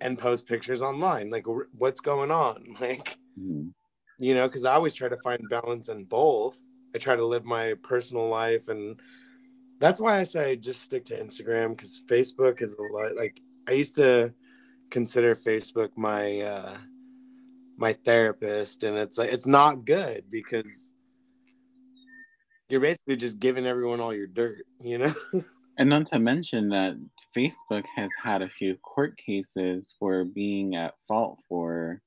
and 0.01 0.19
post 0.19 0.47
pictures 0.47 0.83
online? 0.83 1.31
Like 1.31 1.47
what's 1.77 2.01
going 2.01 2.31
on? 2.31 2.77
Like 2.81 3.19
Mhm. 3.39 3.73
you 4.19 4.35
know 4.35 4.49
because 4.49 4.65
i 4.65 4.75
always 4.75 4.95
try 4.95 5.09
to 5.09 5.17
find 5.19 5.49
balance 5.49 5.89
in 5.89 6.05
both. 6.05 6.59
I 6.95 6.99
try 6.99 7.15
to 7.17 7.25
live 7.25 7.45
my 7.45 7.75
personal 7.83 8.29
life 8.29 8.69
and 8.69 9.01
that's 9.79 10.01
why 10.01 10.19
i 10.19 10.25
say 10.25 10.53
I 10.53 10.55
just 10.55 10.83
stick 10.83 11.05
to 11.07 11.23
instagram 11.23 11.71
because 11.71 12.03
facebook 12.09 12.63
is 12.63 12.77
a 12.77 12.83
lot 12.83 13.17
like 13.17 13.41
i 13.69 13.73
used 13.73 13.97
to 13.97 14.33
consider 14.91 15.35
facebook 15.35 15.91
my 15.97 16.41
uh 16.41 16.79
my 17.77 17.93
therapist 17.93 18.85
and 18.85 18.97
it's 18.97 19.19
like 19.19 19.33
it's 19.33 19.47
not 19.47 19.85
good 19.85 20.25
because 20.31 20.95
you're 22.69 22.81
basically 22.81 23.17
just 23.17 23.39
giving 23.39 23.67
everyone 23.67 24.01
all 24.01 24.15
your 24.15 24.27
dirt 24.27 24.65
you 24.83 24.99
know 24.99 25.15
And 25.79 25.89
not 25.89 26.07
to 26.07 26.19
mention 26.19 26.69
that 26.71 26.97
Facebook 27.37 27.85
has 27.95 28.11
had 28.21 28.43
a 28.43 28.49
few 28.49 28.75
court 28.79 29.17
cases 29.17 29.95
for 29.99 30.25
being 30.25 30.75
at 30.75 30.95
fault 31.07 31.39
for 31.49 32.03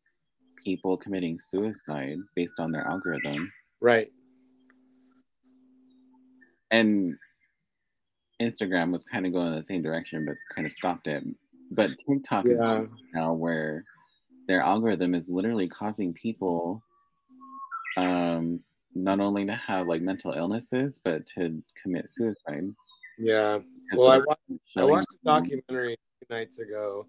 people 0.61 0.97
committing 0.97 1.39
suicide 1.39 2.17
based 2.35 2.59
on 2.59 2.71
their 2.71 2.85
algorithm. 2.85 3.51
right 3.79 4.11
And 6.69 7.17
Instagram 8.41 8.91
was 8.91 9.03
kind 9.03 9.25
of 9.25 9.33
going 9.33 9.53
in 9.53 9.59
the 9.59 9.65
same 9.65 9.81
direction, 9.81 10.25
but 10.25 10.35
kind 10.55 10.65
of 10.65 10.73
stopped 10.73 11.07
it. 11.07 11.23
But 11.71 11.91
TikTok 12.07 12.45
is 12.47 12.59
now 13.13 13.33
where 13.33 13.83
their 14.47 14.61
algorithm 14.61 15.13
is 15.15 15.29
literally 15.29 15.67
causing 15.69 16.13
people 16.13 16.81
um, 17.97 18.63
not 18.95 19.19
only 19.19 19.45
to 19.45 19.53
have 19.53 19.87
like 19.87 20.01
mental 20.01 20.33
illnesses, 20.33 20.99
but 21.03 21.25
to 21.35 21.61
commit 21.81 22.09
suicide. 22.09 22.65
yeah 23.19 23.59
well 23.95 24.07
i 24.09 24.19
they're 24.75 24.83
I 24.83 24.87
watched 24.87 25.13
a 25.13 25.25
documentary 25.25 25.97
nights 26.29 26.59
ago 26.59 27.05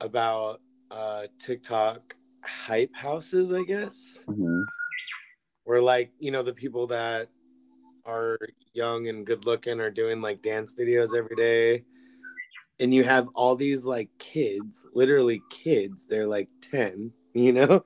about 0.00 0.60
uh 0.90 1.26
TikTok 1.38 2.14
hype 2.42 2.94
houses, 2.94 3.52
I 3.52 3.62
guess, 3.64 4.24
Mhm. 4.28 4.64
where 5.64 5.80
like, 5.80 6.10
you 6.18 6.30
know, 6.30 6.42
the 6.42 6.52
people 6.52 6.86
that 6.88 7.28
are 8.06 8.38
young 8.72 9.08
and 9.08 9.26
good 9.26 9.46
looking 9.46 9.80
are 9.80 9.90
doing 9.90 10.20
like 10.20 10.42
dance 10.42 10.74
videos 10.74 11.16
every 11.16 11.36
day. 11.36 11.84
And 12.80 12.92
you 12.92 13.04
have 13.04 13.28
all 13.34 13.56
these 13.56 13.84
like 13.84 14.10
kids, 14.18 14.86
literally 14.94 15.42
kids, 15.50 16.06
they're 16.06 16.26
like 16.26 16.48
10, 16.60 17.12
you 17.34 17.52
know? 17.52 17.84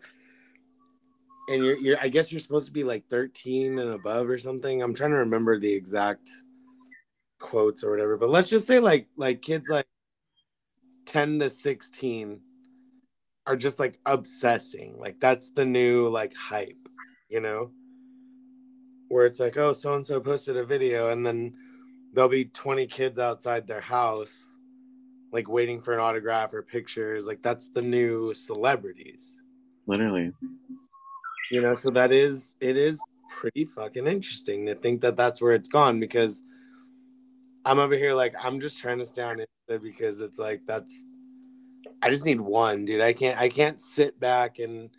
And 1.49 1.65
you're 1.65 1.79
you're 1.79 1.99
I 2.01 2.09
guess 2.09 2.31
you're 2.31 2.41
supposed 2.41 2.67
to 2.67 2.73
be 2.73 2.85
like 2.85 3.09
13 3.09 3.79
and 3.79 3.91
above 3.93 4.29
or 4.29 4.39
something. 4.39 4.83
I'm 4.83 4.95
trying 4.95 5.13
to 5.13 5.17
remember 5.17 5.59
the 5.59 5.73
exact 5.73 6.29
quotes 7.39 7.83
or 7.83 7.91
whatever, 7.91 8.17
but 8.17 8.29
let's 8.29 8.51
just 8.51 8.67
say 8.67 8.81
like 8.81 9.09
like 9.17 9.41
kids 9.41 9.69
like 9.71 9.87
10 11.07 11.39
to 11.39 11.49
16 11.49 12.41
are 13.47 13.57
just 13.57 13.79
like 13.79 13.99
obsessing. 14.05 14.99
Like 14.99 15.19
that's 15.21 15.51
the 15.51 15.65
new 15.65 16.09
like 16.09 16.35
hype, 16.35 16.77
you 17.31 17.41
know? 17.41 17.71
Where 19.09 19.27
it's 19.27 19.41
like, 19.41 19.57
oh, 19.57 19.73
so 19.73 19.95
and 19.95 20.05
so 20.05 20.21
posted 20.21 20.57
a 20.57 20.65
video, 20.65 21.11
and 21.11 21.27
then 21.27 21.55
there'll 22.13 22.29
be 22.29 22.47
20 22.47 22.87
kids 22.87 23.19
outside 23.19 23.67
their 23.67 23.81
house, 23.81 24.59
like 25.33 25.49
waiting 25.49 25.81
for 25.81 25.93
an 25.93 26.01
autograph 26.01 26.53
or 26.53 26.63
pictures. 26.63 27.27
Like 27.27 27.43
that's 27.43 27.69
the 27.69 27.83
new 27.83 28.35
celebrities, 28.35 29.41
Literally. 29.87 30.33
you 31.51 31.63
know? 31.63 31.75
So 31.75 31.91
that 31.91 32.13
is, 32.13 32.55
it 32.61 32.77
is 32.77 33.03
pretty 33.31 33.65
fucking 33.65 34.07
interesting 34.07 34.67
to 34.67 34.75
think 34.75 35.01
that 35.03 35.17
that's 35.17 35.41
where 35.41 35.53
it's 35.53 35.69
gone 35.69 36.01
because 36.01 36.45
I'm 37.65 37.79
over 37.79 37.95
here 37.95 38.15
like, 38.15 38.35
I'm 38.43 38.61
just 38.61 38.79
trying 38.79 38.99
to 38.99 39.05
stay 39.05 39.23
on 39.23 39.41
it 39.41 39.49
because 39.83 40.21
it's 40.21 40.39
like, 40.39 40.63
that's, 40.67 41.05
I 42.03 42.11
just 42.11 42.25
need 42.25 42.41
one, 42.41 42.85
dude. 42.85 43.01
I 43.01 43.13
can't 43.13 43.39
I 43.41 43.49
can't 43.49 43.81
sit 43.81 44.19
back 44.21 44.59
and 44.59 44.91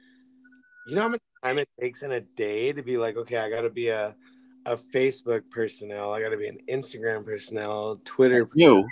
you 0.88 0.96
know 0.96 1.04
how 1.04 1.08
much 1.08 1.22
time 1.44 1.58
it 1.58 1.70
takes 1.80 2.04
in 2.04 2.12
a 2.14 2.22
day 2.22 2.74
to 2.74 2.82
be 2.82 2.98
like, 2.98 3.18
okay, 3.18 3.38
I 3.38 3.50
gotta 3.50 3.70
be 3.70 3.90
a 3.90 4.16
a 4.66 4.78
Facebook 4.78 5.44
personnel, 5.50 6.14
I 6.14 6.22
gotta 6.22 6.38
be 6.38 6.48
an 6.48 6.60
Instagram 6.70 7.26
personnel, 7.26 8.00
Twitter, 8.06 8.50
You. 8.54 8.86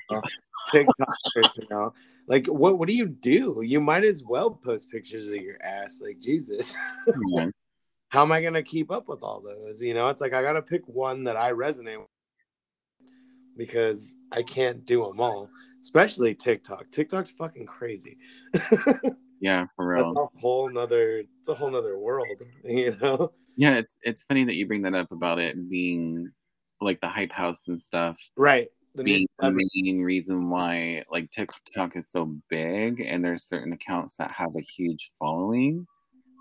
TikTok 0.72 1.16
personnel. 1.36 1.96
Like 2.28 2.48
what 2.48 2.78
what 2.78 2.88
do 2.88 2.96
you 2.96 3.08
do? 3.08 3.62
You 3.64 3.80
might 3.80 4.04
as 4.04 4.24
well 4.24 4.52
post 4.52 4.90
pictures 4.90 5.30
of 5.32 5.38
your 5.38 5.62
ass. 5.64 6.02
Like 6.02 6.20
Jesus. 6.20 6.76
How 8.10 8.22
am 8.22 8.32
I 8.32 8.42
gonna 8.42 8.64
keep 8.64 8.92
up 8.92 9.08
with 9.08 9.22
all 9.22 9.42
those? 9.42 9.82
You 9.82 9.94
know, 9.94 10.08
it's 10.08 10.22
like 10.22 10.34
I 10.34 10.42
gotta 10.42 10.62
pick 10.62 10.88
one 10.88 11.24
that 11.26 11.36
I 11.36 11.52
resonate 11.52 12.00
with 12.00 12.08
because 13.58 14.16
I 14.32 14.44
can't 14.44 14.86
do 14.86 15.06
them 15.06 15.20
all. 15.20 15.50
Especially 15.82 16.34
TikTok. 16.34 16.90
TikTok's 16.92 17.32
fucking 17.32 17.66
crazy. 17.66 18.18
yeah, 19.40 19.66
for 19.76 19.88
real. 19.88 20.14
That's 20.14 20.36
a 20.36 20.40
whole 20.40 20.70
nother 20.70 21.24
it's 21.40 21.50
a 21.50 21.54
whole 21.54 21.70
nother 21.70 21.98
world, 21.98 22.28
you 22.64 22.96
know? 23.02 23.32
Yeah, 23.56 23.76
it's 23.76 24.00
it's 24.04 24.24
funny 24.24 24.44
that 24.46 24.56
you 24.56 24.68
bring 24.68 24.82
that 24.84 24.94
up 24.96 25.12
about 25.12 25.40
it 25.40 25.70
being 25.70 26.32
like 26.82 27.02
the 27.02 27.08
hype 27.08 27.32
house 27.32 27.68
and 27.68 27.82
stuff. 27.82 28.18
Right. 28.36 28.68
The 28.96 29.04
being 29.04 29.28
the 29.40 29.52
main 29.76 30.02
reason 30.02 30.50
why 30.50 31.04
like 31.12 31.30
TikTok 31.30 31.96
is 31.96 32.10
so 32.10 32.36
big 32.50 33.00
and 33.00 33.24
there's 33.24 33.44
certain 33.44 33.74
accounts 33.74 34.18
that 34.18 34.32
have 34.32 34.56
a 34.56 34.62
huge 34.62 35.12
following. 35.20 35.86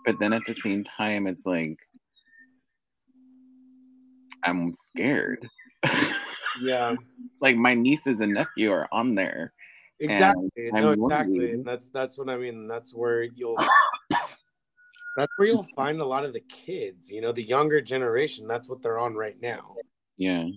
But 0.05 0.18
then 0.20 0.32
at 0.32 0.42
the 0.47 0.55
same 0.62 0.84
time 0.84 1.26
it's 1.26 1.44
like 1.44 1.78
I'm 4.42 4.72
scared. 4.94 5.49
Yeah. 6.62 6.97
like 7.42 7.57
my 7.57 7.74
nieces 7.74 8.20
and 8.20 8.32
nephew 8.32 8.72
are 8.72 8.88
on 8.90 9.14
there. 9.14 9.53
Exactly. 10.01 10.51
No, 10.57 10.90
exactly. 10.90 11.53
And 11.53 11.64
that's 11.64 11.88
that's 11.88 12.18
what 12.18 12.28
I 12.28 12.36
mean. 12.36 12.68
That's 12.68 12.94
where 12.94 13.22
you'll 13.22 13.57
that's 15.16 15.32
where 15.36 15.49
you'll 15.49 15.66
find 15.74 16.01
a 16.01 16.05
lot 16.05 16.24
of 16.24 16.32
the 16.32 16.40
kids, 16.40 17.11
you 17.11 17.20
know, 17.20 17.32
the 17.32 17.42
younger 17.42 17.80
generation. 17.80 18.47
That's 18.47 18.68
what 18.68 18.82
they're 18.82 18.99
on 18.99 19.14
right 19.14 19.40
now. 19.40 19.74
Yeah. 20.18 20.49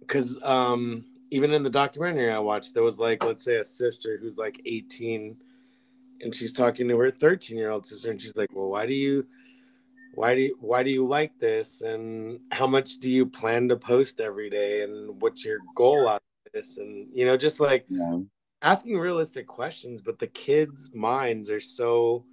Because 0.00 0.42
um, 0.42 1.04
even 1.30 1.52
in 1.52 1.62
the 1.62 1.70
documentary 1.70 2.30
I 2.30 2.38
watched, 2.38 2.74
there 2.74 2.82
was 2.82 2.98
like, 2.98 3.22
let's 3.22 3.44
say, 3.44 3.56
a 3.56 3.64
sister 3.64 4.18
who's 4.20 4.38
like 4.38 4.60
18 4.64 5.36
and 6.22 6.34
she's 6.34 6.52
talking 6.52 6.88
to 6.88 6.96
her 6.98 7.10
13 7.10 7.56
year 7.56 7.70
old 7.70 7.84
sister, 7.84 8.10
and 8.10 8.20
she's 8.20 8.36
like, 8.36 8.48
Well, 8.52 8.68
why 8.68 8.86
do 8.86 8.94
you 8.94 9.26
why 10.14 10.34
do 10.34 10.42
you, 10.42 10.56
why 10.60 10.82
do 10.82 10.90
you 10.90 11.06
like 11.06 11.38
this 11.38 11.80
and 11.80 12.38
how 12.50 12.66
much 12.66 12.98
do 12.98 13.10
you 13.10 13.24
plan 13.24 13.68
to 13.68 13.76
post 13.76 14.20
every 14.20 14.50
day 14.50 14.82
and 14.82 15.20
what's 15.22 15.42
your 15.42 15.58
goal 15.74 16.06
out 16.06 16.22
this 16.52 16.78
and 16.78 17.08
you 17.12 17.24
know 17.24 17.36
just 17.36 17.60
like 17.60 17.84
yeah. 17.88 18.18
asking 18.62 18.98
realistic 18.98 19.46
questions 19.46 20.00
but 20.00 20.18
the 20.18 20.26
kids 20.28 20.90
minds 20.94 21.50
are 21.50 21.60
so 21.60 22.24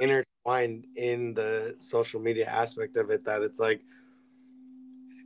intertwined 0.00 0.86
in 0.96 1.34
the 1.34 1.74
social 1.78 2.20
media 2.20 2.46
aspect 2.46 2.96
of 2.96 3.10
it 3.10 3.24
that 3.24 3.42
it's 3.42 3.60
like 3.60 3.80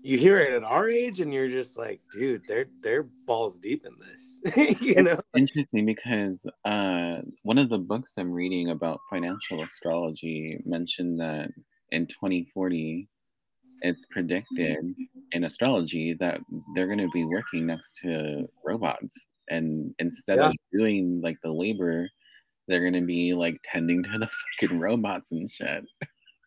you 0.02 0.16
hear 0.16 0.38
it 0.38 0.54
at 0.54 0.64
our 0.64 0.88
age 0.88 1.20
and 1.20 1.32
you're 1.32 1.48
just 1.48 1.76
like 1.76 2.00
dude 2.12 2.44
they're 2.46 2.66
they're 2.82 3.02
balls 3.26 3.58
deep 3.58 3.84
in 3.84 3.92
this 3.98 4.40
you 4.80 5.02
know 5.02 5.18
interesting 5.36 5.84
because 5.84 6.38
uh 6.64 7.16
one 7.42 7.58
of 7.58 7.68
the 7.68 7.78
books 7.78 8.14
i'm 8.16 8.32
reading 8.32 8.70
about 8.70 9.00
financial 9.10 9.62
astrology 9.62 10.58
mentioned 10.66 11.20
that 11.20 11.50
in 11.90 12.06
2040 12.06 13.08
it's 13.82 14.04
mm-hmm. 14.04 14.12
predicted 14.12 14.94
in 15.32 15.44
astrology 15.44 16.14
that 16.14 16.40
they're 16.74 16.86
going 16.86 16.98
to 16.98 17.10
be 17.12 17.24
working 17.24 17.66
next 17.66 17.96
to 18.02 18.46
robots 18.64 19.16
and 19.48 19.94
instead 19.98 20.38
yeah. 20.38 20.48
of 20.48 20.54
doing 20.72 21.20
like 21.22 21.36
the 21.42 21.50
labor 21.50 22.08
they're 22.68 22.80
going 22.80 22.92
to 22.92 23.06
be 23.06 23.34
like 23.34 23.58
tending 23.64 24.02
to 24.02 24.18
the 24.18 24.28
fucking 24.60 24.78
robots 24.78 25.32
and 25.32 25.50
shit. 25.50 25.84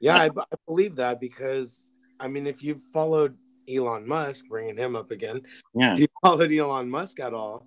Yeah 0.01 0.15
I, 0.17 0.25
I 0.37 0.55
believe 0.67 0.95
that 0.95 1.19
because 1.19 1.89
i 2.19 2.27
mean 2.27 2.47
if 2.47 2.63
you've 2.63 2.83
followed 2.93 3.35
elon 3.69 4.07
musk 4.07 4.47
bringing 4.47 4.77
him 4.77 4.95
up 4.95 5.11
again 5.11 5.41
yeah. 5.73 5.93
if 5.93 5.99
you 5.99 6.07
followed 6.21 6.51
elon 6.51 6.89
musk 6.89 7.19
at 7.19 7.33
all 7.33 7.65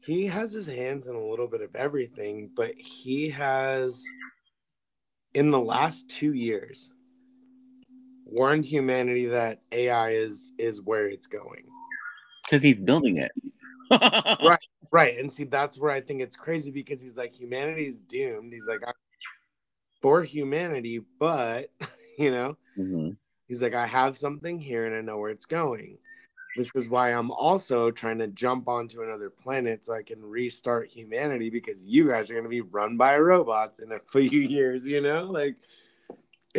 he 0.00 0.26
has 0.26 0.52
his 0.52 0.66
hands 0.66 1.08
in 1.08 1.14
a 1.14 1.26
little 1.26 1.46
bit 1.46 1.60
of 1.60 1.74
everything 1.74 2.50
but 2.56 2.72
he 2.76 3.28
has 3.28 4.04
in 5.34 5.50
the 5.50 5.60
last 5.60 6.08
two 6.08 6.32
years 6.32 6.92
warned 8.28 8.64
humanity 8.64 9.26
that 9.26 9.60
AI 9.72 10.10
is 10.10 10.52
is 10.58 10.80
where 10.82 11.08
it's 11.08 11.26
going. 11.26 11.64
Because 12.44 12.62
he's 12.62 12.80
building 12.80 13.18
it. 13.18 13.32
right, 13.90 14.58
right. 14.90 15.18
And 15.18 15.32
see, 15.32 15.44
that's 15.44 15.78
where 15.78 15.90
I 15.90 16.00
think 16.00 16.22
it's 16.22 16.36
crazy 16.36 16.70
because 16.70 17.02
he's 17.02 17.18
like, 17.18 17.34
humanity's 17.34 17.98
doomed. 17.98 18.52
He's 18.52 18.68
like, 18.68 18.80
for 20.00 20.22
humanity, 20.22 21.00
but 21.18 21.70
you 22.18 22.30
know, 22.30 22.56
mm-hmm. 22.78 23.10
he's 23.46 23.62
like, 23.62 23.74
I 23.74 23.86
have 23.86 24.16
something 24.16 24.58
here 24.58 24.86
and 24.86 24.94
I 24.94 25.00
know 25.00 25.18
where 25.18 25.30
it's 25.30 25.46
going. 25.46 25.98
This 26.56 26.72
is 26.74 26.88
why 26.88 27.10
I'm 27.10 27.30
also 27.30 27.90
trying 27.90 28.18
to 28.18 28.26
jump 28.28 28.68
onto 28.68 29.02
another 29.02 29.30
planet 29.30 29.84
so 29.84 29.94
I 29.94 30.02
can 30.02 30.20
restart 30.20 30.88
humanity 30.88 31.50
because 31.50 31.86
you 31.86 32.08
guys 32.08 32.30
are 32.30 32.34
going 32.34 32.44
to 32.44 32.50
be 32.50 32.62
run 32.62 32.96
by 32.96 33.16
robots 33.18 33.78
in 33.80 33.92
a 33.92 34.00
few 34.12 34.40
years, 34.40 34.86
you 34.86 35.00
know? 35.00 35.24
Like, 35.24 35.56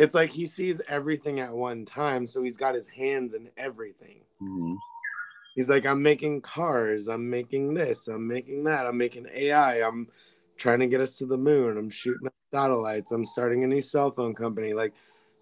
it's 0.00 0.14
like 0.14 0.30
he 0.30 0.46
sees 0.46 0.80
everything 0.88 1.40
at 1.40 1.52
one 1.52 1.84
time. 1.84 2.26
So 2.26 2.42
he's 2.42 2.56
got 2.56 2.74
his 2.74 2.88
hands 2.88 3.34
in 3.34 3.48
everything. 3.56 4.20
Mm-hmm. 4.42 4.74
He's 5.54 5.68
like, 5.68 5.84
I'm 5.84 6.02
making 6.02 6.42
cars, 6.42 7.08
I'm 7.08 7.28
making 7.28 7.74
this, 7.74 8.06
I'm 8.08 8.26
making 8.26 8.64
that, 8.64 8.86
I'm 8.86 8.96
making 8.96 9.26
AI, 9.34 9.82
I'm 9.86 10.06
trying 10.56 10.78
to 10.78 10.86
get 10.86 11.00
us 11.00 11.18
to 11.18 11.26
the 11.26 11.36
moon, 11.36 11.76
I'm 11.76 11.90
shooting 11.90 12.28
satellites, 12.52 13.10
I'm 13.10 13.24
starting 13.24 13.64
a 13.64 13.66
new 13.66 13.82
cell 13.82 14.12
phone 14.12 14.32
company, 14.32 14.72
like 14.74 14.94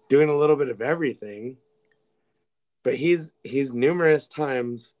doing 0.09 0.29
a 0.29 0.35
little 0.35 0.55
bit 0.55 0.69
of 0.69 0.81
everything 0.81 1.57
but 2.83 2.95
he's 2.95 3.33
he's 3.43 3.73
numerous 3.73 4.27
times 4.27 4.95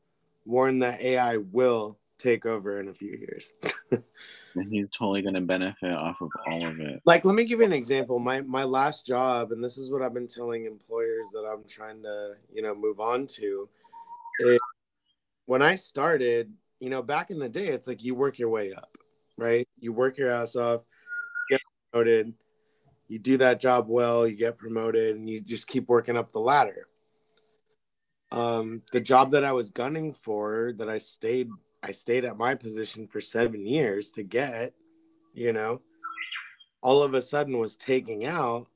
warned 0.45 0.83
that 0.83 1.01
AI 1.01 1.37
will 1.37 1.97
take 2.17 2.45
over 2.45 2.79
in 2.79 2.89
a 2.89 2.93
few 2.93 3.11
years. 3.11 3.53
and 4.59 4.71
he's 4.71 4.87
totally 4.91 5.21
going 5.21 5.35
to 5.35 5.41
benefit 5.41 5.91
off 5.91 6.21
of 6.21 6.29
all 6.47 6.65
of 6.65 6.79
it. 6.79 7.01
Like, 7.05 7.25
let 7.25 7.35
me 7.35 7.43
give 7.43 7.59
you 7.59 7.65
an 7.65 7.73
example. 7.73 8.19
My 8.19 8.41
my 8.41 8.63
last 8.63 9.05
job, 9.05 9.51
and 9.51 9.63
this 9.63 9.77
is 9.77 9.91
what 9.91 10.01
I've 10.01 10.13
been 10.13 10.27
telling 10.27 10.65
employers 10.65 11.31
that 11.33 11.49
I'm 11.51 11.63
trying 11.67 12.03
to, 12.03 12.35
you 12.53 12.61
know, 12.61 12.75
move 12.75 12.99
on 12.99 13.27
to. 13.27 13.69
Is 14.41 14.59
when 15.45 15.61
I 15.61 15.75
started, 15.75 16.53
you 16.79 16.89
know, 16.89 17.01
back 17.01 17.31
in 17.31 17.39
the 17.39 17.49
day, 17.49 17.67
it's 17.67 17.87
like 17.87 18.03
you 18.03 18.15
work 18.15 18.39
your 18.39 18.49
way 18.49 18.73
up, 18.73 18.97
right? 19.37 19.67
You 19.79 19.93
work 19.93 20.17
your 20.17 20.31
ass 20.31 20.55
off, 20.55 20.81
get 21.49 21.61
promoted, 21.91 22.33
you 23.07 23.19
do 23.19 23.37
that 23.37 23.59
job 23.59 23.87
well, 23.87 24.27
you 24.27 24.35
get 24.35 24.57
promoted, 24.57 25.15
and 25.15 25.29
you 25.29 25.41
just 25.41 25.67
keep 25.67 25.87
working 25.89 26.17
up 26.17 26.31
the 26.31 26.39
ladder 26.39 26.87
um, 28.31 28.81
the 28.91 28.99
job 28.99 29.31
that 29.31 29.43
I 29.43 29.51
was 29.53 29.71
gunning 29.71 30.13
for, 30.13 30.73
that 30.77 30.89
I 30.89 30.97
stayed, 30.97 31.49
I 31.81 31.91
stayed 31.91 32.25
at 32.25 32.37
my 32.37 32.55
position 32.55 33.07
for 33.07 33.21
seven 33.21 33.65
years 33.65 34.11
to 34.11 34.23
get, 34.23 34.73
you 35.33 35.53
know, 35.53 35.81
all 36.81 37.03
of 37.03 37.13
a 37.13 37.21
sudden 37.21 37.57
was 37.57 37.77
taking 37.77 38.25
out 38.25 38.67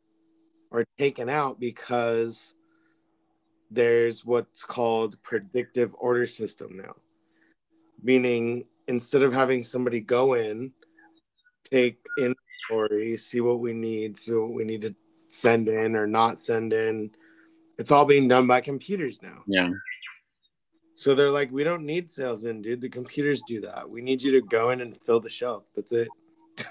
or 0.71 0.85
taken 0.97 1.29
out 1.29 1.59
because 1.59 2.55
there's 3.71 4.23
what's 4.25 4.63
called 4.63 5.21
predictive 5.23 5.93
order 5.97 6.25
system 6.25 6.77
now, 6.77 6.95
meaning 8.01 8.65
instead 8.87 9.23
of 9.23 9.33
having 9.33 9.63
somebody 9.63 9.99
go 9.99 10.35
in, 10.35 10.71
take 11.69 11.97
inventory, 12.17 13.17
see 13.17 13.41
what 13.41 13.59
we 13.59 13.73
need, 13.73 14.17
see 14.17 14.33
what 14.33 14.53
we 14.53 14.63
need 14.63 14.81
to 14.81 14.95
send 15.27 15.67
in 15.67 15.95
or 15.95 16.05
not 16.05 16.37
send 16.37 16.73
in 16.73 17.09
it's 17.77 17.91
all 17.91 18.05
being 18.05 18.27
done 18.27 18.47
by 18.47 18.61
computers 18.61 19.21
now. 19.21 19.43
Yeah. 19.47 19.69
So 21.03 21.13
they're 21.13 21.29
like, 21.29 21.51
we 21.51 21.65
don't 21.65 21.85
need 21.85 22.09
salesmen, 22.09 22.61
dude. 22.61 22.79
The 22.79 22.87
computers 22.87 23.41
do 23.45 23.59
that. 23.59 23.89
We 23.89 24.01
need 24.01 24.21
you 24.21 24.31
to 24.39 24.41
go 24.47 24.69
in 24.69 24.79
and 24.79 24.97
fill 25.05 25.19
the 25.19 25.27
shelf. 25.27 25.65
That's 25.75 25.91
it. 25.91 26.07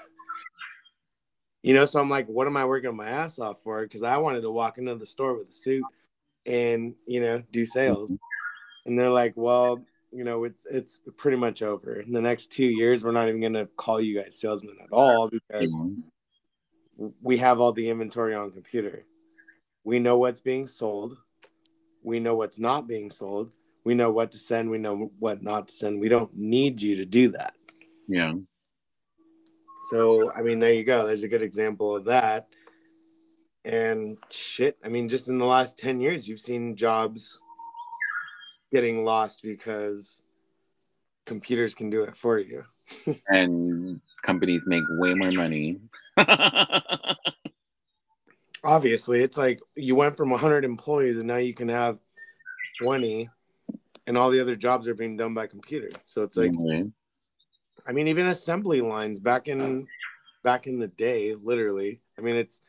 you 1.61 1.75
know, 1.75 1.85
so 1.85 2.01
I'm 2.01 2.09
like, 2.09 2.25
what 2.25 2.47
am 2.47 2.57
I 2.57 2.65
working 2.65 2.95
my 2.95 3.07
ass 3.07 3.37
off 3.37 3.61
for? 3.61 3.83
Because 3.83 4.01
I 4.01 4.17
wanted 4.17 4.41
to 4.41 4.49
walk 4.49 4.79
into 4.79 4.95
the 4.95 5.05
store 5.05 5.37
with 5.37 5.49
a 5.49 5.53
suit 5.53 5.83
and 6.47 6.95
you 7.05 7.21
know 7.21 7.43
do 7.51 7.63
sales. 7.63 8.11
And 8.87 8.97
they're 8.97 9.11
like, 9.11 9.33
well, 9.35 9.85
you 10.11 10.23
know, 10.23 10.45
it's 10.45 10.65
it's 10.65 10.99
pretty 11.15 11.37
much 11.37 11.61
over. 11.61 11.99
In 11.99 12.11
the 12.11 12.19
next 12.19 12.51
two 12.51 12.65
years, 12.65 13.03
we're 13.03 13.11
not 13.11 13.29
even 13.29 13.39
gonna 13.39 13.67
call 13.77 14.01
you 14.01 14.19
guys 14.19 14.39
salesmen 14.39 14.77
at 14.81 14.91
all 14.91 15.29
because 15.29 15.77
we 17.21 17.37
have 17.37 17.59
all 17.59 17.71
the 17.71 17.87
inventory 17.87 18.33
on 18.33 18.49
computer. 18.49 19.05
We 19.83 19.99
know 19.99 20.17
what's 20.17 20.41
being 20.41 20.65
sold. 20.65 21.17
We 22.01 22.19
know 22.19 22.33
what's 22.33 22.57
not 22.57 22.87
being 22.87 23.11
sold. 23.11 23.51
We 23.83 23.95
know 23.95 24.11
what 24.11 24.31
to 24.31 24.37
send. 24.37 24.69
We 24.69 24.77
know 24.77 25.11
what 25.19 25.43
not 25.43 25.67
to 25.67 25.73
send. 25.73 25.99
We 25.99 26.09
don't 26.09 26.35
need 26.35 26.81
you 26.81 26.97
to 26.97 27.05
do 27.05 27.29
that. 27.29 27.53
Yeah. 28.07 28.33
So, 29.89 30.31
I 30.31 30.41
mean, 30.41 30.59
there 30.59 30.73
you 30.73 30.83
go. 30.83 31.05
There's 31.05 31.23
a 31.23 31.27
good 31.27 31.41
example 31.41 31.95
of 31.95 32.05
that. 32.05 32.47
And 33.65 34.17
shit, 34.29 34.77
I 34.83 34.89
mean, 34.89 35.09
just 35.09 35.27
in 35.27 35.37
the 35.37 35.45
last 35.45 35.77
10 35.77 35.99
years, 35.99 36.27
you've 36.27 36.39
seen 36.39 36.75
jobs 36.75 37.41
getting 38.71 39.03
lost 39.03 39.41
because 39.43 40.25
computers 41.25 41.75
can 41.75 41.89
do 41.89 42.03
it 42.03 42.15
for 42.15 42.39
you. 42.39 42.63
and 43.27 43.99
companies 44.21 44.63
make 44.65 44.83
way 44.97 45.13
more 45.13 45.31
money. 45.31 45.79
obviously 48.63 49.21
it's 49.21 49.37
like 49.37 49.59
you 49.75 49.95
went 49.95 50.15
from 50.15 50.29
100 50.29 50.63
employees 50.63 51.17
and 51.17 51.27
now 51.27 51.37
you 51.37 51.53
can 51.53 51.67
have 51.67 51.97
20 52.81 53.29
and 54.07 54.17
all 54.17 54.29
the 54.29 54.39
other 54.39 54.55
jobs 54.55 54.87
are 54.87 54.95
being 54.95 55.17
done 55.17 55.33
by 55.33 55.47
computer 55.47 55.89
so 56.05 56.23
it's 56.23 56.37
like 56.37 56.51
mm-hmm. 56.51 56.87
i 57.87 57.91
mean 57.91 58.07
even 58.07 58.27
assembly 58.27 58.81
lines 58.81 59.19
back 59.19 59.47
in 59.47 59.87
back 60.43 60.67
in 60.67 60.79
the 60.79 60.87
day 60.87 61.35
literally 61.35 62.01
i 62.17 62.21
mean 62.21 62.35
it's 62.35 62.61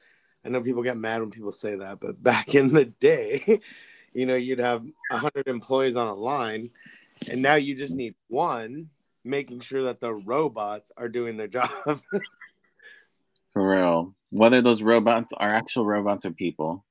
I 0.45 0.51
know 0.51 0.61
people 0.61 0.82
get 0.82 0.99
mad 0.99 1.20
when 1.20 1.30
people 1.30 1.53
say 1.53 1.76
that, 1.76 2.01
but 2.01 2.22
back 2.22 2.55
in 2.55 2.72
the 2.72 2.85
day, 2.85 3.61
you 4.12 4.26
know, 4.26 4.35
you'd 4.35 4.59
have 4.59 4.85
a 5.11 5.16
hundred 5.16 5.49
employees 5.49 5.97
on 5.97 6.07
a 6.07 6.14
line, 6.14 6.70
and 7.30 7.41
now 7.41 7.55
you 7.55 7.74
just 7.74 7.95
need 7.95 8.14
one 8.28 8.91
making 9.24 9.61
sure 9.61 9.85
that 9.85 10.01
the 10.01 10.12
robots 10.12 10.93
are 10.97 11.09
doing 11.09 11.37
their 11.37 11.49
job. 11.49 11.70
For 13.53 13.68
real. 13.70 14.14
Whether 14.30 14.61
those 14.61 14.82
robots 14.82 15.32
are 15.32 15.55
actual 15.55 15.87
robots 15.87 16.26
or 16.26 16.32
people. 16.32 16.85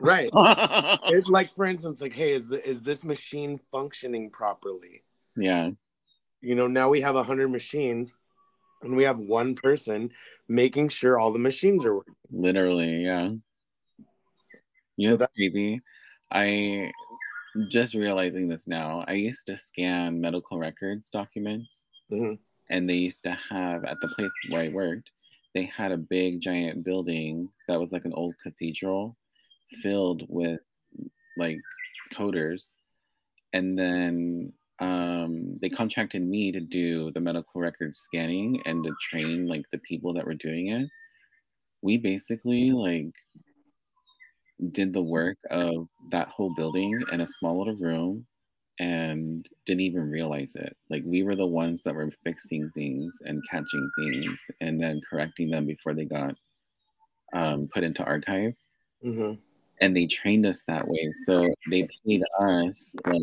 Right. 0.00 0.30
It's 1.10 1.28
like 1.28 1.50
for 1.50 1.64
instance, 1.66 2.00
like, 2.00 2.12
hey, 2.14 2.32
is 2.32 2.48
the, 2.48 2.66
is 2.68 2.82
this 2.82 3.04
machine 3.04 3.60
functioning 3.72 4.30
properly? 4.30 5.02
yeah. 5.36 5.70
You 6.40 6.54
know, 6.54 6.68
now 6.68 6.88
we 6.88 7.00
have 7.00 7.16
a 7.16 7.22
hundred 7.24 7.48
machines, 7.48 8.14
and 8.82 8.94
we 8.94 9.02
have 9.02 9.18
one 9.18 9.56
person 9.56 10.10
making 10.46 10.88
sure 10.90 11.18
all 11.18 11.32
the 11.32 11.38
machines 11.40 11.84
are 11.84 11.96
working. 11.96 12.14
Literally, 12.30 13.04
yeah. 13.04 13.30
You 14.96 15.08
know, 15.10 15.16
that- 15.16 15.20
that's 15.20 15.34
crazy. 15.36 15.80
I 16.30 16.92
just 17.70 17.94
realizing 17.94 18.46
this 18.48 18.66
now. 18.68 19.04
I 19.08 19.14
used 19.14 19.46
to 19.46 19.56
scan 19.56 20.20
medical 20.20 20.58
records 20.58 21.10
documents, 21.10 21.86
Mhm. 22.12 22.38
and 22.70 22.88
they 22.88 22.94
used 22.94 23.24
to 23.24 23.32
have 23.50 23.84
at 23.84 23.96
the 24.00 24.08
place 24.08 24.32
where 24.50 24.62
I 24.62 24.68
worked, 24.68 25.10
they 25.54 25.64
had 25.64 25.90
a 25.90 25.96
big 25.98 26.40
giant 26.40 26.84
building 26.84 27.50
that 27.66 27.80
was 27.80 27.90
like 27.90 28.04
an 28.04 28.12
old 28.12 28.34
cathedral 28.42 29.16
filled 29.82 30.24
with 30.28 30.62
like 31.36 31.58
coders. 32.14 32.64
And 33.52 33.78
then 33.78 34.52
um, 34.80 35.58
they 35.60 35.68
contracted 35.68 36.22
me 36.22 36.52
to 36.52 36.60
do 36.60 37.10
the 37.12 37.20
medical 37.20 37.60
record 37.60 37.96
scanning 37.96 38.60
and 38.66 38.84
to 38.84 38.92
train 39.00 39.46
like 39.46 39.64
the 39.72 39.78
people 39.78 40.12
that 40.14 40.26
were 40.26 40.34
doing 40.34 40.68
it. 40.68 40.88
We 41.82 41.96
basically 41.96 42.72
like 42.72 43.12
did 44.72 44.92
the 44.92 45.02
work 45.02 45.38
of 45.50 45.88
that 46.10 46.28
whole 46.28 46.52
building 46.56 47.00
in 47.12 47.20
a 47.20 47.26
small 47.26 47.58
little 47.58 47.76
room 47.76 48.26
and 48.80 49.46
didn't 49.66 49.80
even 49.80 50.10
realize 50.10 50.54
it. 50.54 50.76
Like 50.90 51.02
we 51.04 51.22
were 51.22 51.36
the 51.36 51.46
ones 51.46 51.82
that 51.82 51.94
were 51.94 52.10
fixing 52.24 52.70
things 52.74 53.16
and 53.24 53.42
catching 53.50 53.90
things 53.98 54.40
and 54.60 54.80
then 54.80 55.00
correcting 55.08 55.50
them 55.50 55.66
before 55.66 55.94
they 55.94 56.04
got 56.04 56.34
um, 57.32 57.68
put 57.72 57.84
into 57.84 58.04
archive. 58.04 58.54
Mhm. 59.04 59.38
And 59.80 59.96
they 59.96 60.06
trained 60.06 60.46
us 60.46 60.62
that 60.66 60.86
way. 60.86 61.10
So 61.24 61.48
they 61.70 61.88
paid 62.04 62.22
us 62.40 62.94
like 63.06 63.22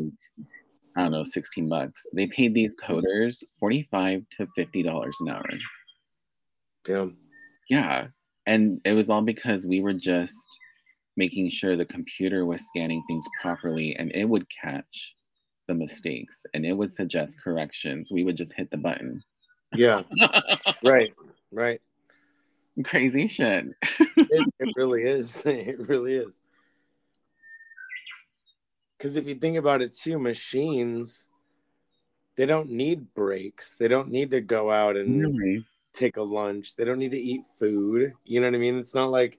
I 0.97 1.01
don't 1.01 1.11
know, 1.11 1.23
16 1.25 1.67
bucks. 1.67 2.01
They 2.13 2.27
paid 2.27 2.53
these 2.53 2.75
coders 2.81 3.43
45 3.59 4.23
to 4.37 4.47
50 4.55 4.83
dollars 4.83 5.15
an 5.21 5.29
hour. 5.29 5.45
Damn. 6.85 7.17
Yeah. 7.69 8.07
And 8.45 8.79
it 8.85 8.93
was 8.93 9.09
all 9.09 9.21
because 9.21 9.65
we 9.67 9.81
were 9.81 9.93
just 9.93 10.37
making 11.17 11.49
sure 11.49 11.75
the 11.75 11.85
computer 11.85 12.45
was 12.45 12.65
scanning 12.67 13.03
things 13.07 13.25
properly 13.41 13.95
and 13.95 14.11
it 14.13 14.25
would 14.25 14.45
catch 14.63 15.15
the 15.67 15.73
mistakes 15.73 16.35
and 16.53 16.65
it 16.65 16.73
would 16.73 16.93
suggest 16.93 17.41
corrections. 17.43 18.11
We 18.11 18.23
would 18.23 18.37
just 18.37 18.53
hit 18.53 18.69
the 18.69 18.77
button. 18.77 19.21
Yeah. 19.73 20.01
Right. 20.83 21.11
Right. 21.51 21.81
Crazy 22.83 23.27
shit. 23.27 23.67
It, 23.99 24.53
it 24.59 24.73
really 24.75 25.03
is. 25.03 25.41
It 25.45 25.79
really 25.79 26.15
is. 26.15 26.41
Because 28.97 29.17
if 29.17 29.27
you 29.27 29.35
think 29.35 29.57
about 29.57 29.81
it 29.81 29.91
too, 29.91 30.17
machines, 30.17 31.27
they 32.37 32.45
don't 32.45 32.69
need 32.69 33.13
breaks. 33.13 33.75
They 33.75 33.87
don't 33.87 34.09
need 34.09 34.31
to 34.31 34.41
go 34.41 34.71
out 34.71 34.95
and 34.95 35.63
take 35.93 36.17
a 36.17 36.21
lunch. 36.21 36.75
They 36.75 36.85
don't 36.85 36.99
need 36.99 37.11
to 37.11 37.19
eat 37.19 37.41
food. 37.59 38.13
You 38.25 38.39
know 38.39 38.47
what 38.47 38.55
I 38.55 38.59
mean? 38.59 38.79
It's 38.79 38.95
not 38.95 39.11
like 39.11 39.37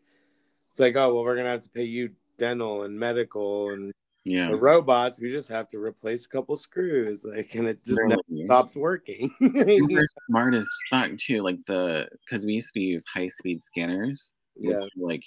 it's 0.71 0.81
like, 0.81 0.97
oh 0.97 1.15
well, 1.15 1.25
we're 1.25 1.37
gonna 1.37 1.51
have 1.51 1.63
to 1.63 1.71
pay 1.71 1.85
you 1.85 2.11
dental 2.39 2.83
and 2.83 2.99
medical 2.99 3.71
and 3.71 3.93
Yeah. 4.27 4.51
the 4.51 4.59
robots. 4.59 5.21
We 5.21 5.31
just 5.31 5.49
have 5.51 5.69
to 5.69 5.79
replace 5.79 6.27
a 6.27 6.29
couple 6.29 6.57
screws, 6.57 7.25
like, 7.25 7.55
and 7.55 7.69
it 7.69 7.85
just 7.85 8.01
never 8.05 8.21
stops 8.45 8.77
working. 8.77 9.31
Were 9.41 10.07
smart 10.29 10.55
as 10.55 10.67
fuck 10.91 11.17
too. 11.17 11.43
Like 11.43 11.59
the 11.69 12.09
because 12.25 12.45
we 12.45 12.55
used 12.55 12.75
to 12.75 12.81
use 12.81 13.05
high 13.13 13.29
speed 13.29 13.63
scanners, 13.63 14.33
which 14.57 14.73
yeah. 14.73 14.89
were 14.97 15.09
like 15.09 15.23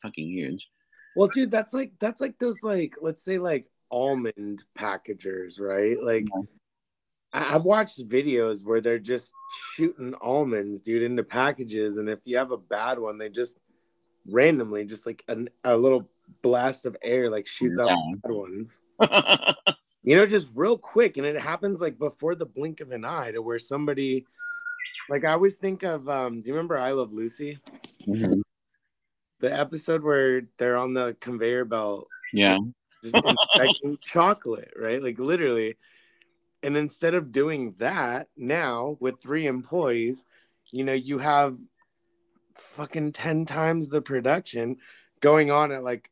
fucking 0.00 0.28
huge. 0.28 0.68
Well, 1.16 1.28
dude, 1.28 1.50
that's 1.50 1.74
like 1.74 1.92
that's 1.98 2.20
like 2.20 2.38
those 2.38 2.62
like 2.62 2.94
let's 3.02 3.24
say 3.24 3.38
like 3.38 3.66
almond 3.90 4.62
packagers, 4.76 5.58
right? 5.58 5.96
Like 6.00 6.24
Yeah. 6.24 6.42
I- 7.32 7.56
I've 7.56 7.64
watched 7.64 8.08
videos 8.08 8.64
where 8.64 8.80
they're 8.80 9.00
just 9.00 9.34
shooting 9.74 10.14
almonds, 10.20 10.80
dude, 10.80 11.02
into 11.02 11.24
packages, 11.24 11.96
and 11.96 12.08
if 12.08 12.20
you 12.24 12.36
have 12.36 12.52
a 12.52 12.56
bad 12.56 13.00
one, 13.00 13.18
they 13.18 13.30
just 13.30 13.58
randomly 14.26 14.84
just 14.84 15.06
like 15.06 15.24
an, 15.26 15.48
a 15.64 15.76
little 15.76 16.08
blast 16.42 16.86
of 16.86 16.96
air 17.02 17.30
like 17.30 17.46
shoots 17.46 17.78
out 17.78 17.88
Yeah. 17.88 17.96
the 18.12 18.18
bad 18.18 18.32
ones. 18.32 18.82
You 20.06 20.16
know, 20.16 20.26
just 20.26 20.52
real 20.54 20.76
quick, 20.76 21.16
and 21.16 21.26
it 21.26 21.40
happens 21.40 21.80
like 21.80 21.98
before 21.98 22.34
the 22.34 22.44
blink 22.44 22.82
of 22.82 22.92
an 22.92 23.06
eye 23.06 23.30
to 23.32 23.40
where 23.40 23.58
somebody 23.58 24.26
like 25.08 25.24
I 25.24 25.32
always 25.32 25.54
think 25.54 25.82
of 25.82 26.06
um 26.10 26.42
do 26.42 26.48
you 26.48 26.52
remember 26.54 26.76
I 26.78 26.90
Love 26.90 27.10
Lucy? 27.14 27.58
Mhm. 28.06 28.42
The 29.40 29.58
episode 29.58 30.02
where 30.02 30.42
they're 30.58 30.76
on 30.76 30.92
the 30.92 31.16
conveyor 31.20 31.64
belt 31.64 32.06
Yeah. 32.34 32.58
just 33.02 33.16
inspecting 33.16 33.96
chocolate, 34.02 34.72
right? 34.76 35.02
Like 35.02 35.18
literally. 35.18 35.78
And 36.62 36.76
instead 36.76 37.14
of 37.14 37.32
doing 37.32 37.74
that 37.78 38.28
now 38.36 38.98
with 39.00 39.22
three 39.22 39.46
employees, 39.46 40.26
you 40.70 40.84
know, 40.84 40.92
you 40.92 41.18
have 41.18 41.56
fucking 42.56 43.12
10 43.12 43.46
times 43.46 43.88
the 43.88 44.02
production 44.02 44.76
going 45.20 45.50
on 45.50 45.72
at 45.72 45.82
like 45.82 46.10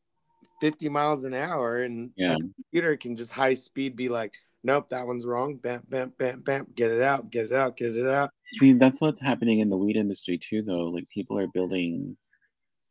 50 0.63 0.89
miles 0.89 1.25
an 1.25 1.35
hour. 1.35 1.83
And 1.83 2.13
Yeah. 2.17 2.37
computer 2.55 2.97
can 2.97 3.17
just 3.17 3.33
high 3.33 3.55
speed 3.55 3.97
be 3.97 4.09
like, 4.09 4.33
nope, 4.63 4.89
that 4.91 5.09
one's 5.09 5.27
wrong. 5.27 5.57
Bam, 5.57 5.83
bam, 5.89 6.13
bam, 6.17 6.41
bam. 6.43 6.69
Get 6.77 6.93
it 6.93 7.03
out, 7.03 7.31
get 7.31 7.47
it 7.47 7.53
out, 7.53 7.77
get 7.77 7.97
it 7.97 8.07
out. 8.07 8.31
See, 8.59 8.73
that's 8.75 9.01
what's 9.01 9.21
happening 9.21 9.59
in 9.59 9.71
the 9.71 9.77
weed 9.77 9.97
industry 9.97 10.39
too, 10.39 10.63
though. 10.63 10.85
Like 10.85 11.09
people 11.09 11.37
are 11.37 11.49
building 11.49 12.17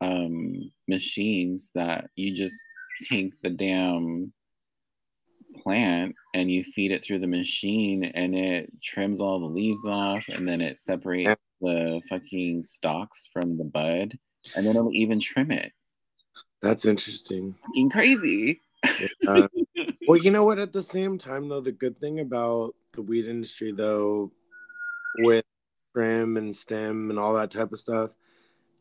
um, 0.01 0.69
machines 0.89 1.71
that 1.73 2.09
you 2.15 2.35
just 2.35 2.59
take 3.09 3.39
the 3.41 3.49
damn 3.49 4.33
plant 5.63 6.13
and 6.33 6.51
you 6.51 6.63
feed 6.75 6.91
it 6.91 7.05
through 7.05 7.19
the 7.19 7.27
machine, 7.27 8.03
and 8.03 8.35
it 8.35 8.69
trims 8.83 9.21
all 9.21 9.39
the 9.39 9.45
leaves 9.45 9.85
off, 9.85 10.23
and 10.27 10.45
then 10.47 10.59
it 10.59 10.77
separates 10.77 11.41
the 11.61 12.01
fucking 12.09 12.63
stalks 12.63 13.29
from 13.31 13.57
the 13.57 13.65
bud, 13.65 14.17
and 14.55 14.65
then 14.65 14.75
it'll 14.75 14.93
even 14.93 15.21
trim 15.21 15.51
it. 15.51 15.71
That's 16.61 16.85
interesting. 16.85 17.55
Fucking 17.65 17.89
crazy. 17.89 18.61
Uh, 19.27 19.47
well, 20.07 20.17
you 20.19 20.31
know 20.31 20.43
what? 20.43 20.59
At 20.59 20.73
the 20.73 20.81
same 20.81 21.17
time, 21.17 21.47
though, 21.49 21.61
the 21.61 21.71
good 21.71 21.97
thing 21.97 22.19
about 22.19 22.75
the 22.93 23.01
weed 23.01 23.25
industry, 23.25 23.71
though, 23.71 24.31
with 25.19 25.45
trim 25.93 26.37
and 26.37 26.55
stem 26.55 27.09
and 27.09 27.19
all 27.19 27.33
that 27.35 27.51
type 27.51 27.71
of 27.71 27.79
stuff, 27.79 28.15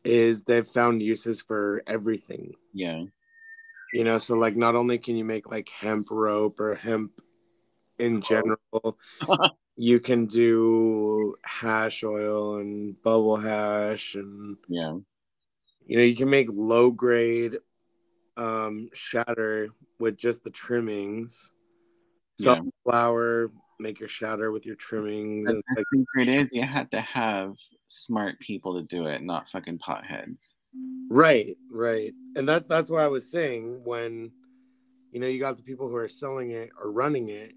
is 0.03 0.43
they've 0.43 0.67
found 0.67 1.01
uses 1.01 1.41
for 1.41 1.83
everything. 1.87 2.53
Yeah. 2.73 3.03
You 3.93 4.03
know, 4.03 4.17
so 4.17 4.35
like 4.35 4.55
not 4.55 4.75
only 4.75 4.97
can 4.97 5.17
you 5.17 5.25
make 5.25 5.49
like 5.49 5.69
hemp 5.69 6.07
rope 6.11 6.59
or 6.59 6.75
hemp 6.75 7.11
in 7.99 8.21
general, 8.21 8.97
you 9.75 9.99
can 9.99 10.25
do 10.27 11.35
hash 11.43 12.03
oil 12.03 12.55
and 12.57 13.01
bubble 13.03 13.37
hash 13.37 14.15
and 14.15 14.57
Yeah. 14.67 14.97
you 15.85 15.97
know 15.97 16.03
you 16.03 16.15
can 16.15 16.29
make 16.29 16.47
low 16.51 16.89
grade 16.89 17.57
um 18.41 18.89
shatter 18.93 19.69
with 19.99 20.17
just 20.17 20.43
the 20.43 20.49
trimmings 20.49 21.53
Yeah. 22.39 22.55
sunflower 22.55 23.51
make 23.79 23.99
your 23.99 24.09
shatter 24.09 24.51
with 24.51 24.65
your 24.65 24.75
trimmings 24.75 25.47
But 25.47 25.55
and 25.55 25.63
the 25.75 25.75
like 25.77 25.85
secret 25.93 26.27
is 26.27 26.53
you 26.53 26.63
had 26.63 26.89
to 26.91 27.01
have 27.01 27.55
smart 27.87 28.39
people 28.39 28.75
to 28.75 28.83
do 28.83 29.05
it, 29.07 29.21
not 29.23 29.47
fucking 29.49 29.79
potheads. 29.79 30.53
right 31.09 31.57
right 31.71 32.13
and 32.35 32.47
that's 32.47 32.67
that's 32.67 32.89
what 32.89 33.01
i 33.01 33.07
was 33.07 33.29
saying 33.29 33.81
when 33.83 34.31
you 35.11 35.19
know 35.19 35.27
you 35.27 35.39
got 35.39 35.57
the 35.57 35.63
people 35.63 35.87
who 35.89 35.95
are 35.95 36.07
selling 36.07 36.51
it 36.51 36.69
or 36.81 36.91
running 36.91 37.29
it 37.29 37.53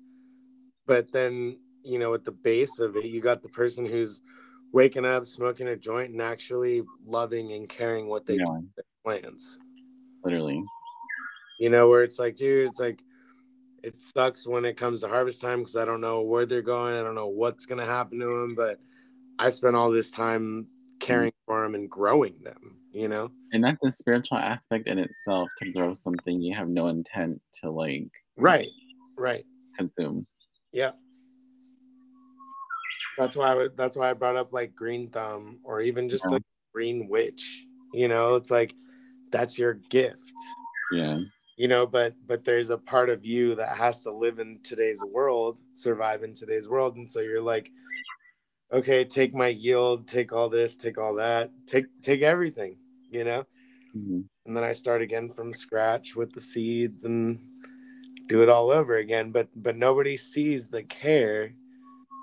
but 0.86 1.12
then 1.12 1.56
you 1.82 1.98
know 1.98 2.12
at 2.14 2.24
the 2.24 2.32
base 2.32 2.80
of 2.80 2.96
it 2.96 3.04
you 3.04 3.20
got 3.20 3.42
the 3.42 3.48
person 3.50 3.86
who's 3.86 4.20
waking 4.72 5.04
up 5.04 5.24
smoking 5.26 5.68
a 5.68 5.76
joint 5.76 6.10
and 6.10 6.20
actually 6.20 6.82
loving 7.06 7.52
and 7.52 7.68
caring 7.68 8.08
what 8.08 8.26
they 8.26 8.36
Yeah, 8.38 8.44
do 8.76 8.82
plants 9.04 9.60
literally. 10.24 10.62
you 11.58 11.70
know 11.70 11.88
where 11.88 12.02
it's 12.02 12.18
like 12.18 12.36
dude 12.36 12.68
it's 12.68 12.80
like 12.80 13.00
it 13.82 14.00
sucks 14.02 14.46
when 14.46 14.64
it 14.64 14.76
comes 14.76 15.02
to 15.02 15.08
harvest 15.08 15.40
time 15.40 15.58
because 15.60 15.76
i 15.76 15.84
don't 15.84 16.00
know 16.00 16.22
where 16.22 16.46
they're 16.46 16.62
going 16.62 16.94
i 16.96 17.02
don't 17.02 17.14
know 17.14 17.28
what's 17.28 17.66
going 17.66 17.78
to 17.78 17.86
happen 17.86 18.18
to 18.18 18.26
them 18.26 18.54
but 18.54 18.78
i 19.38 19.48
spent 19.48 19.76
all 19.76 19.90
this 19.90 20.10
time 20.10 20.66
caring 21.00 21.30
mm-hmm. 21.30 21.52
for 21.52 21.62
them 21.62 21.74
and 21.74 21.90
growing 21.90 22.34
them 22.42 22.76
you 22.92 23.08
know 23.08 23.30
And 23.52 23.62
that's 23.62 23.84
a 23.84 23.92
spiritual 23.92 24.38
aspect 24.38 24.88
in 24.88 24.98
itself 24.98 25.48
to 25.58 25.70
grow 25.72 25.92
something 25.94 26.40
you 26.40 26.54
have 26.54 26.68
no 26.68 26.88
intent 26.88 27.40
to 27.60 27.70
like 27.70 28.08
right 28.36 28.68
right 29.16 29.44
consume. 29.76 30.24
yeah 30.72 30.92
that's 33.18 33.36
why 33.36 33.50
I 33.50 33.54
would, 33.54 33.76
that's 33.76 33.96
why 33.96 34.10
i 34.10 34.12
brought 34.12 34.36
up 34.36 34.52
like 34.52 34.74
green 34.74 35.08
thumb 35.10 35.58
or 35.64 35.80
even 35.80 36.08
just 36.08 36.24
Yeah. 36.26 36.34
like 36.34 36.42
green 36.72 37.08
witch 37.08 37.64
you 37.92 38.08
know 38.08 38.34
it's 38.34 38.50
like 38.50 38.74
that's 39.34 39.58
your 39.58 39.74
gift 39.90 40.32
Yeah. 40.92 41.18
you 41.56 41.66
know 41.66 41.86
but 41.88 42.14
but 42.28 42.44
there's 42.44 42.70
a 42.70 42.78
part 42.78 43.10
of 43.10 43.24
you 43.24 43.56
that 43.56 43.76
has 43.76 44.02
to 44.04 44.12
live 44.12 44.38
in 44.38 44.60
today's 44.62 45.02
world 45.12 45.58
survive 45.72 46.22
in 46.22 46.32
today's 46.34 46.68
world 46.68 46.94
and 46.96 47.10
so 47.10 47.18
you're 47.20 47.42
like 47.42 47.72
okay 48.72 49.04
take 49.04 49.34
my 49.34 49.48
yield 49.48 50.06
take 50.06 50.32
all 50.32 50.48
this 50.48 50.76
take 50.76 50.98
all 50.98 51.14
that 51.16 51.50
take 51.66 51.86
take 52.00 52.22
everything 52.22 52.76
you 53.10 53.24
know 53.24 53.44
Mhm. 53.96 54.24
and 54.46 54.56
then 54.56 54.62
i 54.62 54.72
start 54.72 55.02
again 55.02 55.32
from 55.32 55.52
scratch 55.52 56.14
with 56.14 56.32
the 56.32 56.40
seeds 56.40 57.04
and 57.04 57.40
do 58.28 58.40
it 58.44 58.48
all 58.48 58.70
over 58.70 58.98
again 58.98 59.32
but 59.32 59.48
but 59.56 59.76
nobody 59.76 60.16
sees 60.16 60.68
the 60.68 60.84
care 60.84 61.52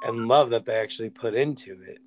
and 0.06 0.30
love 0.30 0.50
that 0.52 0.66
they 0.66 0.76
actually 0.76 1.10
put 1.10 1.36
into 1.36 1.74
it 1.82 2.00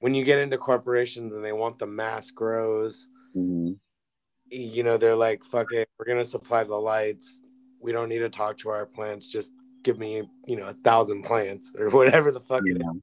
when 0.00 0.14
you 0.14 0.24
get 0.24 0.38
into 0.38 0.56
corporations 0.56 1.34
and 1.34 1.44
they 1.44 1.52
want 1.52 1.78
the 1.78 1.86
mass 1.86 2.30
grows 2.30 3.10
Mhm. 3.36 3.78
You 4.50 4.82
know 4.82 4.96
they're 4.96 5.16
like 5.16 5.44
fuck 5.44 5.72
it 5.72 5.88
we're 5.98 6.06
gonna 6.06 6.24
supply 6.24 6.64
the 6.64 6.74
lights. 6.74 7.42
We 7.80 7.92
don't 7.92 8.08
need 8.08 8.18
to 8.18 8.28
talk 8.28 8.58
to 8.58 8.70
our 8.70 8.84
plants. 8.84 9.28
Just 9.28 9.54
give 9.82 9.98
me 9.98 10.22
you 10.46 10.56
know 10.56 10.68
a 10.68 10.74
thousand 10.84 11.22
plants 11.22 11.74
or 11.78 11.88
whatever 11.90 12.32
the 12.32 12.40
fuck 12.40 12.62
it 12.64 12.76
is. 12.76 13.02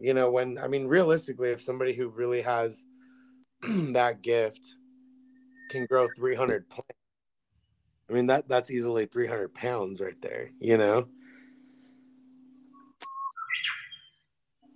You 0.00 0.14
know 0.14 0.30
when 0.30 0.58
i 0.58 0.66
mean 0.66 0.86
realistically 0.86 1.50
if 1.50 1.60
somebody 1.60 1.94
who 1.94 2.08
really 2.08 2.42
has 2.42 2.86
that 3.62 4.22
gift 4.22 4.76
can 5.70 5.86
grow 5.86 6.08
300 6.18 6.68
plants 6.68 6.98
i 8.08 8.12
mean 8.12 8.26
that 8.26 8.48
that's 8.48 8.70
easily 8.70 9.06
300 9.06 9.54
pounds 9.54 10.00
right 10.00 10.20
there 10.22 10.50
you 10.58 10.76
know? 10.76 11.06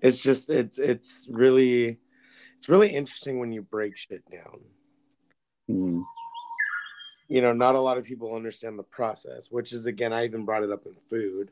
It's 0.02 0.22
just 0.22 0.50
it's 0.50 0.78
it's 0.78 1.26
really 1.30 1.98
it's 2.58 2.68
really 2.68 2.90
interesting 2.90 3.38
when 3.38 3.52
you 3.52 3.62
break 3.62 3.96
shit 3.96 4.22
down 4.30 4.60
Mhm. 5.70 6.02
you 7.28 7.40
know, 7.40 7.52
not 7.52 7.74
a 7.74 7.80
lot 7.80 7.96
of 7.98 8.04
people 8.04 8.34
understand 8.34 8.78
the 8.78 8.82
process, 8.82 9.50
which 9.50 9.72
is 9.72 9.86
again, 9.86 10.12
I 10.12 10.24
even 10.24 10.44
brought 10.44 10.62
it 10.62 10.70
up 10.70 10.86
in 10.86 10.94
food. 11.08 11.50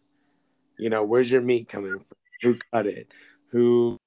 You 0.78 0.90
know, 0.90 1.02
where's 1.02 1.30
your 1.30 1.40
meat 1.40 1.68
coming 1.68 1.92
from? 1.98 2.16
Who 2.42 2.58
cut 2.72 2.86
it? 2.86 3.08
Who 3.50 3.98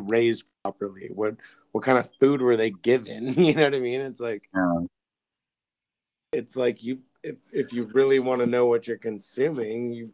raised 0.00 0.44
properly? 0.62 1.10
What 1.14 1.36
what 1.72 1.84
kind 1.84 1.98
of 1.98 2.10
food 2.18 2.40
were 2.40 2.56
they 2.56 2.70
given? 2.70 3.34
You 3.34 3.54
know 3.54 3.64
what 3.64 3.74
I 3.74 3.80
mean? 3.80 4.00
It's 4.00 4.20
like 4.20 4.48
Yeah. 4.54 4.80
it's 6.32 6.56
like 6.56 6.82
you 6.82 7.00
if, 7.22 7.36
if 7.52 7.72
you 7.72 7.84
really 7.92 8.20
want 8.20 8.40
to 8.40 8.46
know 8.46 8.66
what 8.66 8.86
you're 8.86 8.96
consuming, 8.96 9.92
you 9.92 10.12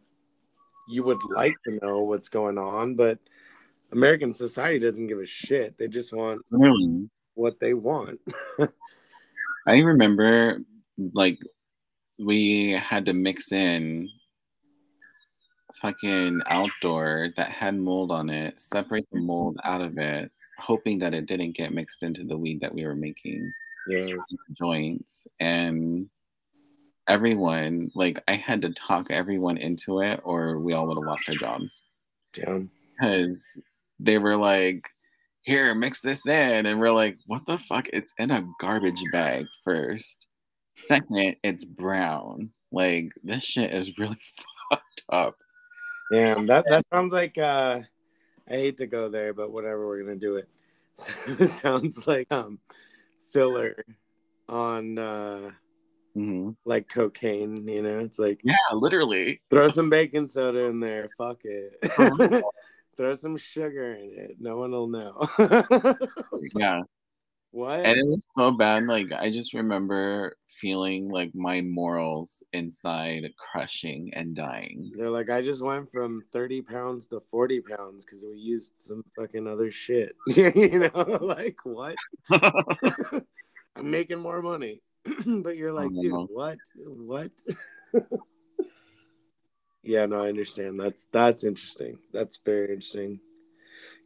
you 0.89 1.03
would 1.03 1.19
like 1.35 1.55
to 1.67 1.79
know 1.81 2.01
what's 2.01 2.29
going 2.29 2.57
on, 2.57 2.95
but 2.95 3.19
American 3.91 4.33
society 4.33 4.79
doesn't 4.79 5.07
give 5.07 5.19
a 5.19 5.25
shit. 5.25 5.77
They 5.77 5.87
just 5.87 6.13
want 6.13 6.41
Really. 6.51 7.09
What 7.35 7.59
they 7.59 7.73
want. 7.73 8.19
I 9.67 9.79
remember 9.81 10.59
like 11.13 11.39
we 12.23 12.71
had 12.71 13.05
to 13.05 13.13
mix 13.13 13.51
in 13.51 14.09
fucking 15.81 16.41
outdoor 16.47 17.29
that 17.35 17.49
had 17.51 17.75
mold 17.77 18.11
on 18.11 18.29
it, 18.29 18.61
separate 18.61 19.05
the 19.11 19.19
mold 19.19 19.57
out 19.63 19.81
of 19.81 19.97
it, 19.97 20.31
hoping 20.57 20.99
that 20.99 21.13
it 21.13 21.25
didn't 21.25 21.55
get 21.57 21.73
mixed 21.73 22.03
into 22.03 22.23
the 22.23 22.37
weed 22.37 22.61
that 22.61 22.73
we 22.73 22.85
were 22.85 22.95
making 22.95 23.51
Yeah. 23.87 24.15
joints 24.57 25.27
and 25.39 26.09
everyone 27.07 27.91
like 27.93 28.23
I 28.27 28.33
had 28.35 28.61
to 28.63 28.73
talk 28.73 29.11
everyone 29.11 29.57
into 29.57 30.01
it 30.01 30.21
or 30.23 30.57
we 30.59 30.73
all 30.73 30.87
would 30.87 30.97
have 30.97 31.05
lost 31.05 31.29
our 31.29 31.35
jobs 31.35 31.81
Damn. 32.33 32.71
because 32.97 33.37
they 33.99 34.17
were 34.17 34.35
like 34.37 34.81
here 35.45 35.73
mix 35.75 36.01
this 36.01 36.25
in 36.25 36.65
and 36.65 36.79
we're 36.79 36.91
like 36.91 37.17
what 37.27 37.45
the 37.45 37.57
fuck 37.57 37.87
it's 37.93 38.11
in 38.17 38.31
a 38.31 38.45
garbage 38.59 39.03
bag 39.11 39.45
first 39.63 40.27
second 40.85 41.35
it's 41.43 41.63
brown 41.63 42.49
like 42.71 43.09
this 43.23 43.43
shit 43.43 43.73
is 43.73 43.97
really 43.97 44.19
fucked 44.69 45.03
up 45.09 45.35
Damn, 46.11 46.45
that 46.47 46.65
that 46.69 46.85
sounds 46.93 47.11
like 47.13 47.37
uh 47.37 47.79
I 48.47 48.53
hate 48.53 48.77
to 48.77 48.85
go 48.85 49.09
there, 49.09 49.33
but 49.33 49.51
whatever, 49.51 49.87
we're 49.87 50.03
gonna 50.03 50.15
do 50.17 50.35
it. 50.35 50.47
sounds 51.49 52.05
like 52.05 52.27
um 52.31 52.59
filler 53.31 53.75
on 54.47 54.97
uh 54.99 55.51
Mhm. 56.15 56.55
like 56.63 56.87
cocaine, 56.87 57.67
you 57.67 57.81
know? 57.81 57.99
It's 57.99 58.19
like 58.19 58.39
yeah 58.43 58.55
literally 58.73 59.41
throw 59.49 59.67
some 59.67 59.89
baking 59.89 60.27
soda 60.27 60.65
in 60.65 60.79
there, 60.79 61.09
fuck 61.17 61.39
it. 61.43 61.77
Throw 62.97 63.13
some 63.13 63.37
sugar 63.37 63.93
in 63.93 64.11
it. 64.17 64.37
No 64.39 64.57
one 64.57 64.71
will 64.71 64.87
know. 64.87 65.19
yeah 66.57 66.81
what? 67.55 67.85
and 67.85 67.97
it 67.97 68.05
was 68.05 68.27
so 68.37 68.51
bad 68.51 68.85
like 68.85 69.07
i 69.17 69.29
just 69.29 69.53
remember 69.53 70.35
feeling 70.59 71.07
like 71.07 71.33
my 71.33 71.61
morals 71.61 72.43
inside 72.51 73.23
crushing 73.37 74.11
and 74.13 74.35
dying 74.35 74.91
They're 74.93 75.09
like, 75.09 75.29
I 75.29 75.41
just 75.41 75.63
went 75.63 75.89
from 75.89 76.23
30 76.33 76.61
pounds 76.63 77.07
to 77.09 77.21
40 77.21 77.61
pounds 77.61 78.05
because 78.05 78.25
we 78.25 78.37
used 78.37 78.77
some 78.77 79.03
fucking 79.17 79.47
other 79.47 79.71
shit. 79.71 80.15
you 80.27 80.89
know, 80.93 81.17
like 81.21 81.57
what? 81.63 81.95
I'm 82.29 83.89
making 83.89 84.19
more 84.19 84.41
money. 84.41 84.81
but 85.25 85.57
you're 85.57 85.71
oh 85.71 85.75
like, 85.75 85.89
dude, 85.89 86.27
what? 86.29 86.57
What? 86.75 87.31
Yeah, 89.85 90.05
no, 90.05 90.23
I 90.23 90.29
understand. 90.29 90.79
That's 90.79 91.07
that's 91.11 91.43
interesting. 91.43 91.97
That's 92.13 92.37
very 92.37 92.69
interesting. 92.69 93.19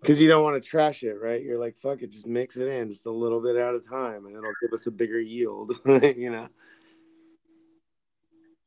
Cause 0.06 0.22
you 0.22 0.30
don't 0.30 0.44
want 0.44 0.62
to 0.62 0.70
trash 0.70 1.04
it, 1.04 1.18
right? 1.22 1.44
You're 1.44 1.60
like, 1.60 1.76
fuck 1.76 2.02
it, 2.02 2.12
just 2.12 2.26
mix 2.26 2.56
it 2.56 2.70
in 2.70 2.90
just 2.90 3.06
a 3.06 3.12
little 3.12 3.42
bit 3.42 3.58
at 3.58 3.76
a 3.76 3.82
time 3.82 4.26
and 4.26 4.34
it'll 4.34 4.54
give 4.62 4.72
us 4.72 4.88
a 4.88 4.92
bigger 4.92 5.20
yield. 5.20 5.74
you 5.86 6.30
know? 6.32 6.48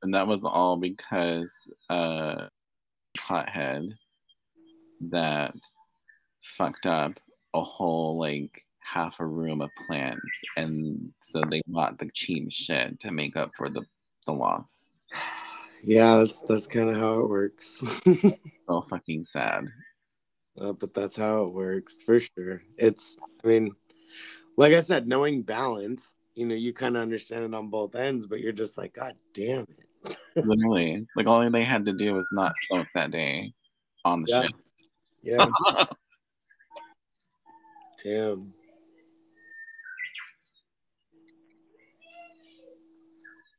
and 0.02 0.14
that 0.14 0.26
was 0.26 0.40
all 0.44 0.76
because 0.76 1.50
uh 1.88 2.46
pothead 3.16 3.88
that 5.00 5.54
fucked 6.56 6.86
up 6.86 7.12
a 7.54 7.62
whole 7.62 8.18
like 8.18 8.64
half 8.80 9.20
a 9.20 9.26
room 9.26 9.60
of 9.60 9.70
plants 9.86 10.20
and 10.56 11.12
so 11.22 11.42
they 11.50 11.62
bought 11.66 11.98
the 11.98 12.10
cheap 12.12 12.50
shit 12.50 12.98
to 13.00 13.10
make 13.10 13.36
up 13.36 13.50
for 13.56 13.68
the 13.68 13.82
the 14.26 14.32
loss 14.32 14.98
Yeah, 15.82 16.18
that's 16.18 16.42
that's 16.42 16.66
kind 16.66 16.90
of 16.90 16.96
how 16.96 17.20
it 17.20 17.28
works. 17.28 17.84
so 18.68 18.86
fucking 18.88 19.26
sad 19.32 19.66
Uh, 20.60 20.72
but 20.72 20.94
that's 20.94 21.16
how 21.16 21.42
it 21.42 21.54
works 21.54 22.02
for 22.04 22.20
sure. 22.20 22.62
It's, 22.76 23.18
I 23.44 23.48
mean, 23.48 23.72
like 24.56 24.74
I 24.74 24.80
said, 24.80 25.08
knowing 25.08 25.42
balance, 25.42 26.14
you 26.34 26.46
know, 26.46 26.54
you 26.54 26.72
kind 26.72 26.96
of 26.96 27.02
understand 27.02 27.44
it 27.44 27.54
on 27.54 27.68
both 27.68 27.94
ends, 27.94 28.26
but 28.26 28.40
you're 28.40 28.52
just 28.52 28.78
like, 28.78 28.94
God 28.94 29.14
damn 29.34 29.62
it. 29.62 30.16
literally 30.44 31.06
like 31.14 31.26
all 31.26 31.48
they 31.50 31.64
had 31.64 31.84
to 31.86 31.92
do 31.92 32.12
was 32.12 32.28
not 32.32 32.54
smoke 32.66 32.88
that 32.94 33.10
day 33.10 33.52
on 34.04 34.22
the 34.22 34.28
Yeah. 34.28 34.42
ship 34.42 34.52
Yeah, 35.22 35.46
damn. 38.02 38.52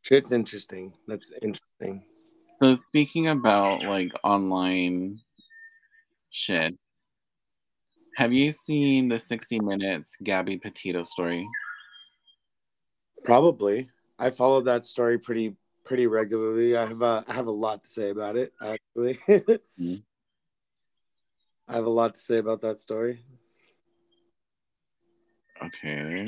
Shit's 0.01 0.33
interesting. 0.33 0.93
That's 1.07 1.31
interesting. 1.41 2.03
So 2.63 2.75
speaking 2.75 3.27
about 3.27 3.83
like 3.83 4.09
online 4.23 5.19
shit 6.31 6.73
have 8.15 8.31
you 8.31 8.53
seen 8.53 9.09
the 9.09 9.19
60 9.19 9.59
minutes 9.59 10.15
gabby 10.23 10.57
petito 10.57 11.03
story 11.03 11.45
Probably. 13.25 13.89
I 14.19 14.29
followed 14.29 14.65
that 14.65 14.85
story 14.85 15.17
pretty 15.17 15.55
pretty 15.85 16.07
regularly. 16.07 16.77
I 16.77 16.85
have 16.85 17.01
a, 17.01 17.25
I 17.27 17.33
have 17.33 17.47
a 17.47 17.51
lot 17.51 17.83
to 17.83 17.89
say 17.89 18.09
about 18.09 18.35
it, 18.35 18.53
actually. 18.61 19.15
Mhm. 19.79 20.03
I 21.67 21.75
have 21.75 21.85
a 21.85 21.89
lot 21.89 22.15
to 22.15 22.19
say 22.19 22.37
about 22.37 22.61
that 22.61 22.79
story. 22.79 23.23
okay 25.63 26.27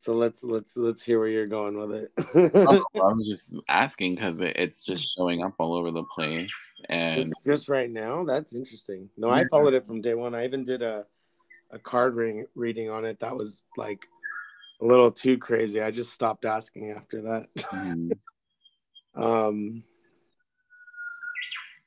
So 0.00 0.14
let's 0.14 0.42
let's 0.42 0.78
let's 0.78 1.02
hear 1.02 1.18
where 1.18 1.28
you're 1.28 1.46
going 1.46 1.76
with 1.78 1.94
it. 1.94 2.10
Oh, 2.34 2.84
I 2.94 3.12
was 3.12 3.28
just 3.28 3.52
asking 3.68 4.14
because 4.14 4.40
it, 4.40 4.56
it's 4.56 4.82
just 4.82 5.14
showing 5.14 5.44
up 5.44 5.54
all 5.58 5.74
over 5.74 5.90
the 5.90 6.04
place, 6.04 6.50
and 6.88 7.16
Just- 7.16 7.34
just 7.44 7.68
right 7.68 7.90
now, 7.90 8.24
that's 8.24 8.54
interesting. 8.54 9.10
No, 9.18 9.28
I 9.28 9.44
followed 9.44 9.74
it 9.74 9.86
from 9.86 10.00
day 10.00 10.14
one. 10.14 10.34
I 10.34 10.46
even 10.46 10.64
did 10.64 10.80
a 10.80 11.04
a 11.70 11.78
card 11.78 12.16
ring 12.16 12.46
reading 12.54 12.88
on 12.88 13.04
it. 13.04 13.18
That 13.18 13.36
was 13.36 13.62
like 13.76 14.06
a 14.80 14.86
little 14.86 15.12
too 15.12 15.36
crazy. 15.36 15.82
I 15.82 15.90
just 15.90 16.14
stopped 16.14 16.46
asking 16.46 16.92
after 16.92 17.22
that. 17.22 17.54
Mhm. 17.56 18.12
Um, 19.16 19.82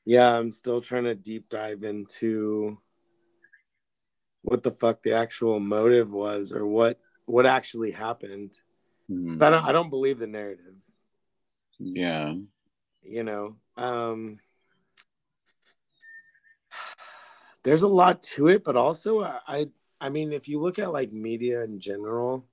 yeah, 0.06 0.38
I'm 0.38 0.52
still 0.52 0.82
trying 0.82 1.06
to 1.06 1.16
deep 1.16 1.48
dive 1.48 1.84
into 1.84 2.78
what 4.42 4.62
the 4.62 4.72
fuck 4.72 5.02
the 5.04 5.14
actual 5.14 5.62
motive 5.62 6.12
was 6.12 6.52
or 6.52 6.68
what 6.68 7.00
what 7.26 7.46
actually 7.46 7.92
happened. 7.92 8.60
Mhm. 9.10 9.42
I 9.42 9.50
don't 9.50 9.66
I 9.66 9.72
don't 9.72 9.90
believe 9.90 10.20
the 10.20 10.28
narrative. 10.28 10.84
yeah, 11.80 12.36
you 13.02 13.24
know 13.24 13.58
um 13.76 14.40
there's 17.64 17.82
a 17.82 17.88
lot 17.88 18.22
to 18.22 18.48
it 18.48 18.64
but 18.64 18.78
also 18.78 19.24
I, 19.24 19.40
I 19.48 19.70
i 20.00 20.10
mean 20.10 20.32
if 20.32 20.48
you 20.48 20.62
look 20.62 20.78
at 20.80 20.94
like 20.94 21.12
media 21.12 21.64
in 21.64 21.80
general 21.80 22.46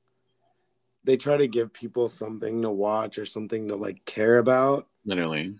they 1.04 1.16
try 1.16 1.36
to 1.36 1.48
give 1.48 1.72
people 1.72 2.08
something 2.08 2.62
to 2.62 2.70
watch 2.70 3.18
or 3.18 3.24
something 3.24 3.68
to 3.68 3.76
like 3.76 4.04
care 4.04 4.38
about. 4.38 4.86
Literally. 5.04 5.54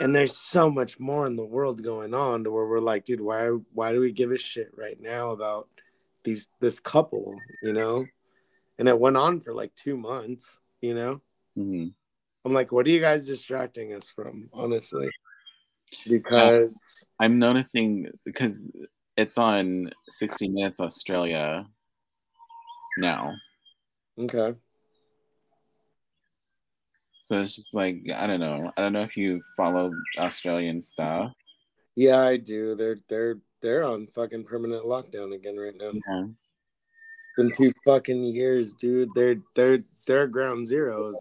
And 0.00 0.14
there's 0.14 0.36
so 0.36 0.70
much 0.70 1.00
more 1.00 1.26
in 1.26 1.36
the 1.36 1.44
world 1.44 1.82
going 1.82 2.14
on 2.14 2.44
to 2.44 2.50
where 2.50 2.66
we're 2.66 2.78
like, 2.78 3.04
dude, 3.04 3.20
why 3.20 3.48
why 3.72 3.92
do 3.92 4.00
we 4.00 4.12
give 4.12 4.30
a 4.30 4.38
shit 4.38 4.70
right 4.76 5.00
now 5.00 5.30
about 5.30 5.68
these 6.22 6.48
this 6.60 6.80
couple, 6.80 7.34
you 7.62 7.72
know? 7.72 8.04
And 8.78 8.88
it 8.88 8.98
went 8.98 9.16
on 9.16 9.40
for 9.40 9.54
like 9.54 9.74
two 9.74 9.96
months, 9.96 10.60
you 10.80 10.94
know? 10.94 11.20
hmm 11.56 11.88
I'm 12.44 12.54
like, 12.54 12.70
what 12.70 12.86
are 12.86 12.90
you 12.90 13.00
guys 13.00 13.26
distracting 13.26 13.92
us 13.92 14.10
from, 14.10 14.48
honestly? 14.52 15.10
Because 16.08 16.68
I'm 17.18 17.38
noticing 17.38 18.10
because 18.24 18.56
it's 19.16 19.36
on 19.36 19.90
60 20.08 20.48
Minutes 20.48 20.80
Australia 20.80 21.66
now. 22.98 23.34
okay. 24.18 24.54
So 27.28 27.42
it's 27.42 27.54
just 27.54 27.74
like 27.74 27.96
I 28.14 28.26
don't 28.26 28.40
know. 28.40 28.72
I 28.76 28.80
don't 28.80 28.94
know 28.94 29.02
if 29.02 29.14
you 29.16 29.42
follow 29.54 29.90
Australian 30.18 30.80
stuff. 30.80 31.32
Yeah, 31.94 32.22
I 32.22 32.38
do. 32.38 32.74
They're 32.74 33.00
they're 33.10 33.36
they're 33.60 33.84
on 33.84 34.06
fucking 34.06 34.44
permanent 34.44 34.86
lockdown 34.86 35.34
again 35.34 35.58
right 35.58 35.74
now. 35.78 35.92
Yeah. 35.92 36.24
Been 37.38 37.52
two 37.52 37.70
fucking 37.84 38.24
years, 38.24 38.74
dude. 38.74 39.10
They're 39.14 39.36
they're 39.54 39.84
they're 40.08 40.26
ground 40.26 40.66
zeros. 40.66 41.14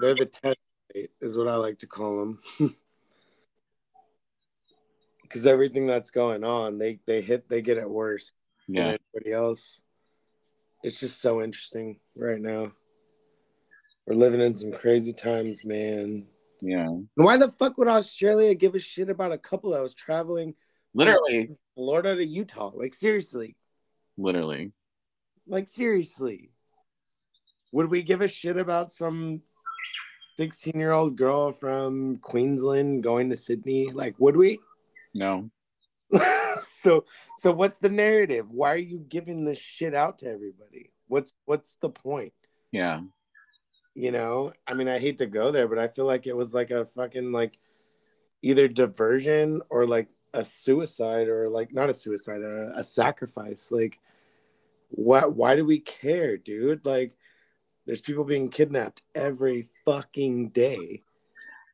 They're 0.00 0.16
the 0.16 0.26
test 0.26 0.58
rate, 0.92 1.12
is 1.20 1.36
what 1.36 1.46
I 1.46 1.54
like 1.54 1.78
to 1.78 1.86
call 1.86 2.18
them. 2.18 2.74
Because 5.22 5.46
everything 5.46 5.86
that's 5.86 6.10
going 6.10 6.42
on, 6.42 6.78
they 6.78 6.98
they 7.06 7.20
hit, 7.20 7.48
they 7.48 7.62
get 7.62 7.78
it 7.78 7.88
worse 7.88 8.32
Yeah. 8.66 8.82
than 8.82 8.98
anybody 9.14 9.32
else. 9.32 9.80
It's 10.82 10.98
just 10.98 11.20
so 11.20 11.40
interesting 11.40 12.00
right 12.16 12.40
now. 12.40 12.72
We're 14.08 14.16
living 14.16 14.40
in 14.40 14.56
some 14.56 14.72
crazy 14.72 15.12
times, 15.12 15.64
man. 15.64 16.26
Yeah. 16.60 16.88
Why 17.14 17.36
the 17.36 17.48
fuck 17.48 17.78
would 17.78 17.86
Australia 17.86 18.56
give 18.56 18.74
a 18.74 18.80
shit 18.80 19.08
about 19.08 19.30
a 19.30 19.38
couple 19.38 19.70
that 19.70 19.82
was 19.82 19.94
traveling 19.94 20.56
Literally. 20.94 21.56
Florida 21.74 22.16
to 22.16 22.24
Utah? 22.24 22.70
Like 22.74 22.94
seriously. 22.94 23.56
Literally. 24.16 24.72
Like 25.46 25.68
seriously. 25.68 26.50
Would 27.72 27.90
we 27.90 28.02
give 28.02 28.20
a 28.20 28.28
shit 28.28 28.56
about 28.58 28.92
some 28.92 29.42
16 30.36 30.78
year 30.78 30.92
old 30.92 31.16
girl 31.16 31.52
from 31.52 32.18
Queensland 32.18 33.02
going 33.02 33.30
to 33.30 33.36
Sydney? 33.36 33.90
Like, 33.90 34.14
would 34.18 34.36
we? 34.36 34.60
No. 35.14 35.50
so 36.58 37.04
so 37.38 37.52
what's 37.52 37.78
the 37.78 37.88
narrative? 37.88 38.46
Why 38.50 38.74
are 38.74 38.78
you 38.78 38.98
giving 39.08 39.44
this 39.44 39.58
shit 39.58 39.94
out 39.94 40.18
to 40.18 40.30
everybody? 40.30 40.90
What's 41.08 41.32
what's 41.46 41.76
the 41.76 41.88
point? 41.88 42.34
Yeah. 42.70 43.00
You 43.94 44.10
know? 44.10 44.52
I 44.66 44.74
mean, 44.74 44.88
I 44.88 44.98
hate 44.98 45.18
to 45.18 45.26
go 45.26 45.50
there, 45.50 45.68
but 45.68 45.78
I 45.78 45.88
feel 45.88 46.06
like 46.06 46.26
it 46.26 46.36
was 46.36 46.54
like 46.54 46.70
a 46.70 46.86
fucking 46.86 47.32
like 47.32 47.58
either 48.42 48.68
diversion 48.68 49.62
or 49.70 49.86
like 49.86 50.08
a 50.34 50.42
suicide 50.44 51.28
or 51.28 51.48
like 51.48 51.72
not 51.72 51.88
a 51.90 51.94
suicide, 51.94 52.42
a, 52.42 52.72
a 52.76 52.84
sacrifice. 52.84 53.70
Like 53.72 53.98
what 54.90 55.34
why 55.34 55.56
do 55.56 55.64
we 55.64 55.80
care, 55.80 56.36
dude? 56.36 56.84
Like 56.84 57.16
there's 57.86 58.00
people 58.00 58.24
being 58.24 58.48
kidnapped 58.50 59.02
every 59.14 59.68
fucking 59.84 60.50
day. 60.50 61.02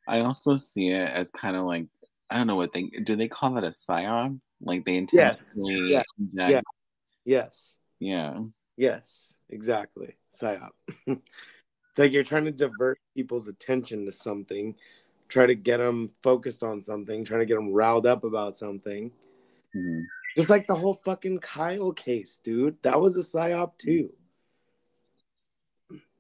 I 0.07 0.21
also 0.21 0.57
see 0.57 0.89
it 0.89 1.09
as 1.11 1.31
kind 1.31 1.57
of 1.57 1.65
like 1.65 1.87
I 2.31 2.37
don't 2.37 2.47
know 2.47 2.57
what 2.57 2.73
they 2.73 2.85
do. 3.05 3.17
They 3.17 3.29
call 3.29 3.55
that 3.55 3.65
a 3.65 3.69
psyop. 3.69 4.39
Like 4.61 4.85
they 4.85 5.07
Yes. 5.13 5.57
intentionally. 5.57 5.93
Yeah. 5.93 6.03
inject- 6.19 6.51
Yeah. 6.51 6.61
Yes. 7.25 7.79
Yeah. 8.01 8.41
Yes, 8.77 9.35
exactly. 9.51 10.17
Psyop. 10.33 10.71
it's 11.07 11.19
like 11.99 12.13
you're 12.13 12.23
trying 12.25 12.45
to 12.45 12.53
divert 12.53 12.99
people's 13.17 13.49
attention 13.49 14.07
to 14.07 14.13
something, 14.13 14.77
try 15.29 15.47
to 15.47 15.55
get 15.55 15.79
them 15.79 16.09
focused 16.23 16.65
on 16.65 16.81
something, 16.81 17.25
trying 17.25 17.41
to 17.41 17.47
get 17.47 17.55
them 17.57 17.73
riled 17.73 18.07
up 18.07 18.25
about 18.25 18.57
something. 18.57 19.13
Mhm. 19.75 20.05
Just 20.37 20.51
like 20.51 20.67
the 20.67 20.75
whole 20.75 21.01
fucking 21.05 21.41
Kyle 21.41 21.93
case, 21.93 22.39
dude. 22.39 22.81
That 22.83 23.01
was 23.01 23.17
a 23.17 23.21
psyop 23.21 23.77
too. 23.77 24.13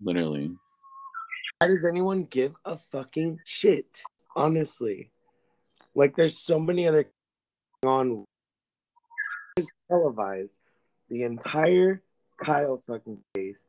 Literally. 0.00 0.56
Why 1.58 1.66
does 1.66 1.84
anyone 1.84 2.24
give 2.24 2.54
a 2.64 2.76
fucking 2.76 3.40
shit? 3.44 4.02
Honestly. 4.36 5.10
Like 5.94 6.14
there's 6.14 6.38
so 6.38 6.58
many 6.58 6.86
other 6.86 7.10
on 7.84 8.24
is 9.56 9.70
televised 9.88 10.60
the 11.08 11.22
entire 11.22 12.00
Kyle 12.36 12.82
fucking 12.86 13.22
case. 13.34 13.64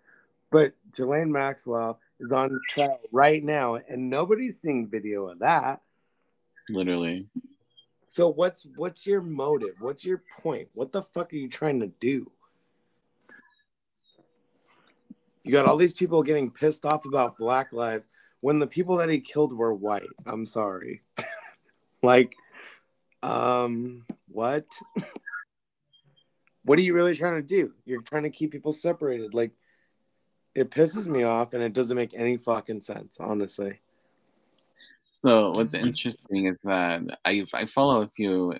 But 0.51 0.73
Ghislaine 0.95 1.31
Maxwell 1.31 1.99
is 2.19 2.31
on 2.31 2.59
trial 2.67 2.99
right 3.11 3.43
now 3.43 3.75
and 3.75 4.09
nobody's 4.09 4.59
seeing 4.59 4.87
video 4.87 5.27
of 5.27 5.39
that. 5.39 5.81
Literally. 6.69 7.27
So 8.07 8.29
what's 8.29 8.65
what's 8.75 9.05
your 9.05 9.21
motive? 9.21 9.75
What's 9.79 10.03
your 10.03 10.23
point? 10.41 10.67
What 10.73 10.91
the 10.91 11.03
fuck 11.03 11.31
are 11.31 11.37
you 11.37 11.47
trying 11.47 11.79
to 11.81 11.91
do? 11.99 12.25
You 15.43 15.51
got 15.51 15.65
all 15.65 15.77
these 15.77 15.93
people 15.93 16.23
getting 16.23 16.51
pissed 16.51 16.85
off 16.85 17.05
about 17.05 17.37
black 17.37 17.71
lives 17.71 18.09
when 18.41 18.59
the 18.59 18.67
people 18.67 18.97
that 18.97 19.09
he 19.09 19.19
killed 19.19 19.53
were 19.53 19.73
white. 19.73 20.09
I'm 20.25 20.45
sorry. 20.45 21.01
like 22.03 22.33
um 23.23 24.05
what? 24.27 24.65
what 26.65 26.77
are 26.77 26.83
you 26.83 26.93
really 26.93 27.15
trying 27.15 27.35
to 27.35 27.47
do? 27.47 27.73
You're 27.85 28.01
trying 28.01 28.23
to 28.23 28.29
keep 28.29 28.51
people 28.51 28.73
separated. 28.73 29.33
Like 29.33 29.51
it 30.55 30.71
pisses 30.71 31.07
me 31.07 31.23
off 31.23 31.53
and 31.53 31.63
it 31.63 31.73
doesn't 31.73 31.95
make 31.95 32.13
any 32.13 32.37
fucking 32.37 32.81
sense, 32.81 33.17
honestly. 33.19 33.77
So 35.11 35.51
what's 35.51 35.73
interesting 35.73 36.45
is 36.45 36.59
that 36.63 37.01
I 37.25 37.45
I 37.53 37.65
follow 37.65 38.01
a 38.01 38.09
few 38.09 38.55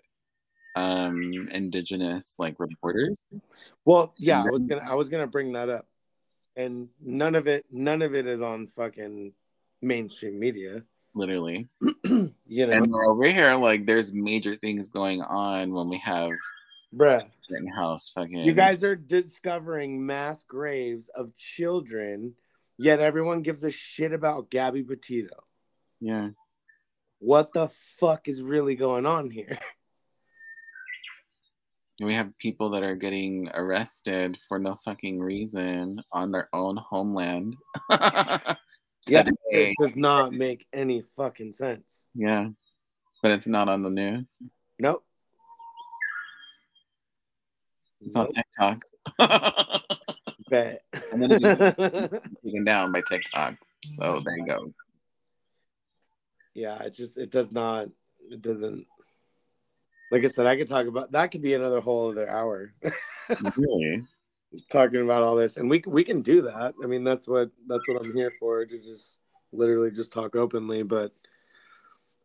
um 0.75 1.49
indigenous 1.51 2.35
like 2.37 2.55
reporters. 2.59 3.17
Well, 3.85 4.13
yeah, 4.17 4.43
I 4.43 4.49
was 4.49 4.61
gonna 4.61 4.85
I 4.89 4.93
was 4.93 5.09
gonna 5.09 5.27
bring 5.27 5.53
that 5.53 5.69
up. 5.69 5.85
And 6.55 6.89
none 7.01 7.35
of 7.35 7.47
it 7.47 7.63
none 7.71 8.01
of 8.01 8.13
it 8.13 8.27
is 8.27 8.41
on 8.41 8.67
fucking 8.67 9.33
mainstream 9.81 10.39
media. 10.39 10.83
Literally. 11.13 11.67
You 12.51 12.65
know, 12.65 12.73
And 12.73 12.91
over 13.07 13.27
here, 13.27 13.53
like 13.53 13.85
there's 13.85 14.11
major 14.11 14.55
things 14.55 14.89
going 14.89 15.21
on 15.21 15.71
when 15.71 15.87
we 15.87 16.01
have 16.03 16.31
bruh. 16.93 17.23
Rittenhouse 17.49 18.11
fucking 18.13 18.39
You 18.39 18.53
guys 18.53 18.83
are 18.83 18.95
discovering 18.95 20.05
mass 20.05 20.43
graves 20.43 21.09
of 21.09 21.35
children, 21.35 22.35
yet 22.77 22.99
everyone 22.99 23.41
gives 23.41 23.63
a 23.63 23.71
shit 23.71 24.13
about 24.13 24.49
Gabby 24.49 24.83
Petito. 24.83 25.43
Yeah. 25.99 26.29
What 27.19 27.47
the 27.53 27.69
fuck 27.99 28.27
is 28.27 28.41
really 28.41 28.75
going 28.75 29.05
on 29.05 29.29
here? 29.29 29.57
We 32.01 32.15
have 32.15 32.37
people 32.37 32.69
that 32.69 32.83
are 32.83 32.95
getting 32.95 33.49
arrested 33.53 34.37
for 34.47 34.57
no 34.57 34.79
fucking 34.85 35.19
reason 35.19 36.01
on 36.13 36.31
their 36.31 36.47
own 36.53 36.77
homeland. 36.77 37.57
Yeah, 39.07 39.23
it 39.49 39.73
does 39.79 39.95
not 39.95 40.33
make 40.33 40.67
any 40.73 41.03
fucking 41.15 41.53
sense. 41.53 42.07
Yeah. 42.13 42.49
But 43.21 43.31
it's 43.31 43.47
not 43.47 43.69
on 43.69 43.83
the 43.83 43.89
news. 43.89 44.25
Nope. 44.77 45.03
It's 48.01 48.15
on. 48.15 48.27
TikTok. 48.31 48.81
Bet. 50.49 50.81
And 51.11 51.21
then 51.21 51.31
it 51.31 51.41
Taken 52.43 52.63
down 52.63 52.91
by 52.91 53.01
TikTok. 53.07 53.55
So 53.97 54.21
there 54.25 54.37
you 54.37 54.45
go. 54.45 54.73
yeah, 56.53 56.79
it 56.83 56.93
just 56.93 57.17
it 57.17 57.31
does 57.31 57.51
not 57.51 57.87
it 58.29 58.41
doesn't 58.41 58.85
like 60.11 60.23
I 60.23 60.27
said, 60.27 60.47
I 60.47 60.57
could 60.57 60.67
talk 60.67 60.87
about 60.87 61.11
that 61.11 61.31
could 61.31 61.41
be 61.41 61.53
another 61.53 61.81
whole 61.81 62.09
other 62.09 62.27
hour 62.29 62.73
Really? 63.55 64.03
talking 64.71 65.01
about 65.01 65.21
all 65.21 65.35
this. 65.35 65.57
And 65.57 65.69
we 65.69 65.83
we 65.85 66.03
can 66.03 66.21
do 66.21 66.41
that. 66.43 66.73
I 66.83 66.87
mean 66.87 67.03
that's 67.03 67.27
what 67.27 67.51
that's 67.67 67.87
what 67.87 68.03
I'm 68.05 68.13
here 68.13 68.33
for, 68.39 68.65
to 68.65 68.77
just 68.77 69.21
literally 69.51 69.91
just 69.91 70.11
talk 70.11 70.35
openly, 70.35 70.83
but 70.83 71.11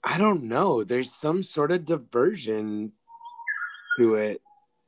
I 0.03 0.19
don't 0.19 0.45
know. 0.45 0.85
There's 0.85 1.13
some 1.13 1.43
sort 1.43 1.73
of 1.73 1.85
diversion 1.85 2.93
to 3.99 4.15
it. 4.17 4.41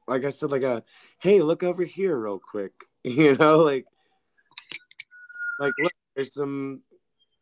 Like 0.08 0.24
I 0.24 0.30
said, 0.30 0.50
like 0.50 0.62
a 0.62 0.82
hey, 1.18 1.40
look 1.42 1.62
over 1.62 1.84
here 1.84 2.16
real 2.16 2.38
quick. 2.38 2.72
You 3.04 3.36
know, 3.36 3.58
like 3.58 3.86
like 5.60 5.72
look, 5.78 5.92
there's 6.16 6.34
some 6.34 6.82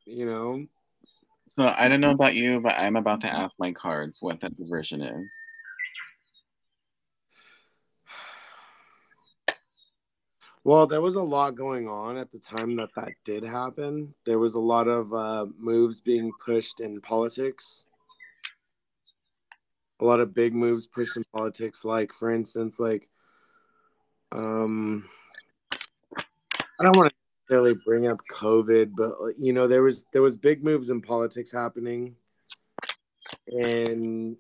you 0.05 0.27
know, 0.27 0.67
So 1.57 1.73
I 1.77 1.89
don't 1.89 2.03
know 2.03 2.11
about 2.11 2.35
you, 2.35 2.61
but 2.61 2.75
I'm 2.77 2.97
about 2.97 3.23
to 3.23 3.33
ask 3.33 3.55
my 3.59 3.73
cards 3.73 4.19
what 4.21 4.41
that 4.41 4.57
diversion 4.57 5.01
is. 5.03 5.33
Well, 10.67 10.87
there 10.87 11.03
was 11.03 11.17
a 11.17 11.23
lot 11.23 11.57
going 11.57 11.89
on 11.89 12.17
at 12.17 12.33
the 12.33 12.39
time 12.39 12.77
that 12.77 12.89
that 12.97 13.11
did 13.23 13.45
happen. 13.45 14.15
There 14.25 14.39
was 14.39 14.55
a 14.55 14.61
lot 14.61 14.89
of 14.89 15.13
uh, 15.13 15.45
moves 15.59 16.01
being 16.01 16.33
pushed 16.43 16.81
in 16.81 17.03
politics. 17.03 17.85
A 20.01 20.05
lot 20.05 20.21
of 20.21 20.35
big 20.35 20.55
moves 20.55 20.87
pushed 20.87 21.17
in 21.17 21.23
politics, 21.33 21.85
like 21.85 22.13
for 22.13 22.31
instance, 22.31 22.81
like 22.81 23.09
um, 24.33 25.09
I 26.79 26.83
don't 26.83 26.97
want 26.97 27.11
to 27.11 27.17
necessarily 27.43 27.81
bring 27.85 28.09
up 28.09 28.19
COVID, 28.33 28.93
but 28.97 29.13
you 29.39 29.53
know, 29.53 29.67
there 29.67 29.83
was 29.83 30.07
there 30.13 30.23
was 30.23 30.37
big 30.37 30.65
moves 30.65 30.91
in 30.91 31.01
politics 31.01 31.53
happening, 31.53 32.17
and 33.47 34.37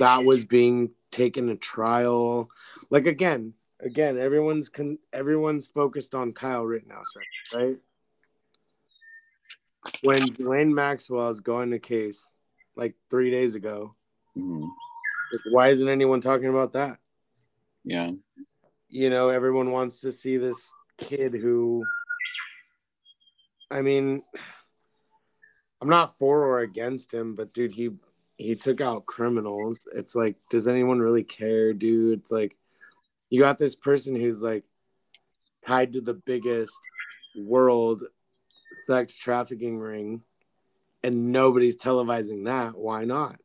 that 0.00 0.24
was 0.24 0.44
being 0.44 0.90
taken 1.10 1.46
to 1.48 1.56
trial. 1.56 2.48
Like 2.90 3.06
again, 3.06 3.54
again, 3.80 4.18
everyone's 4.18 4.68
con- 4.68 4.98
everyone's 5.12 5.68
focused 5.68 6.14
on 6.14 6.32
Kyle 6.32 6.64
Rittenhouse, 6.64 7.06
right? 7.54 7.60
Right. 7.60 7.78
When 10.02 10.26
Ghislaine 10.28 10.74
Maxwell 10.74 11.28
is 11.28 11.40
going 11.40 11.72
to 11.72 11.78
case 11.78 12.36
like 12.76 12.94
three 13.10 13.30
days 13.30 13.54
ago, 13.54 13.94
Mhm. 14.36 14.62
like, 15.32 15.40
why 15.50 15.68
isn't 15.70 15.88
anyone 15.88 16.20
talking 16.20 16.48
about 16.48 16.72
that? 16.74 16.98
Yeah. 17.84 18.12
you 18.88 19.10
know 19.10 19.28
everyone 19.30 19.72
wants 19.72 20.00
to 20.02 20.12
see 20.12 20.36
this 20.36 20.72
kid 20.98 21.32
who 21.34 21.84
i 23.72 23.82
mean 23.82 24.22
i'm 25.80 25.88
not 25.88 26.16
for 26.18 26.44
or 26.44 26.60
against 26.60 27.12
him 27.12 27.34
but 27.34 27.52
dude 27.52 27.72
he 27.72 27.90
he 28.36 28.54
took 28.54 28.80
out 28.80 29.06
criminals 29.06 29.80
it's 29.94 30.14
like 30.14 30.36
does 30.50 30.68
anyone 30.68 31.00
really 31.00 31.24
care 31.24 31.72
dude 31.72 32.20
it's 32.20 32.30
like 32.30 32.56
you 33.30 33.40
got 33.40 33.58
this 33.58 33.74
person 33.74 34.14
who's 34.14 34.42
like 34.42 34.62
tied 35.66 35.92
to 35.94 36.00
the 36.00 36.14
biggest 36.14 36.78
world 37.46 38.04
sex 38.86 39.16
trafficking 39.16 39.78
ring 39.78 40.22
and 41.02 41.32
nobody's 41.32 41.76
televising 41.78 42.44
that 42.44 42.76
why 42.76 43.04
not 43.04 43.40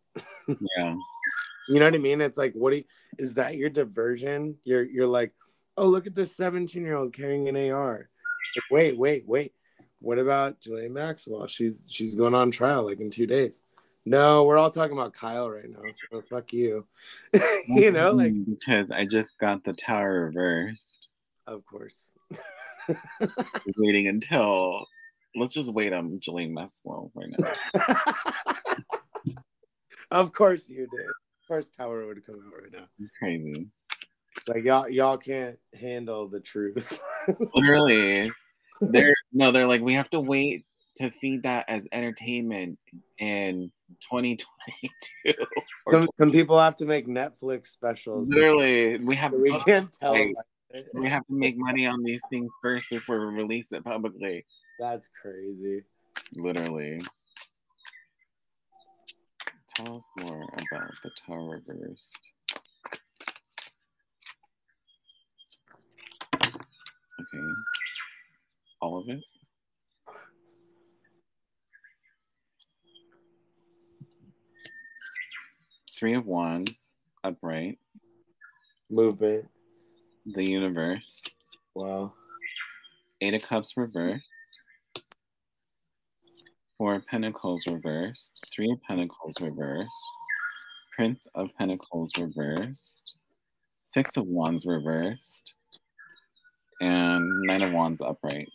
Yeah. 0.48 0.96
you 1.68 1.80
know 1.80 1.86
what 1.86 1.96
I 1.96 2.00
mean? 2.00 2.22
It's 2.22 2.38
like, 2.38 2.54
what 2.54 2.72
do 2.72 2.78
you, 2.78 2.84
is 3.18 3.34
that 3.36 3.56
your 3.56 3.70
diversion? 3.70 4.56
You're 4.64 4.84
you're 4.84 5.08
like, 5.08 5.34
oh, 5.78 5.86
look 5.88 6.08
at 6.08 6.16
this 6.16 6.36
17 6.36 6.84
year 6.84 6.96
old 6.96 7.14
carrying 7.14 7.48
an 7.48 7.72
AR. 7.72 8.10
Like, 8.56 8.64
wait, 8.72 8.98
wait, 8.98 9.28
wait. 9.28 9.54
What 10.00 10.20
about 10.20 10.62
Ghislaine 10.62 10.94
Maxwell? 10.94 11.48
She's 11.48 11.84
she's 11.88 12.16
going 12.16 12.36
on 12.36 12.52
trial 12.52 12.86
like 12.86 13.00
in 13.00 13.10
two 13.10 13.28
days. 13.28 13.62
No, 14.06 14.46
we're 14.46 14.58
all 14.58 14.72
talking 14.72 14.98
about 14.98 15.14
Kyle 15.14 15.50
right 15.50 15.70
now, 15.70 15.82
so 15.92 16.22
fuck 16.30 16.54
you. 16.54 16.88
you 17.68 17.92
know, 17.92 18.14
like 18.14 18.32
mm-hmm, 18.32 18.54
because 18.54 18.90
I 18.90 19.06
just 19.06 19.38
got 19.38 19.66
the 19.66 19.74
tower 19.74 20.26
reversed. 20.26 21.10
of 21.46 21.66
course. 21.66 22.12
Waiting 23.78 24.08
until 24.08 24.86
let's 25.36 25.54
just 25.54 25.74
wait 25.74 25.92
on 25.92 26.20
Ghislaine 26.20 26.54
Maxwell 26.54 27.12
right 27.16 27.34
now. 27.38 27.52
Of 30.12 30.34
course 30.34 30.70
you 30.70 30.88
did. 30.88 31.06
Of 31.06 31.48
course 31.48 31.70
Tower 31.70 32.06
would 32.06 32.26
come 32.26 32.36
out 32.36 32.62
right 32.62 32.72
now. 32.72 33.08
Crazy. 33.20 33.68
Like 34.48 34.64
y'all 34.64 34.90
y'all 34.90 35.18
can't 35.18 35.58
handle 35.80 36.28
the 36.28 36.40
truth. 36.40 37.02
Literally. 37.56 38.32
They're 38.82 39.14
no, 39.34 39.52
they're 39.52 39.68
like, 39.68 39.82
we 39.82 39.94
have 39.94 40.10
to 40.12 40.20
wait 40.20 40.66
to 40.98 41.12
feed 41.12 41.44
that 41.44 41.66
as 41.68 41.88
entertainment 41.92 42.80
in 43.20 43.72
2022. 44.02 45.34
Some 45.90 46.08
some 46.16 46.32
people 46.32 46.60
have 46.60 46.76
to 46.78 46.86
make 46.86 47.08
Netflix 47.08 47.68
specials. 47.68 48.30
literally, 48.30 48.98
we 49.00 49.16
have 49.16 49.32
We 49.32 49.58
can't 49.60 49.92
tell. 49.94 50.12
Like, 50.14 50.34
we 50.94 51.08
have 51.10 51.26
to 51.28 51.34
make 51.34 51.56
money 51.58 51.86
on 51.86 52.04
these 52.04 52.22
things 52.30 52.54
first 52.62 52.90
before 52.90 53.20
we 53.20 53.34
release 53.34 53.72
it 53.72 53.86
publicly. 53.86 54.46
That's 54.80 55.10
crazy. 55.22 55.84
Literally. 56.36 57.02
Tell 59.78 59.98
us 59.98 60.04
more 60.18 60.42
about 60.42 60.92
the 61.04 61.12
tower 61.24 61.62
reversed. 61.68 62.18
Okay. 66.44 67.48
All 68.82 68.98
of 68.98 69.08
it? 69.08 69.24
Three 76.00 76.16
of 76.16 76.26
Wands, 76.26 76.90
upright. 77.24 77.78
Movement. 78.90 79.46
The 80.26 80.44
universe. 80.44 81.22
Wow. 81.76 82.14
Eight 83.22 83.36
of 83.36 83.44
Cups 83.44 83.78
reversed. 83.78 84.26
Four 86.78 86.96
of 86.96 87.08
Pentacles 87.08 87.66
reversed. 87.68 88.46
Three 88.54 88.72
of 88.72 88.82
Pentacles 88.84 89.42
reversed. 89.42 89.90
Prince 90.96 91.28
of 91.34 91.50
Pentacles 91.58 92.12
reversed. 92.18 93.18
Six 93.84 94.16
of 94.16 94.28
Wands 94.28 94.66
reversed. 94.66 95.54
And 96.80 97.28
Nine 97.44 97.64
of 97.64 97.74
Wands 97.74 98.02
upright. 98.02 98.50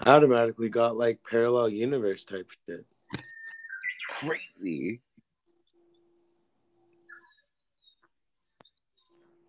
I 0.00 0.10
automatically 0.10 0.68
got 0.68 0.96
like 0.96 1.18
parallel 1.28 1.68
universe 1.70 2.24
type 2.24 2.50
shit. 2.68 2.86
Crazy. 4.20 5.00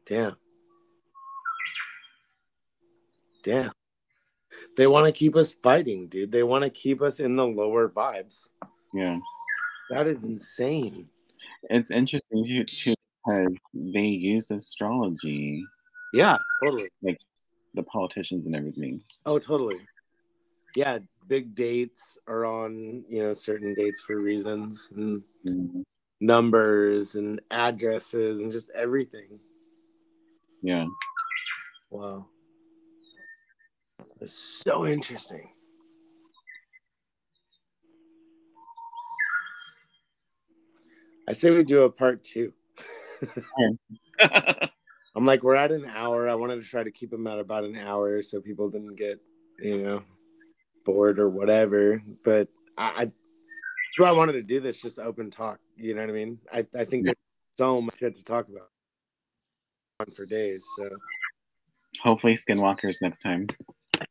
Damn. 0.05 0.35
Damn. 3.43 3.71
They 4.77 4.87
want 4.87 5.07
to 5.07 5.11
keep 5.11 5.35
us 5.35 5.53
fighting, 5.53 6.07
dude. 6.07 6.31
They 6.31 6.43
want 6.43 6.63
to 6.63 6.69
keep 6.69 7.01
us 7.01 7.19
in 7.19 7.35
the 7.35 7.47
lower 7.47 7.89
vibes. 7.89 8.49
Yeah. 8.93 9.17
That 9.89 10.07
is 10.07 10.25
insane. 10.25 11.09
It's 11.69 11.91
interesting 11.91 12.45
too, 12.45 12.63
too 12.63 12.95
because 13.25 13.53
they 13.73 14.05
use 14.05 14.51
astrology, 14.51 15.63
Yeah, 16.13 16.37
totally. 16.63 16.89
Like 17.01 17.19
the 17.73 17.83
politicians 17.83 18.47
and 18.47 18.55
everything. 18.55 19.01
Oh, 19.25 19.39
totally. 19.39 19.79
Yeah, 20.75 20.99
big 21.27 21.55
dates 21.55 22.17
are 22.27 22.45
on, 22.45 23.03
you 23.09 23.23
know, 23.23 23.33
certain 23.33 23.73
dates 23.73 24.01
for 24.01 24.19
reasons 24.19 24.91
and 24.95 25.23
Mhm. 25.45 25.83
numbers 26.21 27.15
and 27.15 27.41
addresses 27.51 28.41
and 28.41 28.51
just 28.51 28.69
everything. 28.71 29.39
Yeah. 30.61 30.87
Wow. 31.89 32.27
It's 34.25 34.63
so 34.65 34.87
interesting. 34.87 35.49
I 41.29 41.33
say 41.33 41.51
we 41.51 41.63
do 41.63 41.83
a 41.83 41.91
part 41.91 42.23
two. 42.23 42.51
I'm 44.19 45.27
like, 45.27 45.43
we're 45.43 45.53
at 45.53 45.71
an 45.71 45.85
hour. 45.85 46.27
I 46.27 46.33
wanted 46.33 46.55
to 46.55 46.67
try 46.67 46.83
to 46.83 46.89
keep 46.89 47.11
them 47.11 47.27
at 47.27 47.37
about 47.37 47.65
an 47.65 47.77
hour 47.77 48.23
so 48.23 48.41
people 48.41 48.71
didn't 48.71 48.95
get, 48.95 49.19
you 49.59 49.83
know, 49.83 50.01
bored 50.85 51.19
or 51.19 51.29
whatever. 51.29 52.01
But 52.23 52.47
I, 52.79 53.03
I, 53.03 53.11
why 53.99 54.09
I 54.09 54.13
wanted 54.13 54.33
to 54.33 54.41
do 54.41 54.59
this, 54.59 54.81
just 54.81 54.97
open 54.97 55.29
talk. 55.29 55.59
You 55.77 55.93
know 55.93 56.01
what 56.01 56.09
I 56.09 56.13
mean? 56.13 56.39
I, 56.51 56.65
I 56.75 56.85
think 56.85 57.05
there's 57.05 57.15
so 57.59 57.79
much 57.79 57.99
to 57.99 58.11
talk 58.23 58.47
about 58.49 58.71
for 60.15 60.25
days. 60.25 60.65
So, 60.79 60.89
Hopefully, 62.01 62.33
Skinwalkers 62.33 63.03
next 63.03 63.19
time. 63.19 63.45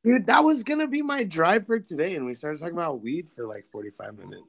Dude, 0.05 0.27
that 0.27 0.45
was 0.45 0.63
gonna 0.63 0.87
be 0.87 1.03
my 1.03 1.25
drive 1.25 1.67
for 1.67 1.81
today, 1.81 2.15
and 2.17 2.27
we 2.27 2.35
started 2.35 2.61
talking 2.61 2.77
about 2.77 3.01
weed 3.03 3.29
for 3.29 3.47
like 3.47 3.65
45 3.73 4.19
minutes. 4.19 4.47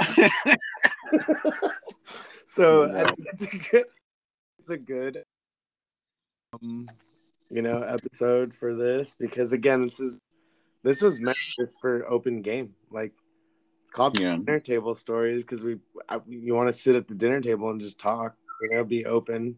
so 2.44 2.90
I 2.92 3.04
think 3.04 3.18
it's 3.32 3.42
a 3.42 3.46
good, 3.70 3.84
it's 4.58 4.70
a 4.70 4.78
good, 4.78 5.22
um, 6.54 6.88
you 7.50 7.62
know, 7.62 7.82
episode 7.82 8.52
for 8.52 8.74
this 8.74 9.14
because 9.14 9.52
again, 9.52 9.84
this 9.84 10.00
is 10.00 10.20
this 10.82 11.02
was 11.02 11.20
meant 11.20 11.36
just 11.58 11.72
for 11.80 12.06
open 12.08 12.42
game. 12.42 12.70
Like 12.90 13.12
it's 13.82 13.92
called 13.92 14.18
Yeah. 14.18 14.36
dinner 14.36 14.60
table 14.60 14.94
stories 14.94 15.42
because 15.42 15.62
we 15.62 15.78
I, 16.08 16.20
you 16.26 16.54
want 16.54 16.68
to 16.68 16.72
sit 16.72 16.96
at 16.96 17.08
the 17.08 17.14
dinner 17.14 17.40
table 17.40 17.70
and 17.70 17.80
just 17.80 18.00
talk. 18.00 18.34
You 18.62 18.76
know, 18.76 18.84
be 18.84 19.06
open. 19.06 19.56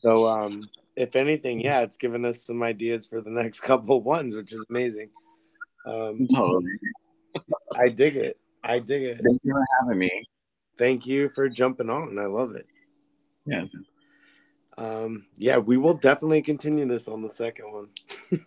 So, 0.00 0.26
um, 0.26 0.70
if 0.96 1.14
anything, 1.14 1.60
yeah, 1.60 1.80
it's 1.80 1.98
given 1.98 2.24
us 2.24 2.42
some 2.42 2.62
ideas 2.62 3.04
for 3.04 3.20
the 3.20 3.30
next 3.30 3.60
couple 3.70 4.00
ones, 4.02 4.34
which 4.34 4.54
is 4.54 4.64
amazing. 4.70 5.10
Um, 5.86 6.26
Totally. 6.26 6.72
I 7.76 7.90
dig 7.90 8.16
it. 8.16 8.38
I 8.64 8.78
dig 8.78 9.02
it. 9.02 9.20
Thank 9.22 9.40
you 9.44 9.52
for 9.52 9.66
having 9.78 9.98
me. 9.98 10.24
Thank 10.78 11.06
you 11.06 11.28
for 11.34 11.50
jumping 11.50 11.90
on. 11.90 12.18
I 12.18 12.26
love 12.26 12.54
it. 12.54 12.66
Yeah. 13.44 13.64
Um, 14.78 15.26
yeah, 15.36 15.58
we 15.58 15.76
will 15.76 15.92
definitely 15.92 16.40
continue 16.40 16.88
this 16.88 17.06
on 17.06 17.20
the 17.20 17.28
second 17.28 17.70
one. 17.70 17.88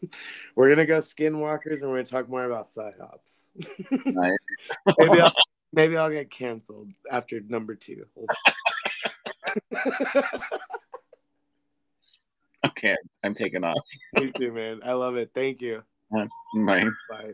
we're 0.56 0.70
gonna 0.70 0.88
go 0.88 0.97
skinwalkers 0.97 1.82
and 1.82 1.91
we're 1.91 1.97
gonna 1.97 2.06
talk 2.06 2.28
more 2.30 2.45
about 2.45 2.66
psyops. 2.66 3.49
Nice. 4.06 4.38
maybe 4.97 5.22
I'll 5.22 5.34
maybe 5.72 5.97
I'll 5.97 6.10
get 6.10 6.32
canceled 6.32 6.89
after 7.12 7.39
number 7.41 7.76
two. 7.76 8.06
Okay, 12.84 12.97
I'm 13.23 13.34
taking 13.34 13.63
off. 13.63 13.77
Me 14.13 14.29
too, 14.38 14.51
man. 14.51 14.81
I 14.84 14.91
love 14.91 15.15
it. 15.15 15.31
Thank 15.34 15.61
you. 15.61 15.84
Bye. 16.11 16.27
Bye. 17.09 17.31